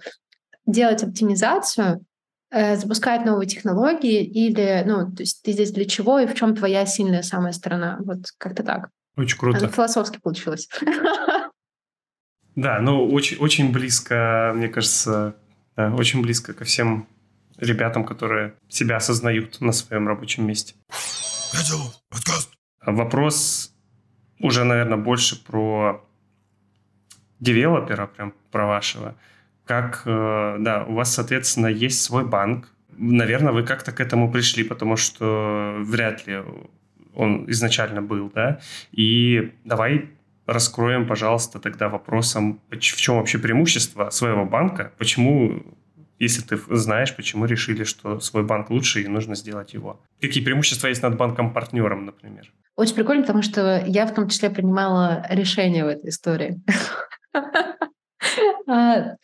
делать 0.67 1.03
оптимизацию, 1.03 2.05
э, 2.51 2.77
запускать 2.77 3.25
новые 3.25 3.47
технологии 3.47 4.23
или, 4.23 4.83
ну, 4.85 5.11
то 5.11 5.23
есть 5.23 5.41
ты 5.41 5.51
здесь 5.53 5.71
для 5.71 5.85
чего 5.85 6.19
и 6.19 6.27
в 6.27 6.35
чем 6.35 6.55
твоя 6.55 6.85
сильная 6.85 7.23
самая 7.23 7.53
сторона? 7.53 7.97
Вот 8.05 8.27
как-то 8.37 8.61
так. 8.61 8.89
Очень 9.17 9.39
круто. 9.39 9.67
Философски 9.67 10.19
получилось. 10.21 10.69
Да, 12.55 12.79
ну 12.79 13.07
очень, 13.09 13.37
очень 13.37 13.71
близко, 13.71 14.51
мне 14.55 14.67
кажется, 14.67 15.35
да, 15.75 15.93
очень 15.93 16.21
близко 16.21 16.53
ко 16.53 16.65
всем 16.65 17.07
ребятам, 17.57 18.05
которые 18.05 18.53
себя 18.69 18.97
осознают 18.97 19.59
на 19.61 19.71
своем 19.71 20.07
рабочем 20.07 20.45
месте. 20.45 20.75
подкаст. 22.09 22.51
Вопрос 22.85 23.73
уже, 24.39 24.63
наверное, 24.63 24.97
больше 24.97 25.43
про 25.43 26.05
девелопера, 27.39 28.07
прям 28.07 28.33
про 28.51 28.67
вашего. 28.67 29.15
Как, 29.65 30.03
э, 30.05 30.57
да, 30.59 30.83
у 30.85 30.93
вас, 30.93 31.13
соответственно, 31.13 31.67
есть 31.67 32.01
свой 32.01 32.25
банк. 32.25 32.69
Наверное, 32.97 33.53
вы 33.53 33.63
как-то 33.63 33.91
к 33.91 33.99
этому 33.99 34.31
пришли, 34.31 34.63
потому 34.63 34.97
что 34.97 35.77
вряд 35.79 36.27
ли 36.27 36.41
он 37.15 37.49
изначально 37.49 38.01
был, 38.01 38.29
да? 38.29 38.59
И 38.91 39.53
давай 39.63 40.09
раскроем, 40.45 41.07
пожалуйста, 41.07 41.59
тогда 41.59 41.89
вопросом, 41.89 42.61
в 42.69 42.77
чем 42.77 43.17
вообще 43.17 43.39
преимущество 43.39 44.09
своего 44.09 44.45
банка, 44.45 44.91
почему 44.97 45.63
если 46.19 46.41
ты 46.41 46.57
знаешь, 46.69 47.15
почему 47.15 47.45
решили, 47.45 47.83
что 47.83 48.19
свой 48.19 48.43
банк 48.43 48.69
лучше 48.69 49.01
и 49.01 49.07
нужно 49.07 49.35
сделать 49.35 49.73
его. 49.73 49.99
Какие 50.21 50.43
преимущества 50.43 50.87
есть 50.87 51.01
над 51.01 51.17
банком-партнером, 51.17 52.05
например? 52.05 52.51
Очень 52.75 52.95
прикольно, 52.95 53.23
потому 53.23 53.41
что 53.41 53.83
я 53.85 54.05
в 54.05 54.13
том 54.13 54.29
числе 54.29 54.49
принимала 54.49 55.25
решения 55.29 55.83
в 55.83 55.87
этой 55.87 56.09
истории. 56.09 56.61
А, 58.65 59.15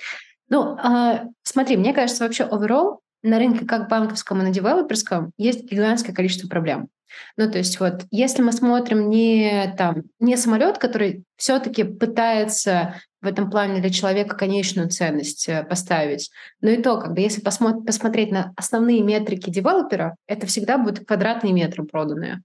ну, 0.50 0.78
а, 0.78 1.24
смотри, 1.44 1.78
мне 1.78 1.94
кажется, 1.94 2.26
вообще 2.26 2.44
overall 2.44 2.98
на 3.24 3.40
рынке 3.40 3.66
как 3.66 3.90
банковском 3.90 4.42
и 4.42 4.44
на 4.44 4.52
девелоперском 4.52 5.32
есть 5.38 5.64
гигантское 5.70 6.16
количество 6.16 6.48
проблем. 6.48 6.90
Ну, 7.38 7.50
то 7.52 7.58
есть 7.58 7.80
вот 7.80 8.06
если 8.12 8.42
мы 8.42 8.52
смотрим 8.52 9.10
не 9.10 9.74
там, 9.78 10.04
не 10.20 10.38
самолет, 10.38 10.78
который 10.78 11.24
все-таки 11.38 11.84
пытается 11.84 13.02
в 13.22 13.28
этом 13.28 13.50
плане 13.50 13.82
для 13.82 13.90
человека 13.90 14.36
конечную 14.36 14.90
ценность 14.90 15.50
э, 15.50 15.64
поставить, 15.64 16.32
но 16.62 16.70
и 16.70 16.82
то, 16.82 17.00
как 17.00 17.14
бы, 17.14 17.20
если 17.20 17.42
посмотри, 17.42 17.84
посмотреть 17.86 18.32
на 18.32 18.54
основные 18.56 19.02
метрики 19.02 19.50
девелопера, 19.50 20.16
это 20.28 20.48
всегда 20.48 20.78
будут 20.78 21.06
квадратные 21.06 21.52
метры 21.52 21.84
проданные. 21.84 22.42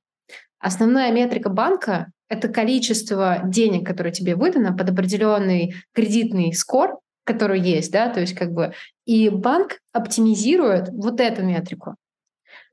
Основная 0.59 1.12
метрика 1.12 1.51
банка— 1.51 2.11
это 2.29 2.49
количество 2.49 3.43
денег, 3.45 3.87
которое 3.87 4.12
тебе 4.12 4.35
выдано 4.35 4.72
под 4.77 4.91
определенный 4.91 5.75
кредитный 5.93 6.53
скор, 6.55 6.99
который 7.25 7.61
есть, 7.61 7.91
да, 7.91 8.09
то 8.09 8.20
есть 8.20 8.35
как 8.35 8.53
бы 8.53 8.75
и 9.07 9.29
банк 9.29 9.79
оптимизирует 9.93 10.91
вот 10.91 11.20
эту 11.20 11.43
метрику. 11.43 11.97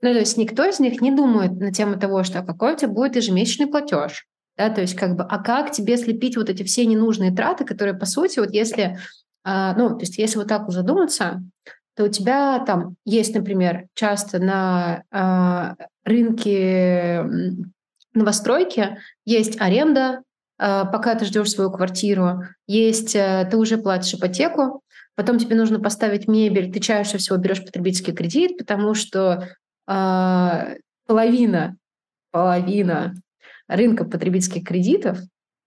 Ну, 0.02 0.14
то 0.14 0.20
есть 0.20 0.38
никто 0.38 0.66
из 0.66 0.80
них 0.80 1.02
не 1.02 1.12
думает 1.12 1.54
на 1.54 1.72
тему 1.72 2.00
того, 2.00 2.24
что 2.24 2.42
какой 2.42 2.74
у 2.74 2.78
тебя 2.78 2.90
будет 2.90 3.16
ежемесячный 3.16 3.68
платеж, 3.68 4.26
да, 4.58 4.70
то 4.70 4.82
есть 4.82 4.96
как 4.96 5.16
бы, 5.16 5.24
а 5.24 5.42
как 5.42 5.72
тебе 5.72 5.98
слепить 5.98 6.38
вот 6.38 6.50
эти 6.50 6.64
все 6.64 6.86
ненужные 6.86 7.32
траты, 7.32 7.66
которые, 7.66 7.96
по 7.96 8.06
сути, 8.06 8.40
вот 8.40 8.52
если, 8.52 8.98
а, 9.44 9.76
ну, 9.76 9.90
то 9.90 10.02
есть 10.02 10.18
если 10.18 10.38
вот 10.38 10.48
так 10.48 10.70
задуматься, 10.70 11.42
то 11.96 12.06
у 12.06 12.08
тебя 12.08 12.60
там 12.66 12.96
есть, 13.06 13.36
например, 13.36 13.88
часто 13.94 14.40
на 14.40 15.04
а, 15.12 15.76
рынке 16.04 17.24
новостройки 18.14 18.98
есть 19.26 19.60
аренда, 19.62 20.22
пока 20.62 21.16
ты 21.16 21.26
ждешь 21.26 21.50
свою 21.50 21.72
квартиру, 21.72 22.44
есть, 22.68 23.16
а, 23.16 23.46
ты 23.46 23.58
уже 23.58 23.80
платишь 23.80 24.14
ипотеку, 24.14 24.84
потом 25.16 25.40
тебе 25.40 25.56
нужно 25.56 25.80
поставить 25.80 26.28
мебель, 26.28 26.72
ты 26.72 26.80
чаще 26.80 27.18
всего 27.18 27.38
берешь 27.38 27.64
потребительский 27.66 28.14
кредит, 28.14 28.58
потому 28.60 28.94
что 28.94 29.48
а, 29.88 30.76
половина, 31.08 31.78
половина 32.32 33.16
рынка 33.68 34.06
потребительских 34.06 34.64
кредитов 34.64 35.18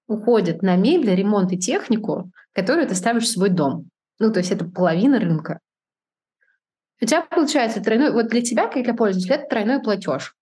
уходит 0.06 0.62
на 0.62 0.76
мебель, 0.76 1.14
ремонт 1.14 1.52
и 1.52 1.58
технику, 1.58 2.30
которую 2.52 2.86
ты 2.86 2.94
ставишь 2.94 3.24
в 3.24 3.32
свой 3.32 3.48
дом. 3.48 3.88
Ну, 4.20 4.32
то 4.32 4.38
есть 4.38 4.52
это 4.52 4.64
половина 4.64 5.18
рынка. 5.18 5.58
У 7.00 7.06
тебя 7.06 7.22
получается 7.22 7.82
тройной, 7.82 8.12
вот 8.12 8.28
для 8.28 8.42
тебя, 8.42 8.68
как 8.68 8.84
для 8.84 8.94
пользователя, 8.94 9.36
это 9.36 9.48
тройной 9.48 9.82
платеж. 9.82 10.34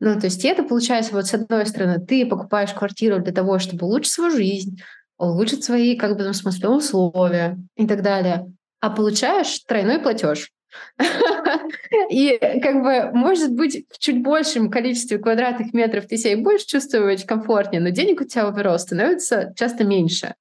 Ну, 0.00 0.18
то 0.18 0.26
есть 0.26 0.44
это 0.44 0.62
получается, 0.62 1.12
вот 1.12 1.26
с 1.26 1.34
одной 1.34 1.66
стороны, 1.66 1.98
ты 1.98 2.24
покупаешь 2.24 2.72
квартиру 2.72 3.20
для 3.20 3.32
того, 3.32 3.58
чтобы 3.58 3.86
улучшить 3.86 4.12
свою 4.12 4.30
жизнь, 4.30 4.80
улучшить 5.16 5.64
свои, 5.64 5.96
как 5.96 6.16
бы, 6.16 6.28
в 6.28 6.34
смысле, 6.34 6.68
условия 6.68 7.58
и 7.76 7.86
так 7.86 8.02
далее, 8.02 8.52
а 8.80 8.90
получаешь 8.90 9.58
тройной 9.60 9.98
платеж. 9.98 10.52
И 12.10 12.38
как 12.62 12.82
бы, 12.82 13.10
может 13.16 13.52
быть, 13.52 13.86
в 13.90 13.98
чуть 13.98 14.22
большем 14.22 14.70
количестве 14.70 15.18
квадратных 15.18 15.72
метров 15.72 16.06
ты 16.06 16.16
себя 16.16 16.32
и 16.32 16.36
будешь 16.36 16.64
чувствовать 16.64 17.24
комфортнее, 17.24 17.80
но 17.80 17.88
денег 17.88 18.20
у 18.20 18.24
тебя 18.24 18.42
overall 18.42 18.78
становится 18.78 19.52
часто 19.56 19.84
меньше. 19.84 20.34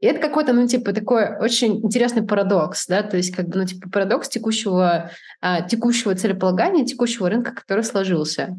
И 0.00 0.06
это 0.06 0.20
какой-то, 0.20 0.52
ну, 0.52 0.66
типа, 0.66 0.92
такой 0.92 1.36
очень 1.38 1.76
интересный 1.84 2.22
парадокс, 2.26 2.86
да, 2.86 3.02
то 3.02 3.16
есть, 3.16 3.34
как 3.34 3.48
бы, 3.48 3.58
ну, 3.58 3.64
типа, 3.66 3.88
парадокс 3.90 4.28
текущего, 4.28 5.10
а, 5.40 5.62
текущего 5.62 6.14
целеполагания, 6.14 6.84
текущего 6.84 7.28
рынка, 7.28 7.52
который 7.52 7.84
сложился. 7.84 8.56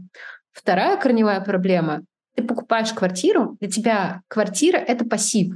Вторая 0.52 0.98
корневая 0.98 1.42
проблема— 1.42 2.04
ты 2.36 2.44
покупаешь 2.44 2.94
квартиру, 2.94 3.58
для 3.60 3.70
тебя 3.70 4.22
квартира— 4.28 4.78
это 4.78 5.06
пассив. 5.06 5.56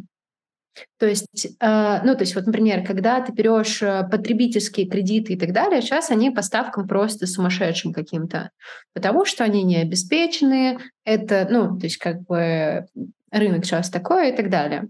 То 0.97 1.05
есть, 1.05 1.45
э, 1.45 2.01
ну, 2.03 2.15
то 2.15 2.21
есть, 2.21 2.35
вот, 2.35 2.47
например, 2.47 2.85
когда 2.85 3.21
ты 3.21 3.31
берешь 3.31 3.81
э, 3.81 4.07
потребительские 4.09 4.87
кредиты 4.87 5.33
и 5.33 5.39
так 5.39 5.53
далее, 5.53 5.81
сейчас 5.81 6.09
они 6.09 6.31
по 6.31 6.41
ставкам 6.41 6.87
просто 6.87 7.27
сумасшедшим 7.27 7.93
каким-то, 7.93 8.49
потому 8.93 9.25
что 9.25 9.43
они 9.43 9.63
не 9.63 9.77
обеспечены, 9.77 10.79
это, 11.05 11.47
ну, 11.49 11.77
то 11.77 11.85
есть, 11.85 11.97
как 11.97 12.23
бы 12.23 12.87
рынок 13.31 13.65
сейчас 13.65 13.89
такой 13.89 14.31
и 14.31 14.35
так 14.35 14.49
далее. 14.49 14.87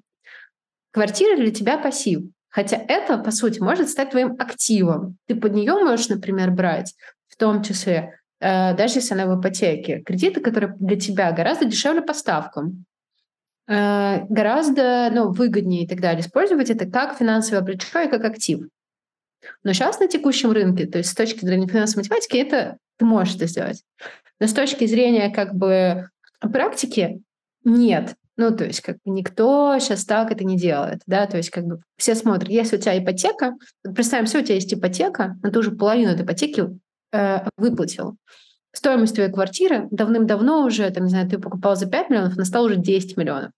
Квартира 0.91 1.35
для 1.35 1.51
тебя 1.51 1.77
пассив. 1.77 2.21
Хотя 2.49 2.77
это, 2.77 3.17
по 3.17 3.31
сути, 3.31 3.59
может 3.59 3.89
стать 3.89 4.11
твоим 4.11 4.35
активом. 4.37 5.17
Ты 5.27 5.35
под 5.35 5.53
нее 5.53 5.73
можешь, 5.73 6.09
например, 6.09 6.51
брать, 6.51 6.93
в 7.27 7.35
том 7.35 7.63
числе, 7.63 8.19
даже 8.43 8.95
если 8.95 9.13
она 9.13 9.25
в 9.25 9.39
ипотеке, 9.39 10.01
кредиты, 10.01 10.41
которые 10.41 10.75
для 10.79 10.99
тебя 10.99 11.31
гораздо 11.31 11.65
дешевле 11.65 12.01
по 12.01 12.13
ставкам. 12.13 12.85
Э, 13.65 14.25
гораздо 14.27 15.09
ну, 15.13 15.31
выгоднее 15.31 15.83
и 15.83 15.87
так 15.87 16.01
далее 16.01 16.21
использовать 16.21 16.69
это 16.69 16.85
как 16.85 17.17
финансовое 17.17 17.63
плечо 17.63 18.01
и 18.01 18.09
как 18.09 18.25
актив. 18.25 18.67
Но 19.63 19.73
сейчас 19.73 19.99
на 19.99 20.07
текущем 20.07 20.51
рынке, 20.51 20.85
то 20.85 20.97
есть 20.97 21.11
с 21.11 21.15
точки 21.15 21.45
зрения 21.45 21.67
финансовой 21.67 22.03
математики, 22.03 22.37
это 22.37 22.77
ты 22.97 23.05
можешь 23.05 23.35
это 23.35 23.47
сделать. 23.47 23.83
Но 24.39 24.47
с 24.47 24.53
точки 24.53 24.85
зрения 24.85 25.29
как 25.29 25.55
бы 25.55 26.09
практики 26.39 27.21
нет. 27.63 28.15
Ну, 28.35 28.55
то 28.55 28.65
есть 28.65 28.81
как 28.81 28.97
бы 29.05 29.11
никто 29.11 29.77
сейчас 29.79 30.05
так 30.05 30.31
это 30.31 30.43
не 30.43 30.57
делает, 30.57 31.01
да, 31.05 31.27
то 31.27 31.37
есть 31.37 31.51
как 31.51 31.65
бы 31.65 31.81
все 31.97 32.15
смотрят, 32.15 32.49
если 32.49 32.77
у 32.77 32.79
тебя 32.79 32.97
ипотека, 32.97 33.53
представим, 33.83 34.25
все, 34.25 34.39
у 34.39 34.41
тебя 34.41 34.55
есть 34.55 34.73
ипотека, 34.73 35.37
но 35.43 35.51
ты 35.51 35.59
уже 35.59 35.71
половину 35.71 36.11
этой 36.11 36.25
ипотеки 36.25 36.67
э, 37.13 37.47
выплатил 37.57 38.17
стоимость 38.73 39.15
твоей 39.15 39.31
квартиры 39.31 39.87
давным-давно 39.91 40.65
уже, 40.65 40.89
там, 40.89 41.05
не 41.05 41.09
знаю, 41.09 41.29
ты 41.29 41.37
покупал 41.37 41.75
за 41.75 41.87
5 41.87 42.09
миллионов, 42.09 42.33
она 42.33 42.45
стала 42.45 42.65
уже 42.65 42.75
10 42.75 43.15
миллионов. 43.17 43.51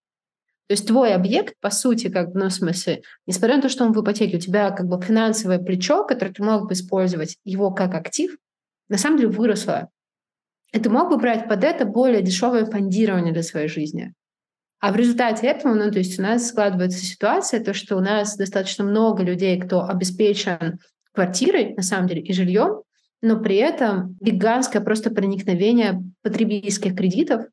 То 0.67 0.73
есть 0.73 0.87
твой 0.87 1.13
объект, 1.13 1.53
по 1.61 1.69
сути, 1.69 2.09
как 2.09 2.33
ну, 2.33 2.49
в 2.49 2.53
смысле, 2.53 3.03
несмотря 3.27 3.57
на 3.57 3.61
то, 3.61 3.69
что 3.69 3.85
он 3.85 3.93
в 3.93 4.01
ипотеке, 4.01 4.37
у 4.37 4.39
тебя 4.39 4.71
как 4.71 4.87
бы 4.87 4.99
финансовое 5.01 5.59
плечо, 5.59 6.03
которое 6.05 6.33
ты 6.33 6.43
мог 6.43 6.67
бы 6.67 6.73
использовать 6.73 7.37
его 7.43 7.71
как 7.71 7.93
актив, 7.93 8.35
на 8.89 8.97
самом 8.97 9.17
деле 9.17 9.29
выросло. 9.29 9.89
И 10.73 10.79
ты 10.79 10.89
мог 10.89 11.09
бы 11.09 11.17
брать 11.17 11.47
под 11.47 11.63
это 11.63 11.85
более 11.85 12.21
дешевое 12.21 12.65
фондирование 12.65 13.31
для 13.31 13.43
своей 13.43 13.67
жизни. 13.67 14.13
А 14.79 14.91
в 14.91 14.95
результате 14.95 15.47
этого, 15.47 15.73
ну, 15.73 15.89
то 15.91 15.99
есть 15.99 16.19
у 16.19 16.23
нас 16.23 16.47
складывается 16.47 17.03
ситуация, 17.03 17.63
то, 17.63 17.73
что 17.73 17.95
у 17.95 18.01
нас 18.01 18.35
достаточно 18.35 18.83
много 18.83 19.23
людей, 19.23 19.59
кто 19.59 19.87
обеспечен 19.87 20.79
квартирой, 21.13 21.75
на 21.75 21.83
самом 21.83 22.07
деле, 22.07 22.21
и 22.21 22.33
жильем, 22.33 22.81
но 23.25 23.39
при 23.39 23.55
этом 23.55 24.15
гигантское 24.21 24.83
просто 24.83 25.09
проникновение 25.09 26.03
потребительских 26.21 26.95
кредитов 26.95 27.47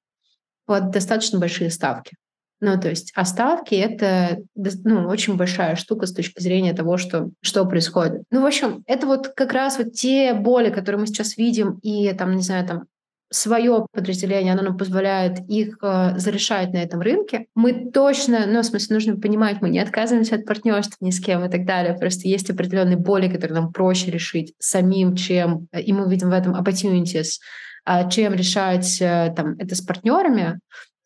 под 0.67 0.91
достаточно 0.91 1.39
большие 1.39 1.71
ставки. 1.71 2.15
Ну, 2.61 2.79
то 2.79 2.91
есть, 2.91 3.11
а 3.17 3.25
ставки— 3.25 3.75
это 3.75 4.39
ну, 4.55 5.09
очень 5.09 5.37
большая 5.37 5.75
штука 5.77 6.07
с 6.07 6.13
точки 6.13 6.41
зрения 6.41 6.75
того, 6.75 6.99
что, 6.99 7.31
что 7.41 7.65
происходит. 7.65 8.23
Ну, 8.31 8.43
в 8.43 8.47
общем, 8.47 8.85
это 8.87 9.07
вот 9.07 9.29
как 9.29 9.53
раз 9.53 9.79
вот 9.79 9.95
те 9.95 10.35
боли, 10.35 10.71
которые 10.71 11.01
мы 11.01 11.07
сейчас 11.07 11.39
видим, 11.39 11.79
и 11.83 12.13
там, 12.13 12.37
не 12.37 12.43
знаю, 12.43 12.69
там 12.69 12.85
свое 13.33 13.87
подразделение, 13.93 14.53
оно 14.53 14.63
нам 14.63 14.77
позволяет 14.77 15.41
их 15.49 15.79
э, 15.83 16.19
зарешать 16.19 16.73
на 16.73 16.79
этом 16.79 17.01
рынке. 17.01 17.47
Мы 17.55 17.91
точно, 17.91 18.47
ну, 18.47 18.61
в 18.61 18.65
смысле, 18.65 18.95
нужно 18.95 19.17
понимать, 19.17 19.61
мы 19.61 19.71
не 19.71 19.81
отказываемся 19.81 20.37
от 20.37 20.47
партнерства 20.47 20.97
ни 21.01 21.11
с 21.11 21.21
кем 21.21 21.45
и 21.45 21.51
так 21.51 21.65
далее. 21.65 21.95
Просто 21.95 22.29
есть 22.29 22.51
определенные 22.51 22.97
боли, 22.97 23.29
которые 23.29 23.61
нам 23.61 23.73
проще 23.73 24.11
решить 24.11 24.55
самим, 24.59 25.17
чем, 25.17 25.67
э, 25.73 25.81
и 25.81 25.93
мы 25.93 26.09
видим 26.09 26.31
в 26.31 26.33
этом 26.33 26.55
opportunities, 26.55 27.39
э, 27.87 28.09
чем 28.11 28.35
решать 28.35 29.01
э, 29.01 29.33
там, 29.35 29.57
это 29.59 29.75
с 29.75 29.81
партнерами. 29.81 30.61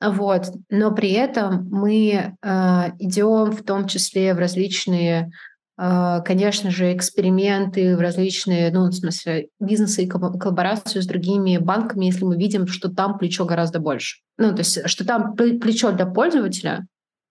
Вот. 0.05 0.47
Но 0.69 0.93
при 0.93 1.13
этом 1.13 1.69
мы 1.71 2.37
э, 2.43 2.91
идем 2.99 3.53
в 3.53 3.63
том 3.63 3.87
числе 3.87 4.35
в 4.35 4.39
различные 4.39 5.23
а, 5.23 5.31
конечно 5.77 6.71
же, 6.71 6.95
эксперименты 6.95 7.97
в 7.97 8.01
различные, 8.01 8.71
ну, 8.71 8.89
в 8.89 8.93
смысле, 8.93 9.49
бизнесы 9.61 10.05
и 10.05 10.09
коллаборацию 10.09 11.03
с 11.03 11.07
другими 11.07 11.59
банками, 11.59 12.07
если 12.07 12.25
мы 12.25 12.37
видим, 12.37 12.67
что 12.67 12.89
там 12.89 13.19
плечо 13.19 13.45
гораздо 13.45 13.79
больше. 13.79 14.19
Ну, 14.39 14.53
то 14.53 14.61
есть, 14.61 14.89
что 14.89 15.07
там 15.07 15.37
плечо 15.37 15.93
для 15.93 16.07
пользователя 16.07 16.87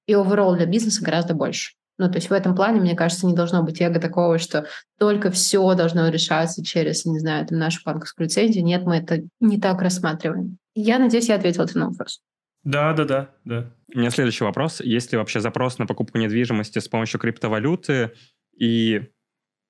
и 0.08 0.14
overall 0.14 0.56
для 0.56 0.68
бизнеса 0.68 1.04
гораздо 1.04 1.34
больше. 1.34 1.74
Ну, 1.98 2.10
то 2.10 2.18
есть 2.18 2.30
в 2.30 2.34
этом 2.34 2.56
плане, 2.56 2.82
мне 2.82 2.94
кажется, 2.94 3.26
не 3.26 3.34
должно 3.34 3.64
быть 3.64 3.82
эго 3.82 4.00
такого, 4.00 4.38
что 4.38 4.66
только 5.00 5.32
все 5.32 5.74
должно 5.76 6.10
решаться 6.10 6.64
через, 6.64 7.06
не 7.06 7.20
знаю, 7.20 7.48
там, 7.48 7.58
нашу 7.58 7.82
банковскую 7.86 8.28
лицензию. 8.28 8.66
Нет, 8.66 8.84
мы 8.86 8.98
это 8.98 9.22
не 9.40 9.60
так 9.60 9.82
рассматриваем. 9.82 10.58
Я 10.76 11.00
надеюсь, 11.00 11.30
я 11.30 11.36
ответила 11.36 11.68
на 11.74 11.90
вопрос. 11.90 12.20
Да, 12.64 12.94
да, 12.94 13.06
да, 13.06 13.30
да. 13.46 13.72
У 13.94 14.00
меня 14.00 14.10
следующий 14.10 14.44
вопрос. 14.44 14.82
Есть 14.82 15.12
ли 15.12 15.18
вообще 15.18 15.40
запрос 15.40 15.78
на 15.78 15.86
покупку 15.86 16.18
недвижимости 16.18 16.80
с 16.80 16.88
помощью 16.90 17.20
криптовалюты? 17.20 18.12
И 18.56 19.10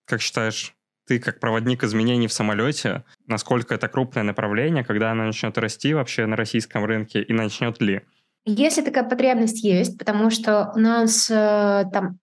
как 0.06 0.22
считаешь, 0.22 0.76
ты 1.08 1.20
как 1.20 1.40
проводник 1.40 1.84
изменений 1.84 2.28
в 2.28 2.34
самолете, 2.34 3.04
насколько 3.28 3.74
это 3.74 3.88
крупное 3.88 4.24
направление, 4.24 4.84
когда 4.84 5.12
оно 5.12 5.26
начнет 5.26 5.58
расти 5.58 5.94
вообще 5.94 6.26
на 6.26 6.36
российском 6.36 6.86
рынке 6.86 7.22
и 7.22 7.34
начнет 7.34 7.80
ли? 7.82 8.02
Если 8.46 8.82
такая 8.82 9.04
потребность 9.04 9.64
есть, 9.64 9.98
потому 9.98 10.30
что 10.30 10.72
у 10.76 10.80
нас 10.80 11.30
э, 11.32 11.84
там 11.92 12.20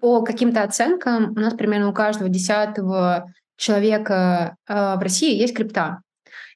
по 0.00 0.22
каким-то 0.22 0.62
оценкам 0.62 1.32
у 1.32 1.40
нас 1.40 1.54
примерно 1.54 1.88
у 1.88 1.92
каждого 1.92 2.28
десятого 2.28 3.32
человека 3.56 4.56
э, 4.68 4.74
в 4.74 5.00
России 5.00 5.36
есть 5.36 5.54
крипта. 5.54 6.00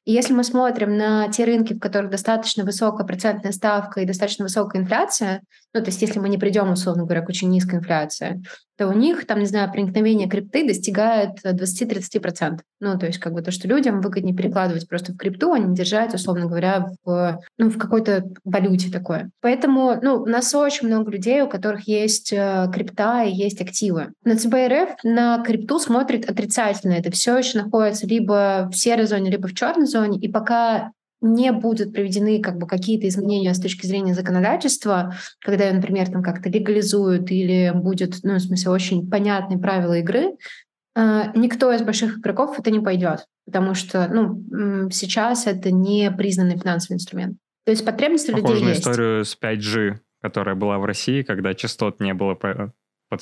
И 0.04 0.12
если 0.12 0.32
мы 0.32 0.44
смотрим 0.44 0.96
на 0.96 1.28
те 1.28 1.44
рынки, 1.44 1.74
в 1.74 1.80
которых 1.80 2.10
достаточно 2.10 2.64
высокая 2.64 3.06
процентная 3.06 3.52
ставка 3.52 4.00
и 4.00 4.06
достаточно 4.06 4.44
высокая 4.44 4.82
инфляция, 4.82 5.42
ну, 5.74 5.80
то 5.80 5.86
есть 5.86 6.00
если 6.00 6.18
мы 6.18 6.28
не 6.28 6.38
придем, 6.38 6.70
условно 6.70 7.04
говоря, 7.04 7.22
к 7.22 7.28
очень 7.28 7.50
низкой 7.50 7.76
инфляции, 7.76 8.42
то 8.78 8.86
у 8.86 8.92
них, 8.92 9.26
там, 9.26 9.40
не 9.40 9.46
знаю, 9.46 9.70
проникновение 9.72 10.28
крипты 10.28 10.66
достигает 10.66 11.44
20-30%. 11.44 12.60
Ну, 12.80 12.96
то 12.96 13.06
есть 13.06 13.18
как 13.18 13.34
бы 13.34 13.42
то, 13.42 13.50
что 13.50 13.66
людям 13.66 14.00
выгоднее 14.00 14.36
перекладывать 14.36 14.88
просто 14.88 15.12
в 15.12 15.16
крипту, 15.16 15.52
а 15.52 15.58
не 15.58 15.74
держать, 15.74 16.14
условно 16.14 16.46
говоря, 16.46 16.86
в, 17.04 17.40
ну, 17.58 17.70
в 17.70 17.76
какой-то 17.76 18.24
валюте 18.44 18.90
такое. 18.90 19.30
Поэтому, 19.40 19.98
ну, 20.00 20.22
у 20.22 20.26
нас 20.26 20.54
очень 20.54 20.86
много 20.86 21.10
людей, 21.10 21.42
у 21.42 21.48
которых 21.48 21.88
есть 21.88 22.32
э, 22.32 22.70
крипта 22.72 23.24
и 23.24 23.32
есть 23.32 23.60
активы. 23.60 24.12
На 24.24 24.36
ЦБРФ 24.36 24.90
на 25.02 25.42
крипту 25.42 25.80
смотрит 25.80 26.30
отрицательно. 26.30 26.92
Это 26.92 27.10
все 27.10 27.36
еще 27.36 27.58
находится 27.58 28.06
либо 28.06 28.70
в 28.72 28.76
серой 28.76 29.06
зоне, 29.06 29.32
либо 29.32 29.48
в 29.48 29.54
черной 29.54 29.86
зоне. 29.86 30.20
И 30.20 30.28
пока 30.28 30.92
не 31.20 31.52
будут 31.52 31.92
проведены 31.92 32.40
как 32.40 32.58
бы 32.58 32.66
какие-то 32.66 33.08
изменения 33.08 33.52
с 33.52 33.60
точки 33.60 33.86
зрения 33.86 34.14
законодательства, 34.14 35.14
когда, 35.40 35.72
например, 35.72 36.10
там 36.10 36.22
как-то 36.22 36.48
легализуют 36.48 37.30
или 37.30 37.72
будет, 37.74 38.18
ну, 38.22 38.34
в 38.34 38.40
смысле, 38.40 38.70
очень 38.70 39.10
понятные 39.10 39.58
правила 39.58 39.98
игры, 39.98 40.36
э, 40.94 41.22
никто 41.34 41.72
из 41.72 41.82
больших 41.82 42.18
игроков 42.18 42.58
это 42.58 42.70
не 42.70 42.80
пойдет, 42.80 43.26
потому 43.46 43.74
что, 43.74 44.08
ну, 44.08 44.90
сейчас 44.90 45.46
это 45.46 45.72
не 45.72 46.10
признанный 46.10 46.58
финансовый 46.58 46.94
инструмент. 46.94 47.36
То 47.64 47.72
есть 47.72 47.84
потребности 47.84 48.30
Похоже 48.30 48.54
людей 48.54 48.68
есть. 48.68 48.80
историю 48.80 49.24
с 49.24 49.36
5G, 49.36 49.98
которая 50.22 50.54
была 50.54 50.78
в 50.78 50.84
России, 50.84 51.22
когда 51.22 51.54
частот 51.54 52.00
не 52.00 52.14
было 52.14 52.34
под 52.34 52.72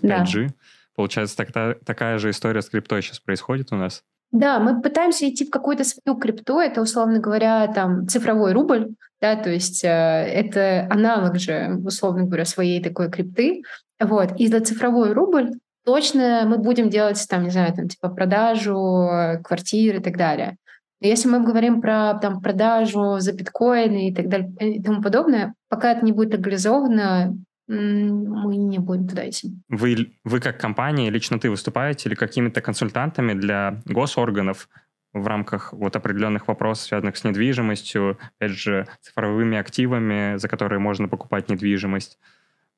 5G. 0.03 0.49
Да. 0.49 0.55
Получается, 0.95 1.37
так, 1.37 1.79
такая 1.85 2.19
же 2.19 2.31
история 2.31 2.63
с 2.63 2.71
криптой 2.71 3.03
сейчас 3.03 3.21
происходит 3.21 3.73
у 3.73 3.77
нас? 3.77 4.03
Да, 4.33 4.59
мы 4.59 4.83
пытаемся 4.83 5.29
идти 5.29 5.47
в 5.47 5.51
какую-то 5.51 5.85
свою 5.85 6.19
крипту, 6.19 6.59
это, 6.59 6.83
условно 6.83 7.21
говоря, 7.21 7.67
там 7.69 8.09
цифровой 8.09 8.53
рубль, 8.53 8.95
да, 9.21 9.37
то 9.37 9.51
есть 9.51 9.83
э, 9.85 9.89
это 9.89 10.87
аналог 10.91 11.37
же, 11.39 11.81
условно 11.85 12.25
говоря, 12.25 12.45
своей 12.45 12.83
такой 12.83 13.11
крипты. 13.11 13.63
Вот. 13.99 14.33
И 14.39 14.49
за 14.49 14.61
цифровой 14.61 15.13
рубль 15.13 15.53
точно 15.85 16.45
мы 16.47 16.59
будем 16.59 16.91
делать, 16.91 17.25
там, 17.29 17.45
не 17.45 17.51
знаю, 17.51 17.73
там, 17.75 17.89
типа 17.89 18.09
продажу 18.09 18.77
э, 18.77 19.39
квартир 19.43 19.97
и 19.97 20.03
так 20.03 20.17
далее. 20.17 20.57
Если 21.01 21.29
мы 21.29 21.41
говорим 21.41 21.81
про 21.81 22.15
там, 22.15 22.41
продажу 22.41 23.19
за 23.19 23.33
биткоины 23.33 24.09
и 24.09 24.15
так 24.15 24.29
далее 24.29 24.51
и 24.61 24.83
тому 24.83 25.03
подобное, 25.03 25.55
пока 25.69 25.93
это 25.93 26.05
не 26.05 26.13
будет 26.13 26.33
легализовано, 26.33 27.37
мы 27.69 28.57
не 28.57 28.79
будем 28.79 29.09
туда 29.09 29.29
идти. 29.29 29.55
Вы, 29.69 30.15
вы 30.25 30.41
как 30.41 30.61
компания, 30.61 31.11
лично 31.11 31.39
ты 31.39 31.51
выступаете 31.51 32.09
или 32.09 32.15
какими-то 32.15 32.61
консультантами 32.61 33.35
для 33.35 33.81
госорганов 33.85 34.69
в 35.13 35.27
рамках 35.27 35.73
вот 35.73 35.97
определенных 35.97 36.49
вопросов, 36.49 36.89
связанных 36.89 37.17
с 37.17 37.25
недвижимостью, 37.25 38.19
опять 38.39 38.53
же, 38.53 38.87
цифровыми 39.01 39.57
активами, 39.57 40.37
за 40.37 40.49
которые 40.49 40.79
можно 40.79 41.09
покупать 41.09 41.49
недвижимость, 41.49 42.19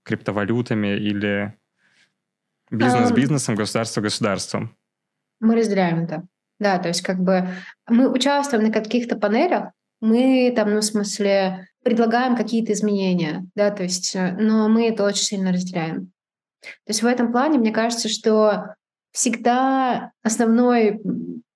криптовалютами 0.04 0.96
или 0.96 1.54
бизнес 2.70 3.12
бизнесом, 3.12 3.56
государство 3.56 4.00
государством? 4.00 4.74
Мы 5.40 5.56
разделяем 5.56 6.04
это. 6.04 6.26
Да, 6.58 6.78
то 6.78 6.88
есть 6.88 7.02
как 7.02 7.18
бы 7.18 7.48
мы 7.88 8.10
участвуем 8.10 8.64
на 8.64 8.72
каких-то 8.72 9.16
панелях, 9.16 9.72
мы 10.00 10.52
там, 10.54 10.72
ну, 10.74 10.80
в 10.80 10.84
смысле, 10.84 11.68
предлагаем 11.82 12.36
какие-то 12.36 12.72
изменения, 12.72 13.46
да, 13.54 13.70
то 13.70 13.82
есть, 13.82 14.14
э, 14.14 14.36
но 14.38 14.68
мы 14.68 14.88
это 14.88 15.04
очень 15.04 15.24
сильно 15.24 15.52
разделяем. 15.52 16.12
То 16.60 16.90
есть 16.90 17.02
в 17.02 17.06
этом 17.06 17.32
плане 17.32 17.58
мне 17.58 17.70
кажется, 17.70 18.08
что 18.08 18.74
всегда 19.12 20.12
основной 20.22 21.00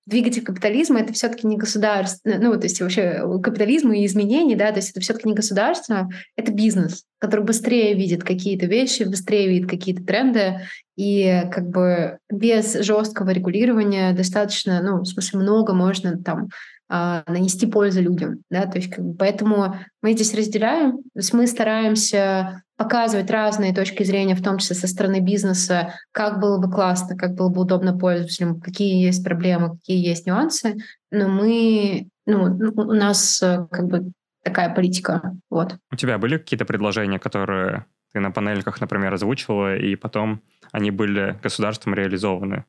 двигатель 0.05 0.43
капитализма 0.43 0.99
это 0.99 1.13
все-таки 1.13 1.47
не 1.47 1.57
государство, 1.57 2.29
ну, 2.39 2.53
то 2.57 2.63
есть 2.63 2.81
вообще 2.81 3.23
капитализм 3.41 3.91
и 3.91 4.05
изменения, 4.05 4.55
да, 4.55 4.71
то 4.71 4.77
есть 4.77 4.91
это 4.91 4.99
все-таки 4.99 5.29
не 5.29 5.35
государство, 5.35 6.09
это 6.35 6.51
бизнес, 6.51 7.05
который 7.19 7.45
быстрее 7.45 7.93
видит 7.93 8.23
какие-то 8.23 8.65
вещи, 8.65 9.03
быстрее 9.03 9.47
видит 9.47 9.69
какие-то 9.69 10.03
тренды, 10.03 10.59
и 10.97 11.43
как 11.51 11.69
бы 11.69 12.17
без 12.29 12.73
жесткого 12.81 13.29
регулирования 13.29 14.13
достаточно, 14.13 14.81
ну, 14.81 15.01
в 15.01 15.05
смысле, 15.05 15.39
много 15.39 15.73
можно 15.73 16.21
там 16.21 16.49
нанести 16.93 17.65
пользу 17.65 18.01
людям. 18.01 18.43
Да? 18.49 18.65
То 18.65 18.77
есть, 18.77 18.91
как 18.91 19.03
бы, 19.03 19.15
поэтому 19.15 19.75
мы 20.01 20.13
здесь 20.13 20.33
разделяем. 20.35 20.97
То 20.97 21.19
есть 21.19 21.33
мы 21.33 21.47
стараемся 21.47 22.63
показывать 22.77 23.31
разные 23.31 23.73
точки 23.73 24.03
зрения, 24.03 24.35
в 24.35 24.43
том 24.43 24.57
числе 24.57 24.75
со 24.75 24.87
стороны 24.87 25.19
бизнеса, 25.19 25.93
как 26.11 26.39
было 26.39 26.57
бы 26.57 26.71
классно, 26.71 27.15
как 27.15 27.35
было 27.35 27.49
бы 27.49 27.61
удобно 27.61 27.97
пользователям, 27.97 28.59
какие 28.59 29.03
есть 29.03 29.23
проблемы, 29.23 29.77
какие 29.77 30.05
есть 30.05 30.27
нюансы. 30.27 30.75
Но 31.11 31.27
мы, 31.27 32.09
ну, 32.25 32.43
у 32.75 32.93
нас 32.93 33.41
э, 33.41 33.67
как 33.71 33.87
бы 33.87 34.11
такая 34.43 34.73
политика. 34.73 35.33
Вот. 35.49 35.77
У 35.91 35.95
тебя 35.95 36.17
были 36.17 36.37
какие-то 36.37 36.65
предложения, 36.65 37.19
которые 37.19 37.85
ты 38.11 38.19
на 38.19 38.31
панельках, 38.31 38.81
например, 38.81 39.13
озвучивала, 39.13 39.75
и 39.77 39.95
потом 39.95 40.41
они 40.71 40.91
были 40.91 41.39
государством 41.41 41.95
реализованы? 41.95 42.65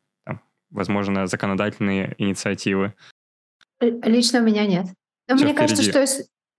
Возможно, 0.70 1.26
законодательные 1.26 2.14
инициативы. 2.18 2.94
Лично 3.80 4.40
у 4.40 4.42
меня 4.42 4.66
нет. 4.66 4.86
Но 5.28 5.36
мне 5.36 5.54
кажется, 5.54 5.82
что 5.82 6.04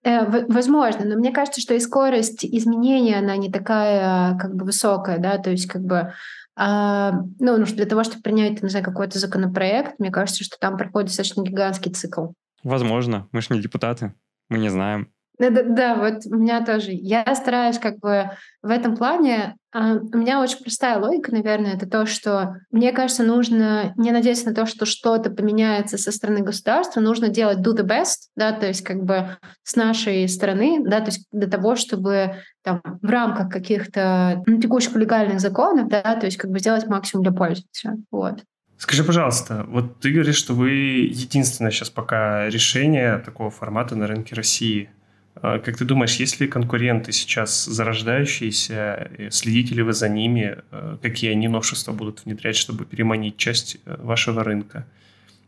э, 0.03 0.45
возможно, 0.47 1.05
но 1.05 1.15
мне 1.15 1.31
кажется, 1.31 1.61
что 1.61 1.73
и 1.73 1.79
скорость 1.79 2.45
изменения 2.45 3.19
она 3.19 3.37
не 3.37 3.51
такая 3.51 4.37
как 4.37 4.55
бы 4.55 4.65
высокая, 4.65 5.19
да, 5.19 5.37
то 5.37 5.51
есть 5.51 5.67
как 5.67 5.83
бы 5.83 6.13
а, 6.57 7.11
ну, 7.39 7.57
ну, 7.57 7.65
для 7.65 7.85
того, 7.85 8.03
чтобы 8.03 8.21
принять, 8.21 8.63
не 8.63 8.69
знаю, 8.69 8.85
какой-то 8.85 9.19
законопроект, 9.19 9.99
мне 9.99 10.09
кажется, 10.09 10.43
что 10.43 10.57
там 10.57 10.77
проходит 10.77 11.09
достаточно 11.09 11.43
гигантский 11.43 11.91
цикл. 11.91 12.27
Возможно. 12.63 13.27
Мы 13.31 13.41
же 13.41 13.47
не 13.51 13.61
депутаты. 13.61 14.13
Мы 14.49 14.57
не 14.59 14.69
знаем. 14.69 15.11
Да, 15.37 15.49
да, 15.49 15.95
вот 15.95 16.25
у 16.25 16.35
меня 16.35 16.63
тоже. 16.63 16.91
Я 16.91 17.35
стараюсь 17.35 17.79
как 17.79 17.99
бы 17.99 18.29
в 18.61 18.69
этом 18.69 18.95
плане. 18.95 19.55
А, 19.73 19.95
у 19.95 20.17
меня 20.17 20.41
очень 20.41 20.59
простая 20.59 20.97
логика, 20.97 21.33
наверное, 21.33 21.73
это 21.73 21.87
то, 21.87 22.05
что 22.05 22.55
мне 22.71 22.93
кажется, 22.93 23.23
нужно 23.23 23.93
не 23.97 24.11
надеяться 24.11 24.47
на 24.47 24.55
то, 24.55 24.65
что 24.65 24.85
что-то 24.85 25.29
поменяется 25.29 25.97
со 25.97 26.11
стороны 26.13 26.39
государства, 26.39 27.01
нужно 27.01 27.27
делать 27.27 27.57
do 27.57 27.75
the 27.75 27.85
best, 27.85 28.29
да, 28.37 28.53
то 28.53 28.67
есть 28.67 28.83
как 28.83 29.03
бы 29.03 29.37
с 29.63 29.75
нашей 29.75 30.27
стороны, 30.29 30.81
да, 30.85 31.01
то 31.01 31.07
есть 31.07 31.27
для 31.33 31.47
того, 31.47 31.75
чтобы 31.75 32.35
там 32.63 32.81
в 33.01 33.09
рамках 33.09 33.49
каких-то 33.49 34.41
ну, 34.45 34.61
текущих 34.61 34.95
легальных 34.95 35.41
законов, 35.41 35.89
да, 35.89 36.15
то 36.15 36.25
есть 36.25 36.37
как 36.37 36.51
бы 36.51 36.59
сделать 36.59 36.87
максимум 36.87 37.23
для 37.23 37.33
пользователя, 37.33 37.97
вот. 38.11 38.43
Скажи, 38.77 39.03
пожалуйста, 39.03 39.65
вот 39.67 39.99
ты 39.99 40.11
говоришь, 40.11 40.35
что 40.35 40.53
вы 40.53 40.71
единственное 40.71 41.71
сейчас 41.71 41.89
пока 41.89 42.49
решение 42.49 43.19
такого 43.19 43.49
формата 43.49 43.95
на 43.95 44.05
рынке 44.05 44.35
России. 44.35 44.89
А 45.35 45.59
как 45.59 45.77
ты 45.77 45.85
думаешь, 45.85 46.15
есть 46.15 46.39
ли 46.39 46.47
конкуренты 46.47 47.11
сейчас 47.11 47.65
зарождающиеся, 47.65 49.11
следите 49.31 49.75
ли 49.75 49.83
вы 49.83 49.93
за 49.93 50.07
ними, 50.07 50.63
э, 50.71 50.97
какие 51.01 51.31
они 51.31 51.47
новшества 51.47 51.91
будут 51.91 52.23
внедрять, 52.23 52.55
чтобы 52.55 52.85
переманить 52.85 53.37
часть 53.37 53.77
э, 53.85 53.95
вашего 54.01 54.43
рынка 54.43 54.87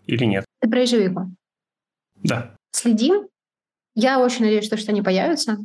или 0.06 0.26
нет? 0.26 0.46
Ты 0.60 0.70
про 0.70 0.82
ежевику? 0.82 1.32
Да. 2.16 2.54
Следим. 2.72 3.28
Я 3.96 4.20
очень 4.20 4.42
надеюсь, 4.42 4.66
что, 4.66 4.78
что 4.78 4.92
они 4.92 5.02
появятся, 5.02 5.58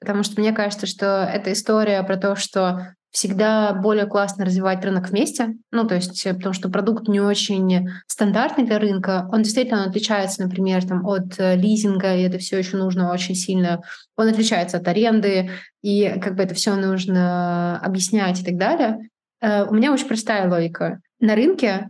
потому 0.00 0.22
что 0.22 0.40
мне 0.40 0.52
кажется, 0.52 0.86
что 0.86 1.28
эта 1.30 1.52
история 1.52 2.02
про 2.04 2.16
то, 2.16 2.36
что 2.36 2.94
всегда 3.10 3.72
более 3.72 4.06
классно 4.06 4.44
развивать 4.44 4.84
рынок 4.84 5.08
вместе. 5.08 5.56
Ну, 5.70 5.86
то 5.86 5.94
есть, 5.94 6.26
э, 6.26 6.34
потому 6.34 6.52
что 6.52 6.68
продукт 6.68 7.08
не 7.08 7.20
очень 7.20 7.88
стандартный 8.06 8.66
для 8.66 8.78
рынка. 8.78 9.28
Он 9.32 9.42
действительно 9.42 9.84
отличается, 9.84 10.42
например, 10.42 10.84
там, 10.86 11.06
от 11.06 11.38
э, 11.38 11.56
лизинга, 11.56 12.14
и 12.14 12.22
это 12.22 12.38
все 12.38 12.58
еще 12.58 12.76
нужно 12.76 13.12
очень 13.12 13.34
сильно. 13.34 13.82
Он 14.16 14.28
отличается 14.28 14.76
от 14.76 14.88
аренды, 14.88 15.50
и 15.82 16.08
как 16.20 16.34
бы 16.36 16.42
это 16.42 16.54
все 16.54 16.74
нужно 16.76 17.78
объяснять 17.80 18.40
и 18.40 18.44
так 18.44 18.56
далее. 18.56 19.08
Э, 19.40 19.64
у 19.64 19.74
меня 19.74 19.92
очень 19.92 20.08
простая 20.08 20.50
логика. 20.50 21.00
На 21.20 21.34
рынке 21.34 21.88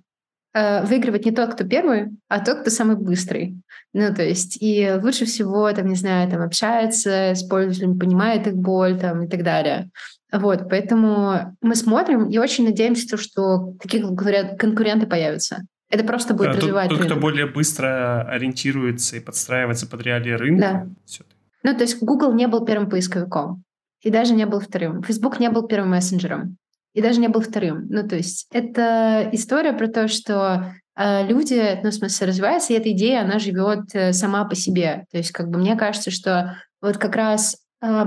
выигрывает 0.54 1.26
не 1.26 1.32
тот, 1.32 1.52
кто 1.52 1.64
первый, 1.64 2.16
а 2.28 2.42
тот, 2.42 2.60
кто 2.60 2.70
самый 2.70 2.96
быстрый. 2.96 3.60
Ну, 3.92 4.14
то 4.14 4.22
есть, 4.22 4.56
и 4.62 4.90
лучше 5.02 5.26
всего, 5.26 5.70
там, 5.72 5.86
не 5.86 5.96
знаю, 5.96 6.30
там, 6.30 6.40
общается 6.40 7.32
с 7.34 7.42
пользователями, 7.42 7.98
понимает 7.98 8.46
их 8.46 8.54
боль, 8.54 8.98
там, 8.98 9.24
и 9.24 9.28
так 9.28 9.42
далее. 9.42 9.90
Вот, 10.32 10.68
поэтому 10.68 11.56
мы 11.60 11.74
смотрим 11.76 12.28
и 12.28 12.38
очень 12.38 12.64
надеемся, 12.64 13.16
что 13.16 13.74
такие 13.80 14.02
конкуренты 14.02 15.06
появятся. 15.06 15.62
Это 15.88 16.02
просто 16.02 16.34
будет 16.34 16.52
да, 16.52 16.56
развивать 16.56 16.88
тот, 16.88 16.98
тот, 16.98 17.06
кто 17.06 17.16
более 17.16 17.46
быстро 17.46 18.22
ориентируется 18.22 19.16
и 19.16 19.20
подстраивается 19.20 19.86
под 19.86 20.02
реалии 20.02 20.32
рынка. 20.32 20.88
Да. 21.06 21.22
Ну, 21.62 21.76
то 21.76 21.82
есть 21.82 22.02
Google 22.02 22.32
не 22.32 22.48
был 22.48 22.64
первым 22.64 22.90
поисковиком, 22.90 23.62
и 24.02 24.10
даже 24.10 24.34
не 24.34 24.46
был 24.46 24.60
вторым. 24.60 25.02
Facebook 25.02 25.38
не 25.38 25.48
был 25.48 25.66
первым 25.66 25.90
мессенджером, 25.90 26.56
и 26.92 27.00
даже 27.00 27.20
не 27.20 27.28
был 27.28 27.40
вторым. 27.40 27.86
Ну, 27.88 28.06
то 28.06 28.16
есть 28.16 28.48
это 28.50 29.28
история 29.32 29.72
про 29.72 29.86
то, 29.86 30.08
что 30.08 30.72
э, 30.96 31.26
люди, 31.28 31.80
ну, 31.82 31.90
в 31.90 31.94
смысле, 31.94 32.26
развиваются, 32.26 32.72
и 32.72 32.76
эта 32.76 32.90
идея, 32.90 33.22
она 33.22 33.38
живет 33.38 33.94
э, 33.94 34.12
сама 34.12 34.44
по 34.44 34.56
себе. 34.56 35.04
То 35.12 35.18
есть 35.18 35.30
как 35.30 35.50
бы 35.50 35.58
мне 35.58 35.76
кажется, 35.76 36.10
что 36.10 36.56
вот 36.80 36.98
как 36.98 37.14
раз 37.14 37.56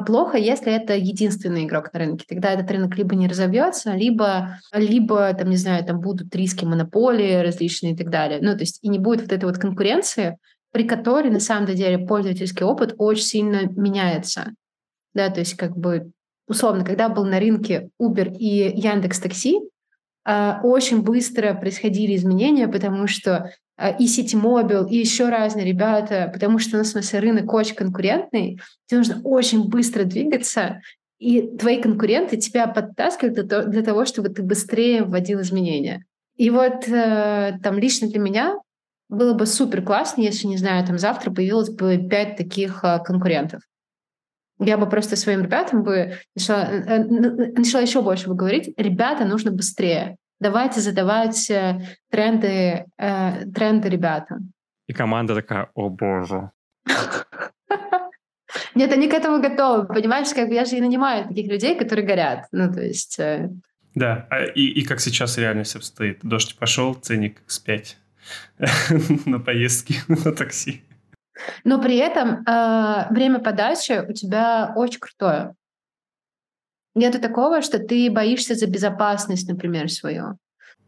плохо, 0.05 0.37
если 0.37 0.73
это 0.73 0.95
единственный 0.95 1.65
игрок 1.65 1.93
на 1.93 1.99
рынке. 1.99 2.25
Тогда 2.27 2.51
этот 2.51 2.69
рынок 2.71 2.97
либо 2.97 3.15
не 3.15 3.27
разовьется, 3.27 3.93
либо, 3.93 4.59
либо 4.73 5.33
там, 5.33 5.49
не 5.49 5.57
знаю, 5.57 5.85
там 5.85 5.99
будут 5.99 6.35
риски 6.35 6.65
монополии 6.65 7.41
различные 7.41 7.93
и 7.93 7.95
так 7.95 8.09
далее. 8.09 8.39
Ну, 8.41 8.53
то 8.53 8.61
есть 8.61 8.79
и 8.81 8.89
не 8.89 8.99
будет 8.99 9.21
вот 9.21 9.31
этой 9.31 9.45
вот 9.45 9.57
конкуренции, 9.57 10.37
при 10.71 10.83
которой 10.83 11.31
на 11.31 11.39
самом 11.39 11.67
деле 11.67 11.99
пользовательский 11.99 12.65
опыт 12.65 12.95
очень 12.97 13.23
сильно 13.23 13.61
меняется. 13.75 14.53
Да, 15.13 15.29
то 15.29 15.39
есть 15.39 15.55
как 15.55 15.75
бы 15.75 16.11
условно, 16.47 16.83
когда 16.83 17.07
был 17.09 17.25
на 17.25 17.39
рынке 17.39 17.89
Uber 18.01 18.35
и 18.35 18.77
Яндекс 18.77 19.19
Такси, 19.19 19.59
а, 20.25 20.59
очень 20.63 21.01
быстро 21.01 21.53
происходили 21.53 22.15
изменения, 22.15 22.67
потому 22.67 23.07
что 23.07 23.35
а, 23.35 23.49
и 23.87 24.07
Ситимобил, 24.07 24.85
и 24.85 24.95
еще 24.95 25.29
разные 25.29 25.65
ребята, 25.65 26.29
потому 26.33 26.59
что, 26.59 26.77
ну, 26.77 26.83
в 26.83 26.87
смысле, 26.87 27.19
рынок 27.19 27.53
очень 27.53 27.75
конкурентный, 27.75 28.59
тебе 28.87 28.97
нужно 28.97 29.21
очень 29.23 29.69
быстро 29.69 30.03
двигаться, 30.03 30.81
и 31.19 31.41
твои 31.57 31.81
конкуренты 31.81 32.37
тебя 32.37 32.67
подтаскивают 32.67 33.47
для, 33.69 33.83
того, 33.83 34.05
чтобы 34.05 34.29
ты 34.29 34.41
быстрее 34.41 35.03
вводил 35.03 35.41
изменения. 35.41 36.05
И 36.35 36.49
вот 36.49 36.87
э, 36.87 37.59
там 37.61 37.77
лично 37.77 38.07
для 38.07 38.19
меня 38.19 38.57
было 39.09 39.33
бы 39.33 39.45
супер 39.45 39.81
классно, 39.81 40.21
если, 40.21 40.47
не 40.47 40.57
знаю, 40.57 40.85
там 40.85 40.97
завтра 40.97 41.31
появилось 41.31 41.69
бы 41.69 41.97
пять 42.09 42.37
таких 42.37 42.83
э, 42.83 42.99
конкурентов. 43.03 43.61
Я 44.59 44.77
бы 44.77 44.87
просто 44.89 45.15
своим 45.15 45.43
ребятам 45.43 45.83
бы 45.83 46.17
начала, 46.35 46.63
э 46.63 47.03
начала 47.03 47.81
еще 47.81 48.01
больше 48.01 48.29
бы 48.29 48.35
говорить, 48.35 48.73
ребята, 48.77 49.25
нужно 49.25 49.51
быстрее 49.51 50.17
давайте 50.39 50.81
задавать 50.81 51.49
э, 51.49 51.79
тренды, 52.09 52.85
э, 52.97 53.45
тренды 53.53 53.89
ребятам. 53.89 54.53
И 54.87 54.93
команда 54.93 55.35
такая, 55.35 55.69
о 55.73 55.89
боже. 55.89 56.51
Нет, 58.75 58.91
они 58.91 59.07
к 59.09 59.13
этому 59.13 59.41
готовы. 59.41 59.87
Понимаешь, 59.87 60.33
как 60.33 60.49
я 60.49 60.65
же 60.65 60.77
и 60.77 60.81
нанимаю 60.81 61.27
таких 61.27 61.51
людей, 61.51 61.77
которые 61.77 62.05
горят. 62.05 62.47
Ну, 62.51 62.71
то 62.73 62.81
есть... 62.81 63.19
Э... 63.19 63.49
Да, 63.95 64.27
а 64.29 64.43
и, 64.43 64.61
и 64.61 64.85
как 64.85 64.99
сейчас 64.99 65.37
реальность 65.37 65.75
обстоит. 65.75 66.19
Дождь 66.23 66.57
пошел, 66.57 66.93
ценник 66.93 67.41
с 67.47 67.59
5 67.59 67.97
на 69.25 69.39
поездки 69.39 69.95
на 70.07 70.31
такси. 70.31 70.83
Но 71.63 71.81
при 71.81 71.97
этом 71.97 72.43
э, 72.45 73.07
время 73.11 73.39
подачи 73.39 74.03
у 74.07 74.13
тебя 74.13 74.73
очень 74.75 74.99
крутое. 74.99 75.55
Нету 76.95 77.19
такого, 77.19 77.61
что 77.61 77.79
ты 77.79 78.09
боишься 78.11 78.55
за 78.55 78.67
безопасность, 78.67 79.47
например, 79.47 79.89
свою. 79.91 80.37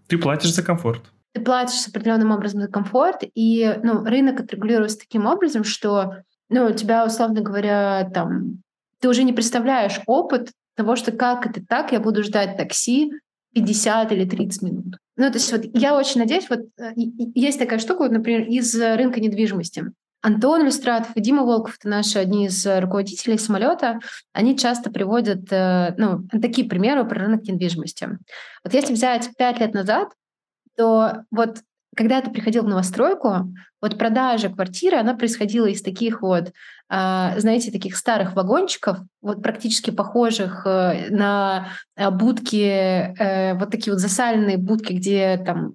Ты 0.08 0.18
платишь 0.18 0.54
за 0.54 0.64
комфорт. 0.64 1.04
Ты 1.34 1.41
платишь 1.41 1.88
определенным 1.88 2.32
образом 2.32 2.62
за 2.62 2.68
комфорт, 2.68 3.24
и 3.34 3.80
ну, 3.84 4.04
рынок 4.04 4.41
отрегулируется 4.41 4.99
таким 4.99 5.26
образом, 5.26 5.64
что 5.64 6.24
ну, 6.49 6.66
у 6.66 6.74
тебя, 6.74 7.06
условно 7.06 7.41
говоря, 7.41 8.10
там, 8.14 8.62
ты 8.99 9.08
уже 9.08 9.24
не 9.24 9.32
представляешь 9.32 10.02
опыт 10.06 10.52
того, 10.76 10.95
что 10.95 11.12
как 11.12 11.45
это 11.45 11.66
так, 11.66 11.91
я 11.91 11.99
буду 11.99 12.24
ждать 12.24 12.58
такси 12.58 13.14
50 13.54 14.12
или 14.12 14.26
30 14.26 14.62
минут. 14.62 14.97
Ну, 15.16 15.30
то 15.30 15.38
есть 15.38 15.52
вот 15.52 15.62
я 15.74 15.95
очень 15.95 16.20
надеюсь, 16.20 16.49
вот 16.49 16.62
э, 16.80 16.91
есть 16.95 17.60
такая 17.60 17.80
штука, 17.80 18.04
вот, 18.04 18.12
например, 18.12 18.47
из 18.47 18.76
рынка 18.76 19.20
недвижимости. 19.20 19.86
Антон 20.22 20.62
Иллюстратов 20.62 21.12
и 21.16 21.22
Дима 21.22 21.44
Волков, 21.44 21.78
это 21.80 21.90
наши 21.90 22.20
одни 22.20 22.46
из 22.46 22.66
э, 22.66 22.80
руководителей 22.80 23.38
самолета, 23.38 24.00
они 24.34 24.58
часто 24.58 24.92
приводят 24.92 25.52
э, 25.52 25.96
ну, 25.98 26.28
такие 26.40 26.68
примеры 26.68 27.04
про 27.06 27.22
рынок 27.22 27.44
недвижимости. 27.44 28.08
Вот 28.64 28.74
если 28.74 28.94
взять 28.94 29.30
пять 29.38 29.60
лет 29.60 29.74
назад, 29.74 30.10
то 30.78 31.24
вот 31.32 31.58
когда 31.96 32.22
ты 32.22 32.30
приходил 32.30 32.64
в 32.64 32.68
новостройку, 32.68 33.54
вот 33.82 33.98
продажа 33.98 34.50
квартиры, 34.50 34.98
она 34.98 35.16
происходила 35.16 35.66
из 35.66 35.82
таких 35.82 36.22
вот, 36.22 36.54
а, 36.88 37.38
знаете, 37.38 37.72
таких 37.72 37.98
старых 37.98 38.34
вагончиков, 38.34 39.00
вот 39.22 39.44
практически 39.44 39.90
похожих 39.90 40.66
э, 40.66 41.10
на 41.10 41.70
будки, 41.98 43.56
вот 43.60 43.72
такие 43.72 43.92
вот 43.92 44.00
засаленные 44.00 44.58
будки, 44.58 44.94
где 44.94 45.38
там 45.44 45.74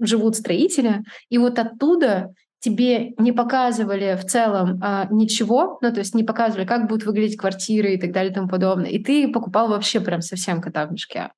живут 0.00 0.36
строители, 0.36 1.02
и 1.30 1.38
вот 1.38 1.58
оттуда 1.58 2.34
тебе 2.60 3.14
не 3.18 3.32
показывали 3.32 4.16
в 4.20 4.24
целом 4.24 4.78
а, 4.82 5.08
ничего, 5.10 5.78
ну, 5.82 5.92
то 5.92 6.00
есть 6.00 6.14
не 6.14 6.24
показывали, 6.24 6.66
как 6.66 6.88
будут 6.88 7.04
выглядеть 7.04 7.38
квартиры 7.38 7.94
и 7.94 8.00
так 8.00 8.12
далее 8.12 8.30
и 8.30 8.34
тому 8.34 8.48
подобное, 8.48 8.90
и 8.90 9.02
ты 9.02 9.32
покупал 9.32 9.68
вообще 9.68 10.00
прям 10.00 10.20
совсем 10.20 10.60
кота 10.60 10.86
в 10.86 10.92
мешке. 10.92 11.30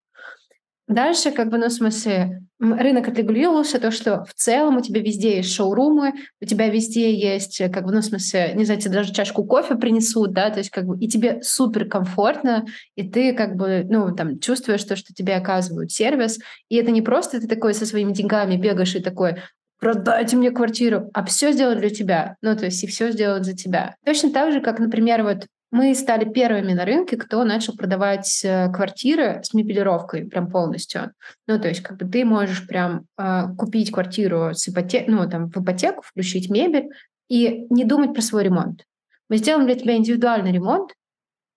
Дальше, 0.88 1.30
как 1.30 1.48
бы, 1.48 1.58
ну, 1.58 1.68
в 1.68 1.72
смысле, 1.72 2.42
рынок 2.58 3.08
отрегулировался, 3.08 3.78
то, 3.78 3.92
что 3.92 4.24
в 4.24 4.34
целом 4.34 4.76
у 4.76 4.80
тебя 4.82 5.00
везде 5.00 5.36
есть 5.36 5.54
шоурумы, 5.54 6.12
у 6.40 6.44
тебя 6.44 6.68
везде 6.68 7.14
есть, 7.14 7.62
как 7.72 7.84
бы, 7.84 7.92
ну, 7.92 8.00
в 8.00 8.04
смысле, 8.04 8.52
не 8.56 8.64
знаю, 8.64 8.80
тебе 8.80 8.94
даже 8.94 9.14
чашку 9.14 9.44
кофе 9.44 9.76
принесут, 9.76 10.32
да, 10.32 10.50
то 10.50 10.58
есть, 10.58 10.70
как 10.70 10.84
бы, 10.84 10.98
и 10.98 11.08
тебе 11.08 11.40
супер 11.42 11.88
комфортно, 11.88 12.66
и 12.96 13.08
ты, 13.08 13.32
как 13.32 13.54
бы, 13.54 13.86
ну, 13.88 14.14
там, 14.14 14.40
чувствуешь 14.40 14.82
то, 14.82 14.96
что 14.96 15.14
тебе 15.14 15.36
оказывают 15.36 15.92
сервис, 15.92 16.40
и 16.68 16.76
это 16.76 16.90
не 16.90 17.00
просто 17.00 17.40
ты 17.40 17.46
такой 17.46 17.74
со 17.74 17.86
своими 17.86 18.12
деньгами 18.12 18.56
бегаешь 18.56 18.96
и 18.96 19.00
такой, 19.00 19.36
продайте 19.82 20.36
мне 20.36 20.52
квартиру, 20.52 21.10
а 21.12 21.24
все 21.24 21.50
сделают 21.50 21.80
для 21.80 21.90
тебя. 21.90 22.36
Ну, 22.40 22.56
то 22.56 22.66
есть 22.66 22.82
и 22.84 22.86
все 22.86 23.10
сделают 23.10 23.44
за 23.44 23.54
тебя. 23.54 23.96
Точно 24.06 24.30
так 24.30 24.52
же, 24.52 24.60
как, 24.60 24.78
например, 24.78 25.24
вот 25.24 25.46
мы 25.72 25.92
стали 25.96 26.24
первыми 26.24 26.72
на 26.72 26.84
рынке, 26.84 27.16
кто 27.16 27.42
начал 27.42 27.74
продавать 27.76 28.42
э, 28.44 28.70
квартиры 28.72 29.40
с 29.42 29.52
мебелировкой 29.54 30.26
прям 30.26 30.50
полностью. 30.50 31.10
Ну, 31.48 31.58
то 31.58 31.66
есть 31.66 31.82
как 31.82 31.96
бы 31.96 32.08
ты 32.08 32.24
можешь 32.24 32.64
прям 32.68 33.06
э, 33.18 33.48
купить 33.58 33.90
квартиру 33.90 34.54
с 34.54 34.68
ипоте... 34.68 35.04
ну, 35.08 35.28
там, 35.28 35.50
в 35.50 35.56
ипотеку, 35.56 36.02
включить 36.02 36.48
мебель 36.48 36.90
и 37.28 37.66
не 37.70 37.84
думать 37.84 38.14
про 38.14 38.22
свой 38.22 38.44
ремонт. 38.44 38.84
Мы 39.28 39.38
сделаем 39.38 39.66
для 39.66 39.74
тебя 39.74 39.96
индивидуальный 39.96 40.52
ремонт, 40.52 40.92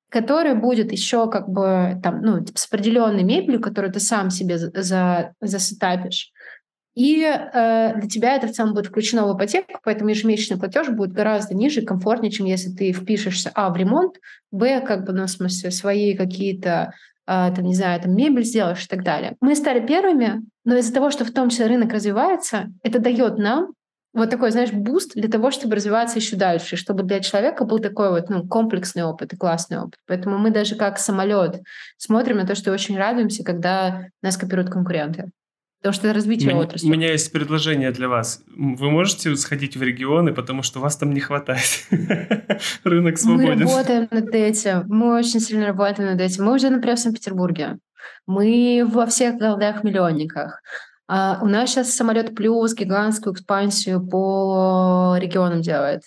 который 0.10 0.56
будет 0.56 0.92
еще 0.92 1.30
как 1.30 1.48
бы 1.48 2.00
там, 2.02 2.22
ну, 2.22 2.44
с 2.56 2.66
определенной 2.66 3.24
мебелью, 3.24 3.62
которую 3.62 3.94
ты 3.94 4.00
сам 4.00 4.32
себе 4.32 4.58
за, 4.58 4.72
за, 4.82 5.34
засетапишь. 5.42 6.32
И 6.96 7.22
э, 7.24 7.94
для 8.00 8.10
тебя 8.10 8.36
это 8.36 8.48
в 8.48 8.52
целом 8.52 8.74
будет 8.74 8.88
включено 8.88 9.28
в 9.28 9.38
ипотеку, 9.38 9.80
поэтому 9.84 10.10
ежемесячный 10.10 10.58
платеж 10.58 10.90
будет 10.90 11.12
гораздо 11.12 11.54
ниже 11.54 11.82
и 11.82 11.86
комфортнее, 11.86 12.32
чем 12.32 12.46
если 12.46 12.70
ты 12.70 12.94
впишешься, 12.94 13.52
а, 13.54 13.70
в 13.70 13.76
ремонт, 13.76 14.16
б, 14.52 14.80
как 14.80 15.06
бы, 15.06 15.12
ну, 15.12 15.26
в 15.26 15.30
смысле, 15.30 15.72
свои 15.72 16.16
какие-то, 16.16 16.94
э, 17.28 17.52
там, 17.54 17.66
не 17.66 17.76
знаю, 17.76 18.00
там, 18.02 18.16
мебель 18.16 18.46
сделаешь 18.46 18.86
и 18.86 18.88
так 18.88 19.04
далее. 19.04 19.36
Мы 19.42 19.56
стали 19.56 19.86
первыми, 19.86 20.42
но 20.64 20.78
из-за 20.78 20.94
того, 20.94 21.12
что 21.12 21.26
в 21.26 21.32
том 21.32 21.50
числе 21.50 21.68
рынок 21.68 21.92
развивается, 21.92 22.72
это 22.82 23.00
дает 23.00 23.38
нам 23.38 23.74
вот 24.14 24.30
такой, 24.30 24.52
знаешь, 24.52 24.72
boost 24.72 25.14
для 25.16 25.28
того, 25.28 25.52
чтобы 25.52 25.76
развиваться 25.76 26.20
еще 26.20 26.38
дальше, 26.38 26.78
чтобы 26.78 27.04
для 27.04 27.20
человека 27.20 27.66
был 27.66 27.80
такой 27.80 28.12
вот 28.12 28.30
ну, 28.30 28.48
комплексный 28.48 29.04
опыт 29.04 29.34
и 29.34 29.36
классный 29.36 29.80
опыт. 29.80 30.00
Поэтому 30.08 30.38
мы 30.38 30.52
даже 30.52 30.76
как 30.76 30.98
Самолет 30.98 31.62
смотрим 31.98 32.38
на 32.38 32.48
то, 32.48 32.56
что 32.56 32.72
очень 32.72 32.98
радуемся, 32.98 33.44
когда 33.44 34.08
нас 34.22 34.38
копируют 34.38 34.72
конкуренты. 34.72 35.32
Потому 35.86 36.00
что 36.00 36.08
это 36.08 36.16
развитие 36.16 36.50
меня, 36.50 36.64
отрасли. 36.64 36.88
У 36.88 36.90
меня 36.90 37.12
есть 37.12 37.32
предложение 37.32 37.92
для 37.92 38.10
вас. 38.10 38.42
Вы 38.48 38.90
можете 38.90 39.36
сходить 39.36 39.78
в 39.78 39.84
регионы, 39.84 40.34
потому 40.34 40.64
что 40.64 40.80
вас 40.80 40.98
там 40.98 41.14
не 41.14 41.20
хватает. 41.20 41.86
Рынок 42.84 43.20
свободен. 43.20 43.60
Мы 43.60 43.72
работаем 43.72 44.08
над 44.10 44.34
этим. 44.34 44.86
Мы 44.88 45.16
очень 45.16 45.40
сильно 45.40 45.68
работаем 45.68 46.10
над 46.10 46.20
этим. 46.20 46.46
Мы 46.46 46.56
уже, 46.56 46.72
например, 46.72 46.98
в 46.98 47.00
Санкт-Петербурге. 47.00 47.78
Мы 48.26 48.84
во 48.92 49.06
всех 49.06 49.36
городах-миллионниках. 49.36 50.60
Uh, 51.08 51.38
у 51.44 51.46
нас 51.46 51.70
сейчас 51.70 51.94
самолет 51.94 52.34
плюс 52.34 52.74
гигантскую 52.74 53.36
экспансию 53.36 54.04
по 54.04 55.16
регионам 55.20 55.62
делает. 55.62 56.02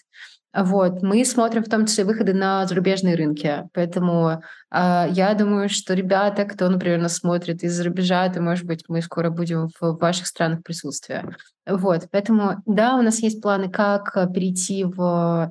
Вот. 0.54 1.02
Мы 1.02 1.24
смотрим 1.24 1.62
в 1.62 1.68
том 1.68 1.86
числе 1.86 2.04
выходы 2.04 2.32
на 2.32 2.66
зарубежные 2.66 3.16
рынки. 3.16 3.64
Поэтому 3.74 4.42
э, 4.70 5.06
я 5.10 5.34
думаю, 5.34 5.68
что 5.68 5.94
ребята, 5.94 6.44
кто, 6.44 6.68
например, 6.68 7.00
нас 7.00 7.16
смотрит 7.16 7.62
из-за 7.62 7.84
рубежа, 7.84 8.28
то, 8.30 8.40
может 8.40 8.64
быть, 8.64 8.84
мы 8.88 9.02
скоро 9.02 9.30
будем 9.30 9.68
в 9.78 9.98
ваших 9.98 10.26
странах 10.26 10.62
присутствия. 10.62 11.36
Вот. 11.66 12.08
Поэтому, 12.10 12.62
да, 12.64 12.96
у 12.96 13.02
нас 13.02 13.18
есть 13.18 13.42
планы, 13.42 13.70
как 13.70 14.14
перейти 14.32 14.84
в 14.84 15.50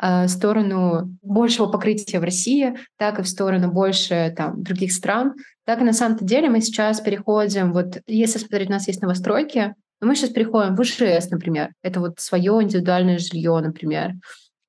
э, 0.00 0.28
сторону 0.28 1.14
большего 1.20 1.66
покрытия 1.66 2.18
в 2.18 2.24
России, 2.24 2.74
так 2.96 3.18
и 3.18 3.22
в 3.22 3.28
сторону 3.28 3.70
больше 3.70 4.32
там, 4.34 4.62
других 4.62 4.92
стран. 4.92 5.34
Так 5.66 5.82
и 5.82 5.84
на 5.84 5.92
самом-то 5.92 6.24
деле 6.24 6.48
мы 6.48 6.62
сейчас 6.62 7.02
переходим, 7.02 7.74
вот 7.74 7.98
если 8.06 8.38
смотреть, 8.38 8.70
у 8.70 8.72
нас 8.72 8.88
есть 8.88 9.02
новостройки, 9.02 9.74
но 10.00 10.06
мы 10.06 10.16
сейчас 10.16 10.30
переходим 10.30 10.76
в 10.76 10.82
ИЖС, 10.82 11.30
например. 11.30 11.72
Это 11.82 12.00
вот 12.00 12.18
свое 12.18 12.62
индивидуальное 12.62 13.18
жилье, 13.18 13.58
например. 13.60 14.12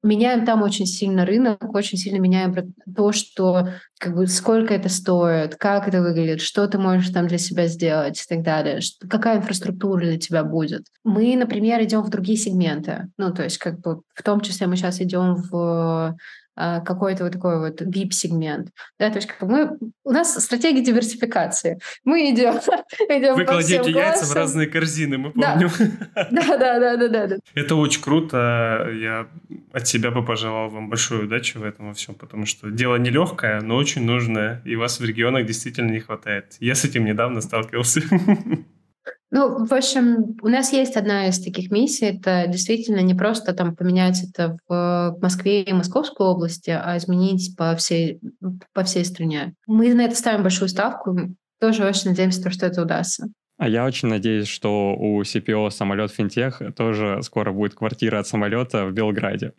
Меняем 0.01 0.45
там 0.45 0.63
очень 0.63 0.85
сильно 0.85 1.25
рынок, 1.25 1.75
очень 1.75 1.97
сильно 1.97 2.19
меняем 2.19 2.55
то, 2.95 3.11
что 3.11 3.67
как 3.99 4.15
бы 4.15 4.27
сколько 4.27 4.73
это 4.73 4.87
стоит, 4.87 5.57
как 5.57 5.89
это 5.89 6.01
выглядит, 6.01 6.39
что 6.39 6.67
ты 6.67 6.77
можешь 6.77 7.09
там 7.09 7.27
для 7.27 7.37
себя 7.37 7.67
сделать 7.67 8.17
и 8.17 8.23
так 8.33 8.41
далее, 8.41 8.79
что, 8.79 9.09
какая 9.09 9.39
инфраструктура 9.39 9.99
для 9.99 10.17
тебя 10.17 10.45
будет. 10.45 10.85
Мы, 11.03 11.35
например, 11.35 11.83
идем 11.83 12.01
в 12.01 12.09
другие 12.09 12.37
сегменты. 12.37 13.09
Ну, 13.17 13.33
то 13.33 13.43
есть 13.43 13.57
как 13.57 13.81
бы 13.81 14.01
в 14.13 14.23
том 14.23 14.39
числе 14.39 14.67
мы 14.67 14.77
сейчас 14.77 15.01
идем 15.01 15.35
в 15.35 16.15
какой-то 16.59 17.23
вот 17.23 17.33
такой 17.33 17.59
вот 17.59 17.81
VIP-сегмент. 17.81 18.69
Да, 18.99 19.09
то 19.09 19.17
есть 19.17 19.27
как 19.27 19.41
мы, 19.43 19.77
у 20.03 20.11
нас 20.11 20.33
стратегия 20.43 20.81
диверсификации. 20.83 21.79
Мы 22.03 22.31
идем, 22.31 22.55
идем 23.09 23.35
Вы 23.35 23.45
кладете 23.45 23.91
яйца 23.91 24.25
в 24.25 24.33
разные 24.33 24.67
корзины, 24.67 25.17
мы 25.17 25.31
помним. 25.31 25.69
Да, 26.31 26.57
да, 26.57 26.79
да, 26.79 26.97
да, 26.97 27.07
да, 27.07 27.27
да. 27.27 27.35
Это 27.53 27.75
очень 27.75 28.01
круто. 28.01 28.89
Я 28.93 29.27
от 29.71 29.87
себя 29.87 30.11
бы 30.11 30.25
пожелал 30.25 30.69
вам 30.69 30.89
большой 30.89 31.25
удачи 31.25 31.57
в 31.57 31.63
этом 31.63 31.87
во 31.87 31.93
всем, 31.93 32.15
потому 32.15 32.45
что 32.45 32.69
дело 32.69 32.97
нелегкое, 32.97 33.61
но 33.61 33.75
очень 33.75 34.03
нужное, 34.03 34.61
и 34.65 34.75
вас 34.75 34.99
в 34.99 35.05
регионах 35.05 35.45
действительно 35.45 35.91
не 35.91 35.99
хватает. 35.99 36.55
Я 36.59 36.75
с 36.75 36.83
этим 36.83 37.05
недавно 37.05 37.41
сталкивался. 37.41 38.01
Ну, 39.31 39.65
в 39.65 39.73
общем, 39.73 40.37
у 40.41 40.47
нас 40.47 40.73
есть 40.73 40.95
одна 40.95 41.27
из 41.27 41.39
таких 41.39 41.69
миссий. 41.69 42.05
Это 42.05 42.45
действительно 42.47 42.99
не 43.01 43.13
просто 43.13 43.53
там 43.53 43.75
поменять 43.75 44.23
это 44.23 44.57
в 44.67 45.17
Москве 45.21 45.61
и 45.61 45.73
Московской 45.73 46.25
области, 46.25 46.71
а 46.71 46.97
изменить 46.97 47.55
по 47.55 47.75
всей, 47.75 48.19
по 48.73 48.83
всей 48.83 49.05
стране. 49.05 49.53
Мы 49.67 49.93
на 49.93 50.05
это 50.05 50.15
ставим 50.15 50.41
большую 50.41 50.69
ставку. 50.69 51.15
Тоже 51.59 51.85
очень 51.85 52.09
надеемся, 52.09 52.49
что 52.49 52.65
это 52.65 52.81
удастся. 52.81 53.27
А 53.57 53.67
я 53.67 53.85
очень 53.85 54.07
надеюсь, 54.07 54.47
что 54.47 54.95
у 54.95 55.21
CPO 55.21 55.69
самолет 55.69 56.11
Финтех 56.11 56.61
тоже 56.75 57.19
скоро 57.21 57.51
будет 57.51 57.75
квартира 57.75 58.19
от 58.19 58.27
самолета 58.27 58.85
в 58.85 58.93
Белграде. 58.93 59.53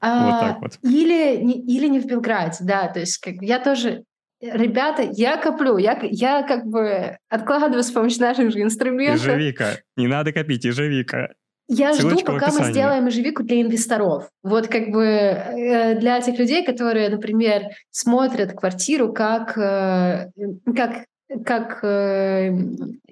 А, 0.00 0.26
вот 0.26 0.40
так 0.40 0.60
вот. 0.60 0.78
Или, 0.82 1.36
или 1.40 1.86
не 1.86 2.00
в 2.00 2.06
Белграде, 2.06 2.58
да. 2.60 2.88
То 2.88 3.00
есть 3.00 3.18
как, 3.18 3.36
я 3.40 3.58
тоже 3.60 4.04
Ребята, 4.40 5.02
я 5.02 5.36
коплю, 5.36 5.76
я, 5.76 5.98
я 6.02 6.42
как 6.42 6.66
бы 6.66 7.18
откладываю 7.28 7.82
с 7.82 7.90
помощью 7.90 8.22
наших 8.22 8.50
же 8.50 8.62
инструментов. 8.62 9.26
Ежевика. 9.26 9.78
Не 9.96 10.06
надо 10.06 10.32
копить, 10.32 10.64
ежевика. 10.64 11.28
Я 11.68 11.94
Ссылочка 11.94 12.32
жду, 12.32 12.32
пока 12.32 12.50
мы 12.50 12.72
сделаем 12.72 13.06
ежевику 13.06 13.44
для 13.44 13.60
инвесторов. 13.60 14.28
Вот 14.42 14.66
как 14.66 14.88
бы 14.90 15.04
э, 15.04 16.00
для 16.00 16.20
тех 16.20 16.36
людей, 16.36 16.64
которые, 16.64 17.10
например, 17.10 17.68
смотрят 17.90 18.54
квартиру 18.54 19.12
как, 19.12 19.56
э, 19.56 20.30
как 20.74 21.04
как 21.44 21.84
э, 21.84 22.48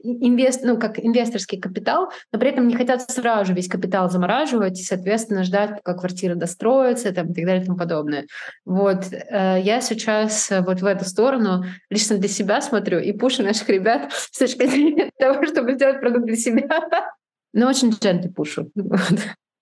инвест, 0.03 0.63
ну, 0.65 0.79
как 0.79 0.99
инвесторский 0.99 1.61
капитал, 1.61 2.11
но 2.33 2.39
при 2.39 2.51
этом 2.51 2.67
не 2.67 2.75
хотят 2.75 3.09
сразу 3.11 3.55
весь 3.55 3.69
капитал 3.69 4.11
замораживать 4.11 4.81
и, 4.81 4.83
соответственно, 4.83 5.45
ждать, 5.45 5.83
пока 5.83 5.95
квартира 5.95 6.35
достроится 6.35 7.13
там, 7.13 7.31
и 7.31 7.35
так 7.35 7.45
далее 7.45 7.63
и 7.63 7.67
тому 7.67 7.79
подобное. 7.79 8.27
Вот. 8.65 9.13
Э, 9.13 9.61
я 9.63 9.81
сейчас 9.81 10.51
вот 10.51 10.81
в 10.81 10.87
эту 10.87 11.05
сторону 11.05 11.65
лично 11.91 12.19
для 12.19 12.29
себя 12.29 12.61
смотрю 12.61 12.99
и 12.99 13.13
пушу 13.13 13.43
наших 13.43 13.69
ребят 13.69 14.13
с 14.13 14.39
точки 14.39 14.67
зрения 14.67 15.11
того, 15.19 15.45
чтобы 15.47 15.75
сделать 15.75 16.01
продукт 16.01 16.27
для 16.27 16.37
себя. 16.37 16.69
Но 17.53 17.69
очень 17.69 17.91
джентли 17.91 18.29
пушу. 18.29 18.71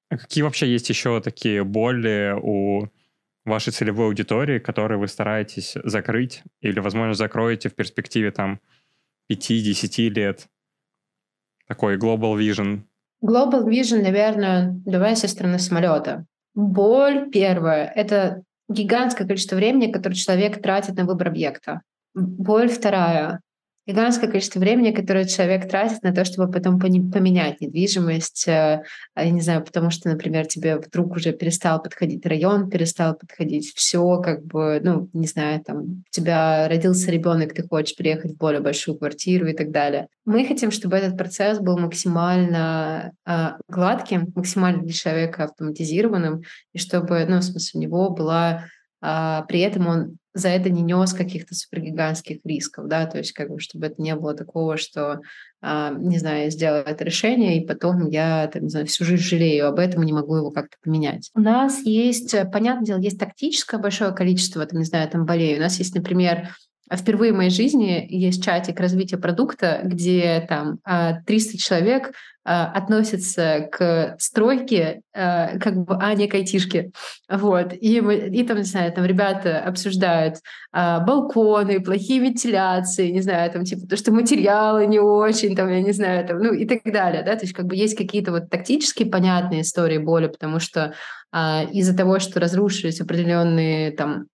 А 0.09 0.19
какие 0.19 0.45
вообще 0.45 0.69
есть 0.69 0.89
еще 0.89 1.21
такие 1.21 1.65
боли 1.65 2.33
у 2.41 2.87
вашей 3.47 3.73
целевой 3.73 4.07
аудитории, 4.07 4.59
которую 4.59 5.01
вы 5.01 5.09
стараетесь 5.09 5.75
закрыть 5.85 6.43
или, 6.61 6.81
возможно, 6.81 7.15
закроете 7.15 7.69
в 7.69 7.75
перспективе 7.75 8.31
там 8.31 8.61
5-10 9.31 10.09
лет? 10.09 10.49
Такой 11.67 11.97
global 11.97 12.37
vision. 12.39 12.83
Global 13.25 13.65
vision, 13.67 14.03
наверное, 14.03 14.81
давай 14.85 15.17
со 15.17 15.29
стороны 15.29 15.59
самолета. 15.59 16.27
Боль 16.55 17.31
первая— 17.31 17.91
это 17.95 18.43
гигантское 18.69 19.27
количество 19.27 19.57
времени, 19.57 19.93
которое 19.93 20.15
человек 20.15 20.61
тратит 20.63 20.97
на 20.97 21.05
выбор 21.05 21.29
объекта. 21.29 21.83
Боль 22.15 22.69
вторая 22.69 23.41
гигантское 23.87 24.28
количество 24.28 24.59
времени, 24.59 24.91
которое 24.91 25.26
человек 25.26 25.68
тратит 25.68 26.03
на 26.03 26.12
то, 26.12 26.24
чтобы 26.24 26.51
потом 26.51 26.80
поменять 26.80 27.61
недвижимость. 27.61 28.49
Э, 28.49 28.82
а, 29.14 29.24
я 29.24 29.30
не 29.30 29.41
знаю, 29.41 29.64
потому 29.64 29.91
что, 29.91 30.09
например, 30.09 30.47
тебе 30.47 30.76
вдруг 30.76 31.12
уже 31.12 31.32
перестал 31.32 31.80
подходить 31.80 32.26
район, 32.26 32.68
перестал 32.68 33.14
подходить 33.14 33.72
все, 33.74 34.18
как 34.18 34.45
бы, 34.45 34.80
ну, 34.82 35.09
не 35.12 35.26
знаю, 35.26 35.62
там, 35.62 35.82
у 35.82 36.03
тебя 36.11 36.68
родился 36.68 37.11
ребенок, 37.11 37.55
ты 37.55 37.66
хочешь 37.66 37.97
приехать 37.97 38.32
в 38.32 38.39
более 38.39 38.61
большую 38.61 38.99
квартиру 38.99 39.47
и 39.47 39.55
так 39.55 39.70
далее. 39.70 40.09
Мы 40.24 40.45
хотим, 40.45 40.72
чтобы 40.72 40.97
этот 40.97 41.16
процесс 41.16 41.61
был 41.61 41.78
максимально 41.78 43.12
э, 43.24 43.51
гладким, 43.68 44.32
максимально 44.34 44.82
для 44.82 44.93
человека 44.93 45.45
автоматизированным, 45.45 46.43
и 46.72 46.78
чтобы, 46.78 47.24
ну, 47.28 47.39
в 47.39 47.45
смысле, 47.45 47.78
у 47.78 47.82
него 47.82 48.11
была 48.11 48.64
а, 49.01 49.43
при 49.43 49.61
этом 49.61 49.87
он 49.87 50.17
за 50.35 50.49
это 50.49 50.69
не 50.69 50.83
нес 50.83 51.15
каких-то 51.15 51.55
супергигантских 51.55 52.41
рисков, 52.45 52.89
да, 52.89 53.07
то 53.07 53.17
есть 53.17 53.33
как 53.33 53.49
бы 53.49 53.59
чтобы 53.59 53.87
это 53.87 54.03
не 54.03 54.15
было 54.15 54.35
такого, 54.35 54.77
что, 54.77 55.21
а, 55.63 55.91
не 55.91 56.19
знаю, 56.19 56.45
я 56.45 56.51
сделала 56.51 56.83
это 56.83 57.05
решение, 57.05 57.57
и 57.57 57.67
потом 57.67 58.09
я, 58.11 58.47
там, 58.49 58.65
не 58.65 58.69
знаю, 58.69 58.87
всю 58.87 59.05
жизнь 59.05 59.23
жалею 59.23 59.67
об 59.67 59.79
этом 59.79 60.03
и 60.03 60.07
не 60.07 60.13
могу 60.13 60.37
его 60.37 60.51
как-то 60.51 60.77
поменять. 60.83 61.31
У 61.35 61.41
нас 61.41 61.81
есть, 61.85 62.35
понятное 62.53 62.85
дело, 62.85 62.99
есть 62.99 63.19
тактическое 63.19 63.81
большое 63.81 64.13
количество, 64.13 64.67
там, 64.67 64.79
не 64.79 64.85
знаю, 64.85 65.09
там 65.09 65.25
болей. 65.25 65.57
У 65.57 65.61
нас 65.61 65.79
есть, 65.79 65.95
например, 65.95 66.51
Впервые 66.93 67.32
в 67.32 67.37
моей 67.37 67.51
жизни 67.51 68.07
есть 68.09 68.45
чатик 68.45 68.78
развития 68.78 69.16
продукта, 69.16 69.80
где 69.82 70.47
там 70.49 70.78
300 70.84 70.84
а, 70.84 71.59
человек 71.59 72.12
а, 72.45 72.66
относятся 72.66 73.68
к 73.72 74.14
стройке 74.20 75.01
а, 75.12 75.59
как 75.59 75.74
бы, 75.76 75.97
а 76.01 76.14
не 76.14 76.28
к 76.28 76.34
айтишке. 76.34 76.93
Вот. 77.28 77.72
И, 77.80 78.01
мы, 78.01 78.14
и 78.14 78.45
там, 78.45 78.59
не 78.59 78.62
знаю, 78.62 78.93
там 78.93 79.05
ребята 79.05 79.59
обсуждают 79.61 80.37
балконы, 80.72 81.80
плохие 81.80 82.20
вентиляции, 82.20 83.11
не 83.11 83.20
знаю, 83.20 83.51
там 83.51 83.64
типа 83.64 83.89
то, 83.89 83.97
что 83.97 84.12
материалы 84.12 84.87
не 84.87 85.01
очень, 85.01 85.57
там, 85.57 85.68
я 85.68 85.80
не 85.80 85.93
знаю, 85.93 86.26
там, 86.26 86.39
ну 86.39 86.53
и 86.53 86.66
так 86.66 86.82
далее, 86.84 87.22
да, 87.22 87.34
то 87.34 87.43
есть 87.43 87.55
как 87.55 87.64
бы 87.64 87.74
есть 87.74 87.97
какие-то 87.97 88.30
вот 88.30 88.51
тактические 88.51 89.11
понятные 89.11 89.62
истории 89.62 89.99
боли, 89.99 90.28
потому 90.28 90.61
что 90.61 90.93
а, 91.26 91.26
из-за 91.72 91.95
того, 91.95 92.18
что 92.18 92.41
разрушились 92.41 93.01
определенные 93.01 93.91
там 93.91 94.26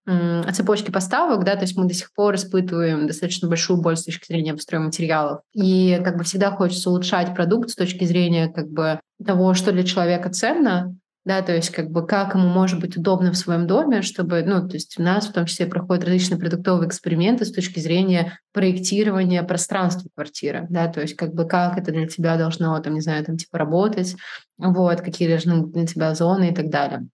цепочки 0.52 0.90
поставок, 0.90 1.44
да, 1.44 1.56
то 1.56 1.62
есть 1.62 1.76
мы 1.76 1.86
до 1.86 1.94
сих 1.94 2.12
пор 2.14 2.36
испытываем 2.36 3.06
достаточно 3.06 3.48
большую 3.48 3.80
боль 3.80 3.96
с 3.96 4.04
точки 4.04 4.26
зрения 4.26 4.56
стройматериалов. 4.56 5.40
И 5.52 6.00
как 6.04 6.16
бы 6.16 6.24
всегда 6.24 6.50
хочется 6.50 6.90
улучшать 6.90 7.34
продукт 7.34 7.70
с 7.70 7.74
точки 7.74 8.04
зрения 8.04 8.48
как 8.48 8.68
бы 8.68 9.00
того, 9.24 9.54
что 9.54 9.72
для 9.72 9.84
человека 9.84 10.30
ценно, 10.30 10.96
да, 11.24 11.40
то 11.42 11.54
есть 11.54 11.70
как 11.70 11.90
бы 11.90 12.04
как 12.06 12.34
ему 12.34 12.48
может 12.48 12.80
быть 12.80 12.96
удобно 12.96 13.32
в 13.32 13.36
своем 13.36 13.66
доме, 13.66 14.02
чтобы, 14.02 14.42
ну, 14.42 14.66
то 14.66 14.74
есть 14.74 14.98
у 14.98 15.02
нас 15.02 15.28
в 15.28 15.32
том 15.32 15.46
числе 15.46 15.66
проходят 15.66 16.04
различные 16.04 16.38
продуктовые 16.38 16.88
эксперименты 16.88 17.44
с 17.44 17.52
точки 17.52 17.78
зрения 17.78 18.38
проектирования 18.52 19.42
пространства 19.42 20.08
квартиры, 20.14 20.66
да, 20.68 20.88
то 20.88 21.00
есть 21.00 21.14
как 21.14 21.32
бы 21.34 21.46
как 21.46 21.78
это 21.78 21.92
для 21.92 22.08
тебя 22.08 22.36
должно, 22.36 22.78
там, 22.80 22.94
не 22.94 23.00
знаю, 23.00 23.24
там 23.24 23.36
типа 23.36 23.58
работать, 23.58 24.16
вот, 24.58 25.00
какие 25.00 25.28
должны 25.28 25.62
быть 25.62 25.72
для 25.72 25.86
тебя 25.86 26.14
зоны 26.14 26.50
и 26.50 26.54
так 26.54 26.70
далее. 26.70 27.06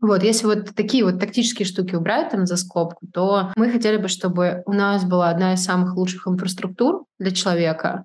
Вот, 0.00 0.22
если 0.22 0.46
вот 0.46 0.74
такие 0.74 1.02
вот 1.02 1.18
тактические 1.18 1.64
штуки 1.64 1.94
убрать 1.94 2.30
там 2.30 2.46
за 2.46 2.56
скобку, 2.56 3.06
то 3.12 3.52
мы 3.56 3.70
хотели 3.70 3.96
бы, 3.96 4.08
чтобы 4.08 4.62
у 4.66 4.72
нас 4.72 5.04
была 5.04 5.30
одна 5.30 5.54
из 5.54 5.64
самых 5.64 5.96
лучших 5.96 6.28
инфраструктур 6.28 7.04
для 7.18 7.30
человека, 7.30 8.04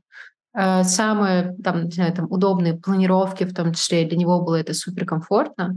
самые 0.53 1.55
там, 1.63 1.85
не 1.85 1.91
знаю, 1.91 2.13
там, 2.13 2.25
удобные 2.29 2.73
планировки, 2.73 3.43
в 3.43 3.53
том 3.53 3.73
числе 3.73 4.05
для 4.05 4.17
него 4.17 4.41
было 4.41 4.55
это 4.55 4.73
суперкомфортно. 4.73 5.75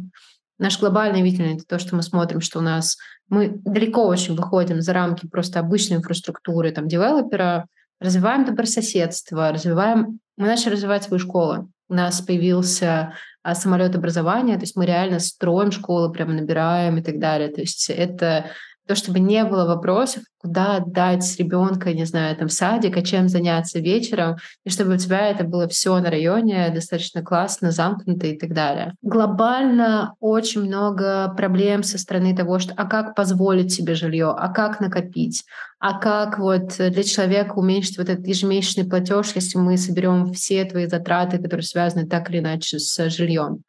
Наш 0.59 0.79
глобальный 0.79 1.23
видение— 1.23 1.55
это 1.57 1.65
то, 1.67 1.79
что 1.79 1.97
мы 1.97 2.03
смотрим, 2.03 2.41
что 2.41 2.61
у 2.61 2.63
нас 2.63 2.97
мы 3.29 3.61
далеко 3.65 4.07
очень 4.07 4.37
выходим 4.37 4.81
за 4.81 4.93
рамки 4.93 5.27
просто 5.27 5.59
обычной 5.59 5.97
инфраструктуры 5.97 6.71
там, 6.71 6.87
девелопера, 6.87 7.67
развиваем 8.01 8.45
добрососедство, 8.45 9.51
развиваем... 9.53 10.21
Мы 10.37 10.47
начали 10.47 10.75
развивать 10.75 11.05
свою 11.05 11.19
школу. 11.19 11.71
У 11.89 11.95
нас 11.95 12.21
появился 12.21 13.15
а, 13.43 13.55
самолет 13.55 13.97
образования, 13.97 14.55
то 14.55 14.63
есть 14.63 14.77
мы 14.77 14.87
реально 14.87 15.19
строим 15.19 15.73
школы, 15.73 16.13
прямо 16.13 16.33
набираем 16.33 16.99
и 16.99 17.03
так 17.03 17.19
далее. 17.19 17.49
То 17.49 17.61
есть 17.61 17.91
это 17.91 18.47
то, 18.87 18.95
чтобы 18.95 19.21
не 19.21 19.45
было 19.45 19.65
вопросов, 19.65 20.25
куда 20.39 20.77
отдать 20.77 21.37
ребенка, 21.39 21.93
не 21.93 22.05
знаю, 22.05 22.37
там, 22.37 22.49
в 22.49 22.53
садик, 22.53 22.97
а 22.97 23.03
чем 23.03 23.29
заняться 23.29 23.79
вечером, 23.79 24.37
и 24.65 24.71
чтобы 24.71 24.95
у 24.95 24.97
тебя 24.97 25.29
это 25.29 25.45
было 25.45 25.69
все 25.69 25.99
на 26.01 26.11
районе 26.11 26.71
достаточно 26.75 27.23
классно, 27.23 27.71
замкнуто 27.71 28.27
и 28.27 28.37
так 28.37 28.53
далее. 28.53 28.95
Глобально 29.03 30.15
очень 30.19 30.63
много 30.63 31.33
проблем 31.37 31.85
со 31.85 31.97
стороны 31.97 32.35
того, 32.37 32.59
что 32.59 32.75
а 32.77 32.87
как 32.87 33.15
позволить 33.15 33.73
себе 33.73 33.95
жилье, 33.95 34.35
а 34.37 34.49
как 34.49 34.81
накопить, 34.81 35.45
а 35.79 35.99
как 35.99 36.39
вот 36.39 36.77
для 36.77 37.03
человека 37.05 37.55
уменьшить 37.55 37.99
вот 37.99 38.09
этот 38.09 38.27
ежемесячный 38.27 38.85
платеж, 38.85 39.33
если 39.35 39.59
мы 39.59 39.77
соберем 39.77 40.33
все 40.33 40.65
твои 40.65 40.87
затраты, 40.87 41.39
которые 41.39 41.65
связаны 41.65 42.07
так 42.07 42.31
или 42.31 42.41
иначе 42.41 42.81
с 42.81 43.09
жильем. 43.11 43.63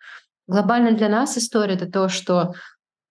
Глобально 0.48 0.92
для 0.92 1.08
нас 1.08 1.38
история— 1.38 1.74
это 1.76 1.86
то, 1.86 2.10
что 2.10 2.54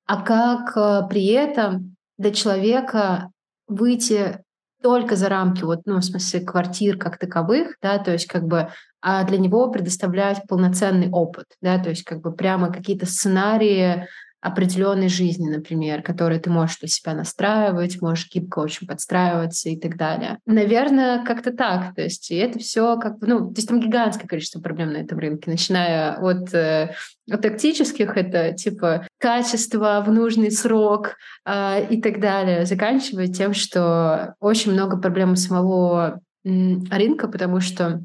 а 0.07 0.21
как 0.21 0.77
э, 0.77 1.09
при 1.09 1.27
этом 1.27 1.92
для 2.23 2.31
человека 2.31 3.31
выйти 3.67 4.41
только 4.83 5.17
за 5.17 5.29
рамки, 5.29 5.63
вот, 5.63 5.81
ну, 5.85 5.99
в 5.99 6.05
смысле, 6.05 6.41
квартир 6.41 6.99
как 6.99 7.19
таковых, 7.19 7.77
да, 7.83 7.99
то 7.99 8.13
есть 8.13 8.27
как 8.27 8.45
бы 8.45 8.69
а 9.05 9.25
для 9.25 9.39
него 9.39 9.69
предоставлять 9.69 10.43
полноценный 10.49 11.11
опыт, 11.11 11.47
да, 11.61 11.79
то 11.79 11.91
есть 11.91 12.05
как 12.05 12.21
бы 12.21 12.33
прямо 12.33 12.73
какие-то 12.73 13.07
сценарии 13.07 14.07
определенной 14.43 15.09
жизни, 15.09 15.49
например, 15.49 16.03
которые 16.03 16.41
ты 16.41 16.51
можешь 16.51 16.79
для 16.79 16.89
себя 16.89 17.15
настраивать, 17.15 18.03
можешь 18.03 18.29
гибко 18.29 18.59
очень 18.59 18.89
подстраиваться 18.89 19.69
и 19.69 19.79
так 19.79 19.97
далее. 19.97 20.39
Наверное, 20.47 21.25
как-то 21.25 21.53
так. 21.53 21.95
То 21.95 22.03
есть 22.03 22.31
это 22.33 22.59
все 22.59 22.99
как 22.99 23.19
бы, 23.19 23.29
ну, 23.29 23.39
то 23.53 23.59
есть 23.59 23.69
там 23.69 23.81
гигантское 23.81 24.27
количество 24.27 24.61
проблем 24.61 24.93
на 24.93 24.99
этом 24.99 25.19
рынке, 25.19 25.49
начиная 25.49 26.17
от, 26.17 26.53
э, 26.53 26.93
тактических, 27.31 28.17
это 28.17 28.53
типа 28.53 29.07
качество 29.19 30.03
в 30.05 30.11
нужный 30.11 30.51
срок 30.51 31.15
э, 31.47 31.87
и 31.89 32.03
так 32.03 32.21
далее, 32.21 32.67
заканчивая 32.67 33.29
тем, 33.29 33.55
что 33.55 34.35
очень 34.41 34.73
много 34.73 34.99
проблем 34.99 35.33
у 35.33 35.37
самого 35.37 36.21
рынка, 36.45 37.29
потому 37.29 37.61
что 37.61 38.05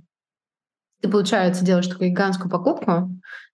ты, 1.08 1.12
получается, 1.12 1.66
делаешь 1.66 1.88
такую 1.88 2.12
гигантскую 2.12 2.52
покупку, 2.52 3.10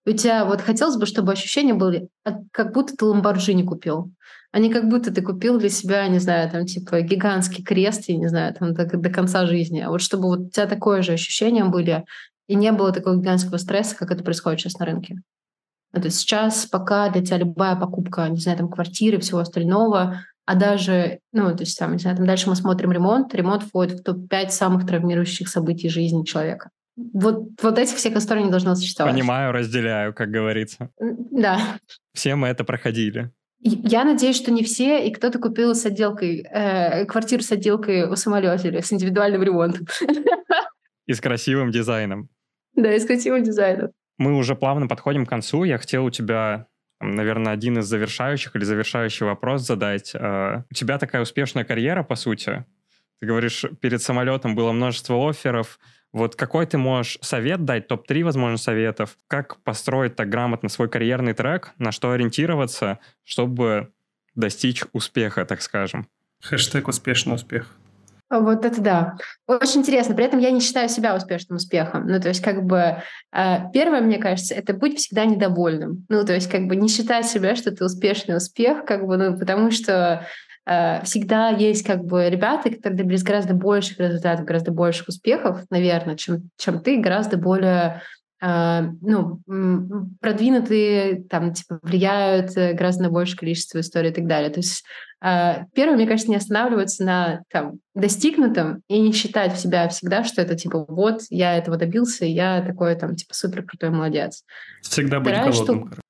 у 0.06 0.12
тебя 0.12 0.44
вот 0.44 0.62
хотелось 0.62 0.98
бы, 0.98 1.06
чтобы 1.06 1.32
ощущения 1.32 1.74
были, 1.74 2.10
как 2.52 2.74
будто 2.74 2.98
ты 2.98 3.06
Ламборджини 3.06 3.64
купил, 3.64 4.12
а 4.52 4.60
не 4.60 4.72
как 4.72 4.90
будто 4.90 5.14
ты 5.14 5.22
купил 5.22 5.60
для 5.60 5.70
себя, 5.70 6.08
не 6.08 6.20
знаю, 6.20 6.50
там, 6.50 6.66
типа, 6.66 7.02
гигантский 7.02 7.64
крест, 7.64 8.06
я 8.08 8.18
не 8.18 8.28
знаю, 8.28 8.54
там, 8.54 8.74
до, 8.74 8.86
до 8.86 9.10
конца 9.10 9.46
жизни. 9.46 9.80
А 9.80 9.90
вот 9.90 10.02
чтобы 10.02 10.28
вот 10.28 10.40
у 10.40 10.50
тебя 10.50 10.66
такое 10.66 11.02
же 11.02 11.14
ощущение 11.14 11.64
были, 11.66 12.04
и 12.48 12.56
не 12.56 12.72
было 12.72 12.92
такого 12.92 13.16
гигантского 13.16 13.58
стресса, 13.58 13.96
как 13.96 14.12
это 14.12 14.24
происходит 14.24 14.60
сейчас 14.60 14.78
на 14.78 14.86
рынке. 14.86 15.22
Ну, 15.94 16.02
то 16.02 16.08
есть 16.08 16.20
сейчас 16.20 16.66
пока 16.66 17.10
для 17.10 17.24
тебя 17.24 17.38
любая 17.38 17.76
покупка, 17.76 18.28
не 18.28 18.40
знаю, 18.40 18.58
там, 18.58 18.70
квартиры, 18.70 19.20
всего 19.20 19.40
остального, 19.40 20.22
а 20.46 20.56
даже, 20.56 21.20
ну, 21.32 21.56
то 21.56 21.62
есть, 21.62 21.80
там, 21.80 21.94
не 21.94 22.00
знаю, 22.00 22.18
там 22.18 22.26
дальше 22.26 22.50
мы 22.50 22.56
смотрим 22.56 22.92
ремонт, 22.92 23.34
ремонт 23.34 23.64
входит 23.64 24.00
в 24.00 24.04
топ-5 24.04 24.50
самых 24.50 24.86
травмирующих 24.86 25.48
событий 25.48 25.88
жизни 25.88 26.26
человека. 26.26 26.70
Вот, 26.96 27.62
вот 27.62 27.80
этих 27.80 27.96
всех 27.96 28.16
историй 28.16 28.44
не 28.44 28.52
должно 28.52 28.76
существовать. 28.76 29.14
Понимаю, 29.14 29.52
разделяю, 29.52 30.14
как 30.14 30.30
говорится. 30.30 30.90
Да. 31.00 31.80
Все 32.14 32.36
мы 32.36 32.48
это 32.48 32.64
проходили. 32.64 33.32
Я 33.66 34.04
надеюсь, 34.04 34.36
что 34.36 34.52
не 34.52 34.64
все, 34.64 35.08
и 35.08 35.12
кто-то 35.12 35.40
купил 35.40 35.74
с 35.74 35.86
отделкой, 35.86 36.42
э, 36.42 37.06
квартиру 37.06 37.42
с 37.42 37.52
отделкой 37.52 38.04
у 38.10 38.16
самолета 38.16 38.82
с 38.82 38.92
индивидуальным 38.92 39.42
ремонтом. 39.42 39.88
И 41.06 41.14
с 41.14 41.22
красивым 41.22 41.72
дизайном. 41.72 42.30
Да, 42.76 42.94
и 42.94 43.00
с 43.00 43.06
красивым 43.06 43.44
дизайном. 43.44 43.92
Мы 44.18 44.38
уже 44.38 44.56
плавно 44.56 44.88
подходим 44.88 45.26
к 45.26 45.30
концу. 45.30 45.66
Я 45.66 45.78
хотел 45.78 46.06
у 46.06 46.10
тебя, 46.10 46.68
наверное, 47.02 47.52
один 47.52 47.80
из 47.80 47.86
завершающих 47.86 48.56
или 48.56 48.64
завершающий 48.64 49.26
вопрос 49.26 49.68
задать. 49.68 50.12
Э, 50.16 50.64
у 50.70 50.74
тебя 50.74 50.98
такая 50.98 51.22
успешная 51.22 51.66
карьера, 51.66 52.04
по 52.04 52.16
сути. 52.16 52.66
Ты 53.20 53.28
говоришь, 53.28 53.66
перед 53.82 54.02
самолетом 54.02 54.56
было 54.56 54.72
множество 54.72 55.30
офферов, 55.30 55.80
вот 56.14 56.36
какой 56.36 56.66
ты 56.68 56.78
можешь 56.78 57.18
совет 57.22 57.66
дать, 57.66 57.88
топ-3, 57.88 58.24
возможно, 58.24 58.58
советов, 58.58 59.18
как 59.28 59.58
построить 59.64 60.16
так 60.16 60.30
грамотно 60.30 60.70
свой 60.70 60.88
карьерный 60.88 61.34
трек, 61.34 61.74
на 61.80 61.92
что 61.92 62.12
ориентироваться, 62.12 63.00
чтобы 63.24 63.92
достичь 64.36 64.84
успеха, 64.94 65.44
так 65.46 65.62
скажем? 65.62 66.08
Хэштег 66.42 66.88
«Успешный 66.88 67.36
успех». 67.36 67.76
Вот 68.30 68.66
это 68.66 68.82
да. 68.82 69.18
Очень 69.48 69.82
интересно. 69.82 70.16
При 70.16 70.26
этом 70.26 70.40
я 70.40 70.50
не 70.52 70.60
считаю 70.60 70.90
себя 70.90 71.16
успешным 71.16 71.58
успехом. 71.58 72.08
Ну, 72.08 72.20
то 72.20 72.30
есть, 72.30 72.42
как 72.42 72.64
бы, 72.64 72.98
э, 73.32 73.58
первое, 73.72 74.02
мне 74.02 74.18
кажется, 74.18 74.56
это 74.56 74.74
быть 74.74 74.98
всегда 74.98 75.26
недовольным. 75.26 76.06
Ну, 76.10 76.26
то 76.26 76.34
есть, 76.34 76.50
как 76.50 76.68
бы 76.68 76.76
не 76.76 76.88
считать 76.88 77.28
себя, 77.28 77.56
что 77.56 77.72
ты 77.72 77.86
успешный 77.86 78.38
успех, 78.38 78.86
как 78.86 79.06
бы, 79.06 79.18
ну, 79.18 79.38
потому 79.38 79.70
что 79.70 80.26
всегда 80.66 81.50
есть 81.50 81.86
как 81.86 82.06
бы 82.06 82.30
ребята, 82.30 82.70
которые 82.70 82.98
добились 82.98 83.24
гораздо 83.24 83.54
больших 83.54 84.00
результатов, 84.00 84.46
гораздо 84.46 84.72
больших 84.72 85.10
успехов, 85.10 85.62
наверное, 85.70 86.16
чем, 86.16 86.50
чем 86.58 86.80
ты, 86.80 87.02
гораздо 87.02 87.38
более 87.38 88.02
э, 88.42 88.82
ну, 89.02 89.42
продвинутые, 90.22 91.24
там, 91.30 91.54
типа, 91.54 91.80
влияют 91.84 92.56
э, 92.56 92.74
гораздо 92.74 93.04
на 93.04 93.10
большее 93.10 93.38
количество 93.38 93.80
историй 93.80 94.12
и 94.12 94.14
так 94.14 94.26
далее. 94.26 94.50
То 94.50 94.60
есть 94.60 94.86
первое, 95.74 95.96
мне 95.96 96.06
кажется, 96.06 96.30
не 96.30 96.36
останавливаться 96.36 97.06
на 97.06 97.44
там, 97.50 97.76
достигнутом 97.96 98.82
и 98.90 99.00
не 99.00 99.14
считать 99.14 99.54
в 99.54 99.58
себя 99.58 99.88
всегда, 99.88 100.26
что 100.26 100.42
это 100.42 100.56
типа 100.56 100.84
вот, 100.86 101.22
я 101.30 101.56
этого 101.56 101.78
добился, 101.78 102.26
я 102.26 102.62
такой 102.62 102.94
там 102.96 103.16
типа 103.16 103.34
супер 103.34 103.64
крутой 103.64 103.92
молодец. 103.92 104.44
Всегда 104.82 105.22
быть 105.22 105.32
Вторая 105.32 105.52
голодным. 105.54 105.88
Штука, 105.88 106.03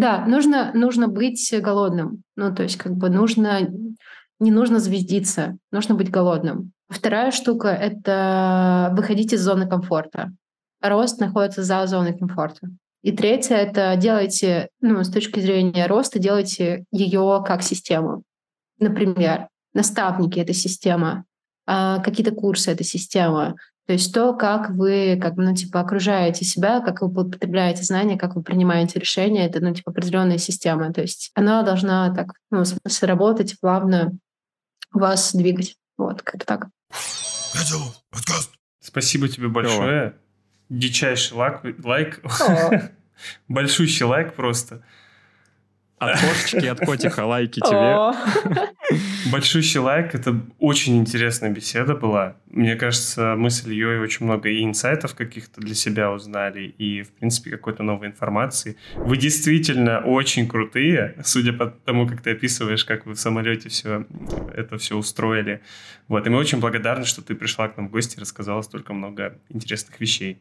да, 0.00 0.24
нужно, 0.26 0.72
нужно 0.74 1.08
быть 1.08 1.52
голодным. 1.60 2.22
Ну, 2.36 2.54
то 2.54 2.62
есть 2.62 2.76
как 2.76 2.92
бы 2.96 3.10
нужно, 3.10 3.68
не 4.38 4.50
нужно 4.50 4.80
звездиться, 4.80 5.58
нужно 5.70 5.94
быть 5.94 6.10
голодным. 6.10 6.72
Вторая 6.88 7.30
штука— 7.30 7.68
это 7.68 8.92
выходить 8.96 9.32
из 9.32 9.42
зоны 9.42 9.68
комфорта. 9.68 10.32
Рост 10.80 11.20
находится 11.20 11.62
за 11.62 11.86
зоной 11.86 12.16
комфорта. 12.16 12.68
И 13.02 13.12
третье— 13.12 13.54
это 13.56 13.94
делайте, 13.96 14.68
ну, 14.80 15.04
с 15.04 15.10
точки 15.10 15.40
зрения 15.40 15.86
роста, 15.86 16.18
делайте 16.18 16.84
ее 16.90 17.42
как 17.46 17.62
систему. 17.62 18.22
Например, 18.78 19.48
наставники— 19.74 20.38
это 20.40 20.54
система, 20.54 21.24
а 21.66 21.98
какие-то 22.00 22.32
курсы— 22.34 22.70
это 22.72 22.84
система, 22.84 23.56
то 23.90 23.94
есть 23.94 24.14
то, 24.14 24.34
как 24.34 24.70
вы 24.70 25.18
как 25.20 25.34
бы, 25.34 25.42
ну, 25.42 25.52
типа, 25.52 25.80
окружаете 25.80 26.44
себя, 26.44 26.80
как 26.80 27.00
вы 27.02 27.08
употребляете 27.08 27.82
знания, 27.82 28.16
как 28.16 28.36
вы 28.36 28.42
принимаете 28.44 29.00
решения, 29.00 29.48
это, 29.48 29.58
ну, 29.58 29.74
типа, 29.74 29.90
определенная 29.90 30.38
система. 30.38 30.92
То 30.92 31.00
есть 31.00 31.32
она 31.34 31.64
должна 31.64 32.14
так, 32.14 32.34
ну, 32.52 32.60
в 32.60 32.66
смысле, 32.66 33.08
работать 33.08 33.58
плавно, 33.58 34.16
вас 34.92 35.34
двигать. 35.34 35.74
Вот, 35.98 36.22
как 36.22 36.44
так. 36.44 36.68
Спасибо 38.78 39.28
тебе 39.28 39.48
большое. 39.48 40.14
Дичайший 40.68 41.36
лайк. 41.36 41.60
лайк. 41.82 42.20
Большущий 43.48 44.04
лайк 44.04 44.34
просто. 44.34 44.84
От 45.98 46.12
кошечки, 46.20 46.64
от 46.64 46.78
котика 46.78 47.26
лайки 47.26 47.58
тебе. 47.58 48.68
Большущий 49.30 49.80
лайк. 49.80 50.14
Это 50.14 50.40
очень 50.58 50.98
интересная 50.98 51.50
беседа 51.50 51.94
была. 51.94 52.36
Мне 52.50 52.76
кажется, 52.76 53.34
мы 53.36 53.50
с 53.50 53.66
Ильей 53.66 53.98
очень 53.98 54.26
много 54.26 54.48
и 54.48 54.64
инсайтов 54.64 55.14
каких-то 55.14 55.60
для 55.60 55.74
себя 55.74 56.10
узнали, 56.12 56.74
и, 56.78 57.02
в 57.02 57.10
принципе, 57.12 57.50
какой-то 57.50 57.82
новой 57.82 58.08
информации. 58.08 58.76
Вы 58.96 59.16
действительно 59.16 60.00
очень 60.00 60.48
крутые, 60.48 61.16
судя 61.24 61.52
по 61.52 61.66
тому, 61.66 62.06
как 62.06 62.22
ты 62.22 62.30
описываешь, 62.32 62.84
как 62.84 63.06
вы 63.06 63.14
в 63.14 63.20
самолете 63.20 63.68
все 63.68 64.06
это 64.54 64.78
все 64.78 64.96
устроили. 64.96 65.60
Вот. 66.08 66.26
И 66.26 66.30
мы 66.30 66.38
очень 66.38 66.58
благодарны, 66.58 67.04
что 67.04 67.22
ты 67.22 67.34
пришла 67.34 67.68
к 67.68 67.76
нам 67.76 67.88
в 67.88 67.90
гости 67.90 68.16
и 68.16 68.20
рассказала 68.20 68.62
столько 68.62 68.92
много 68.92 69.38
интересных 69.48 70.00
вещей. 70.00 70.38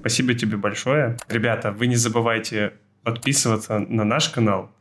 Спасибо 0.00 0.34
тебе 0.34 0.56
большое. 0.56 1.16
Ребята, 1.28 1.70
вы 1.70 1.86
не 1.86 1.96
забывайте 1.96 2.72
подписываться 3.02 3.78
на 3.78 4.04
наш 4.04 4.28
канал, 4.28 4.74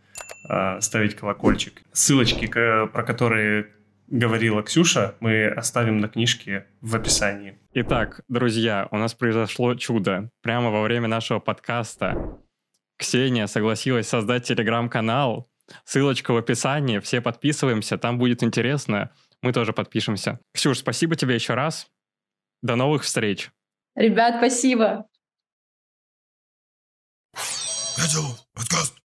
ставить 0.79 1.15
колокольчик. 1.15 1.81
Ссылочки, 1.91 2.47
про 2.47 3.03
которые 3.03 3.73
говорила 4.07 4.63
Ксюша, 4.63 5.15
мы 5.19 5.47
оставим 5.47 5.99
на 5.99 6.07
книжке 6.07 6.65
в 6.81 6.95
описании. 6.95 7.59
Итак, 7.73 8.21
друзья, 8.27 8.87
у 8.91 8.97
нас 8.97 9.13
произошло 9.13 9.75
чудо. 9.75 10.31
Прямо 10.41 10.71
во 10.71 10.81
время 10.81 11.07
нашего 11.07 11.39
подкаста 11.39 12.39
Ксения 12.97 13.45
согласилась 13.47 14.07
создать 14.07 14.45
телеграм-канал. 14.45 15.49
Ссылочка 15.85 16.31
в 16.33 16.37
описании. 16.37 16.99
Все 16.99 17.21
подписываемся, 17.21 17.97
там 17.97 18.17
будет 18.17 18.41
интересно. 18.41 19.11
Мы 19.43 19.53
тоже 19.53 19.71
подпишемся. 19.71 20.39
Ксюш, 20.53 20.79
спасибо 20.79 21.15
тебе 21.15 21.35
еще 21.35 21.53
раз. 21.53 21.87
До 22.63 22.75
новых 22.75 23.03
встреч. 23.03 23.51
Ребят, 23.95 24.37
спасибо. 24.37 25.07
Я 27.97 28.07
делал 28.11 28.37
подкаст 28.53 28.98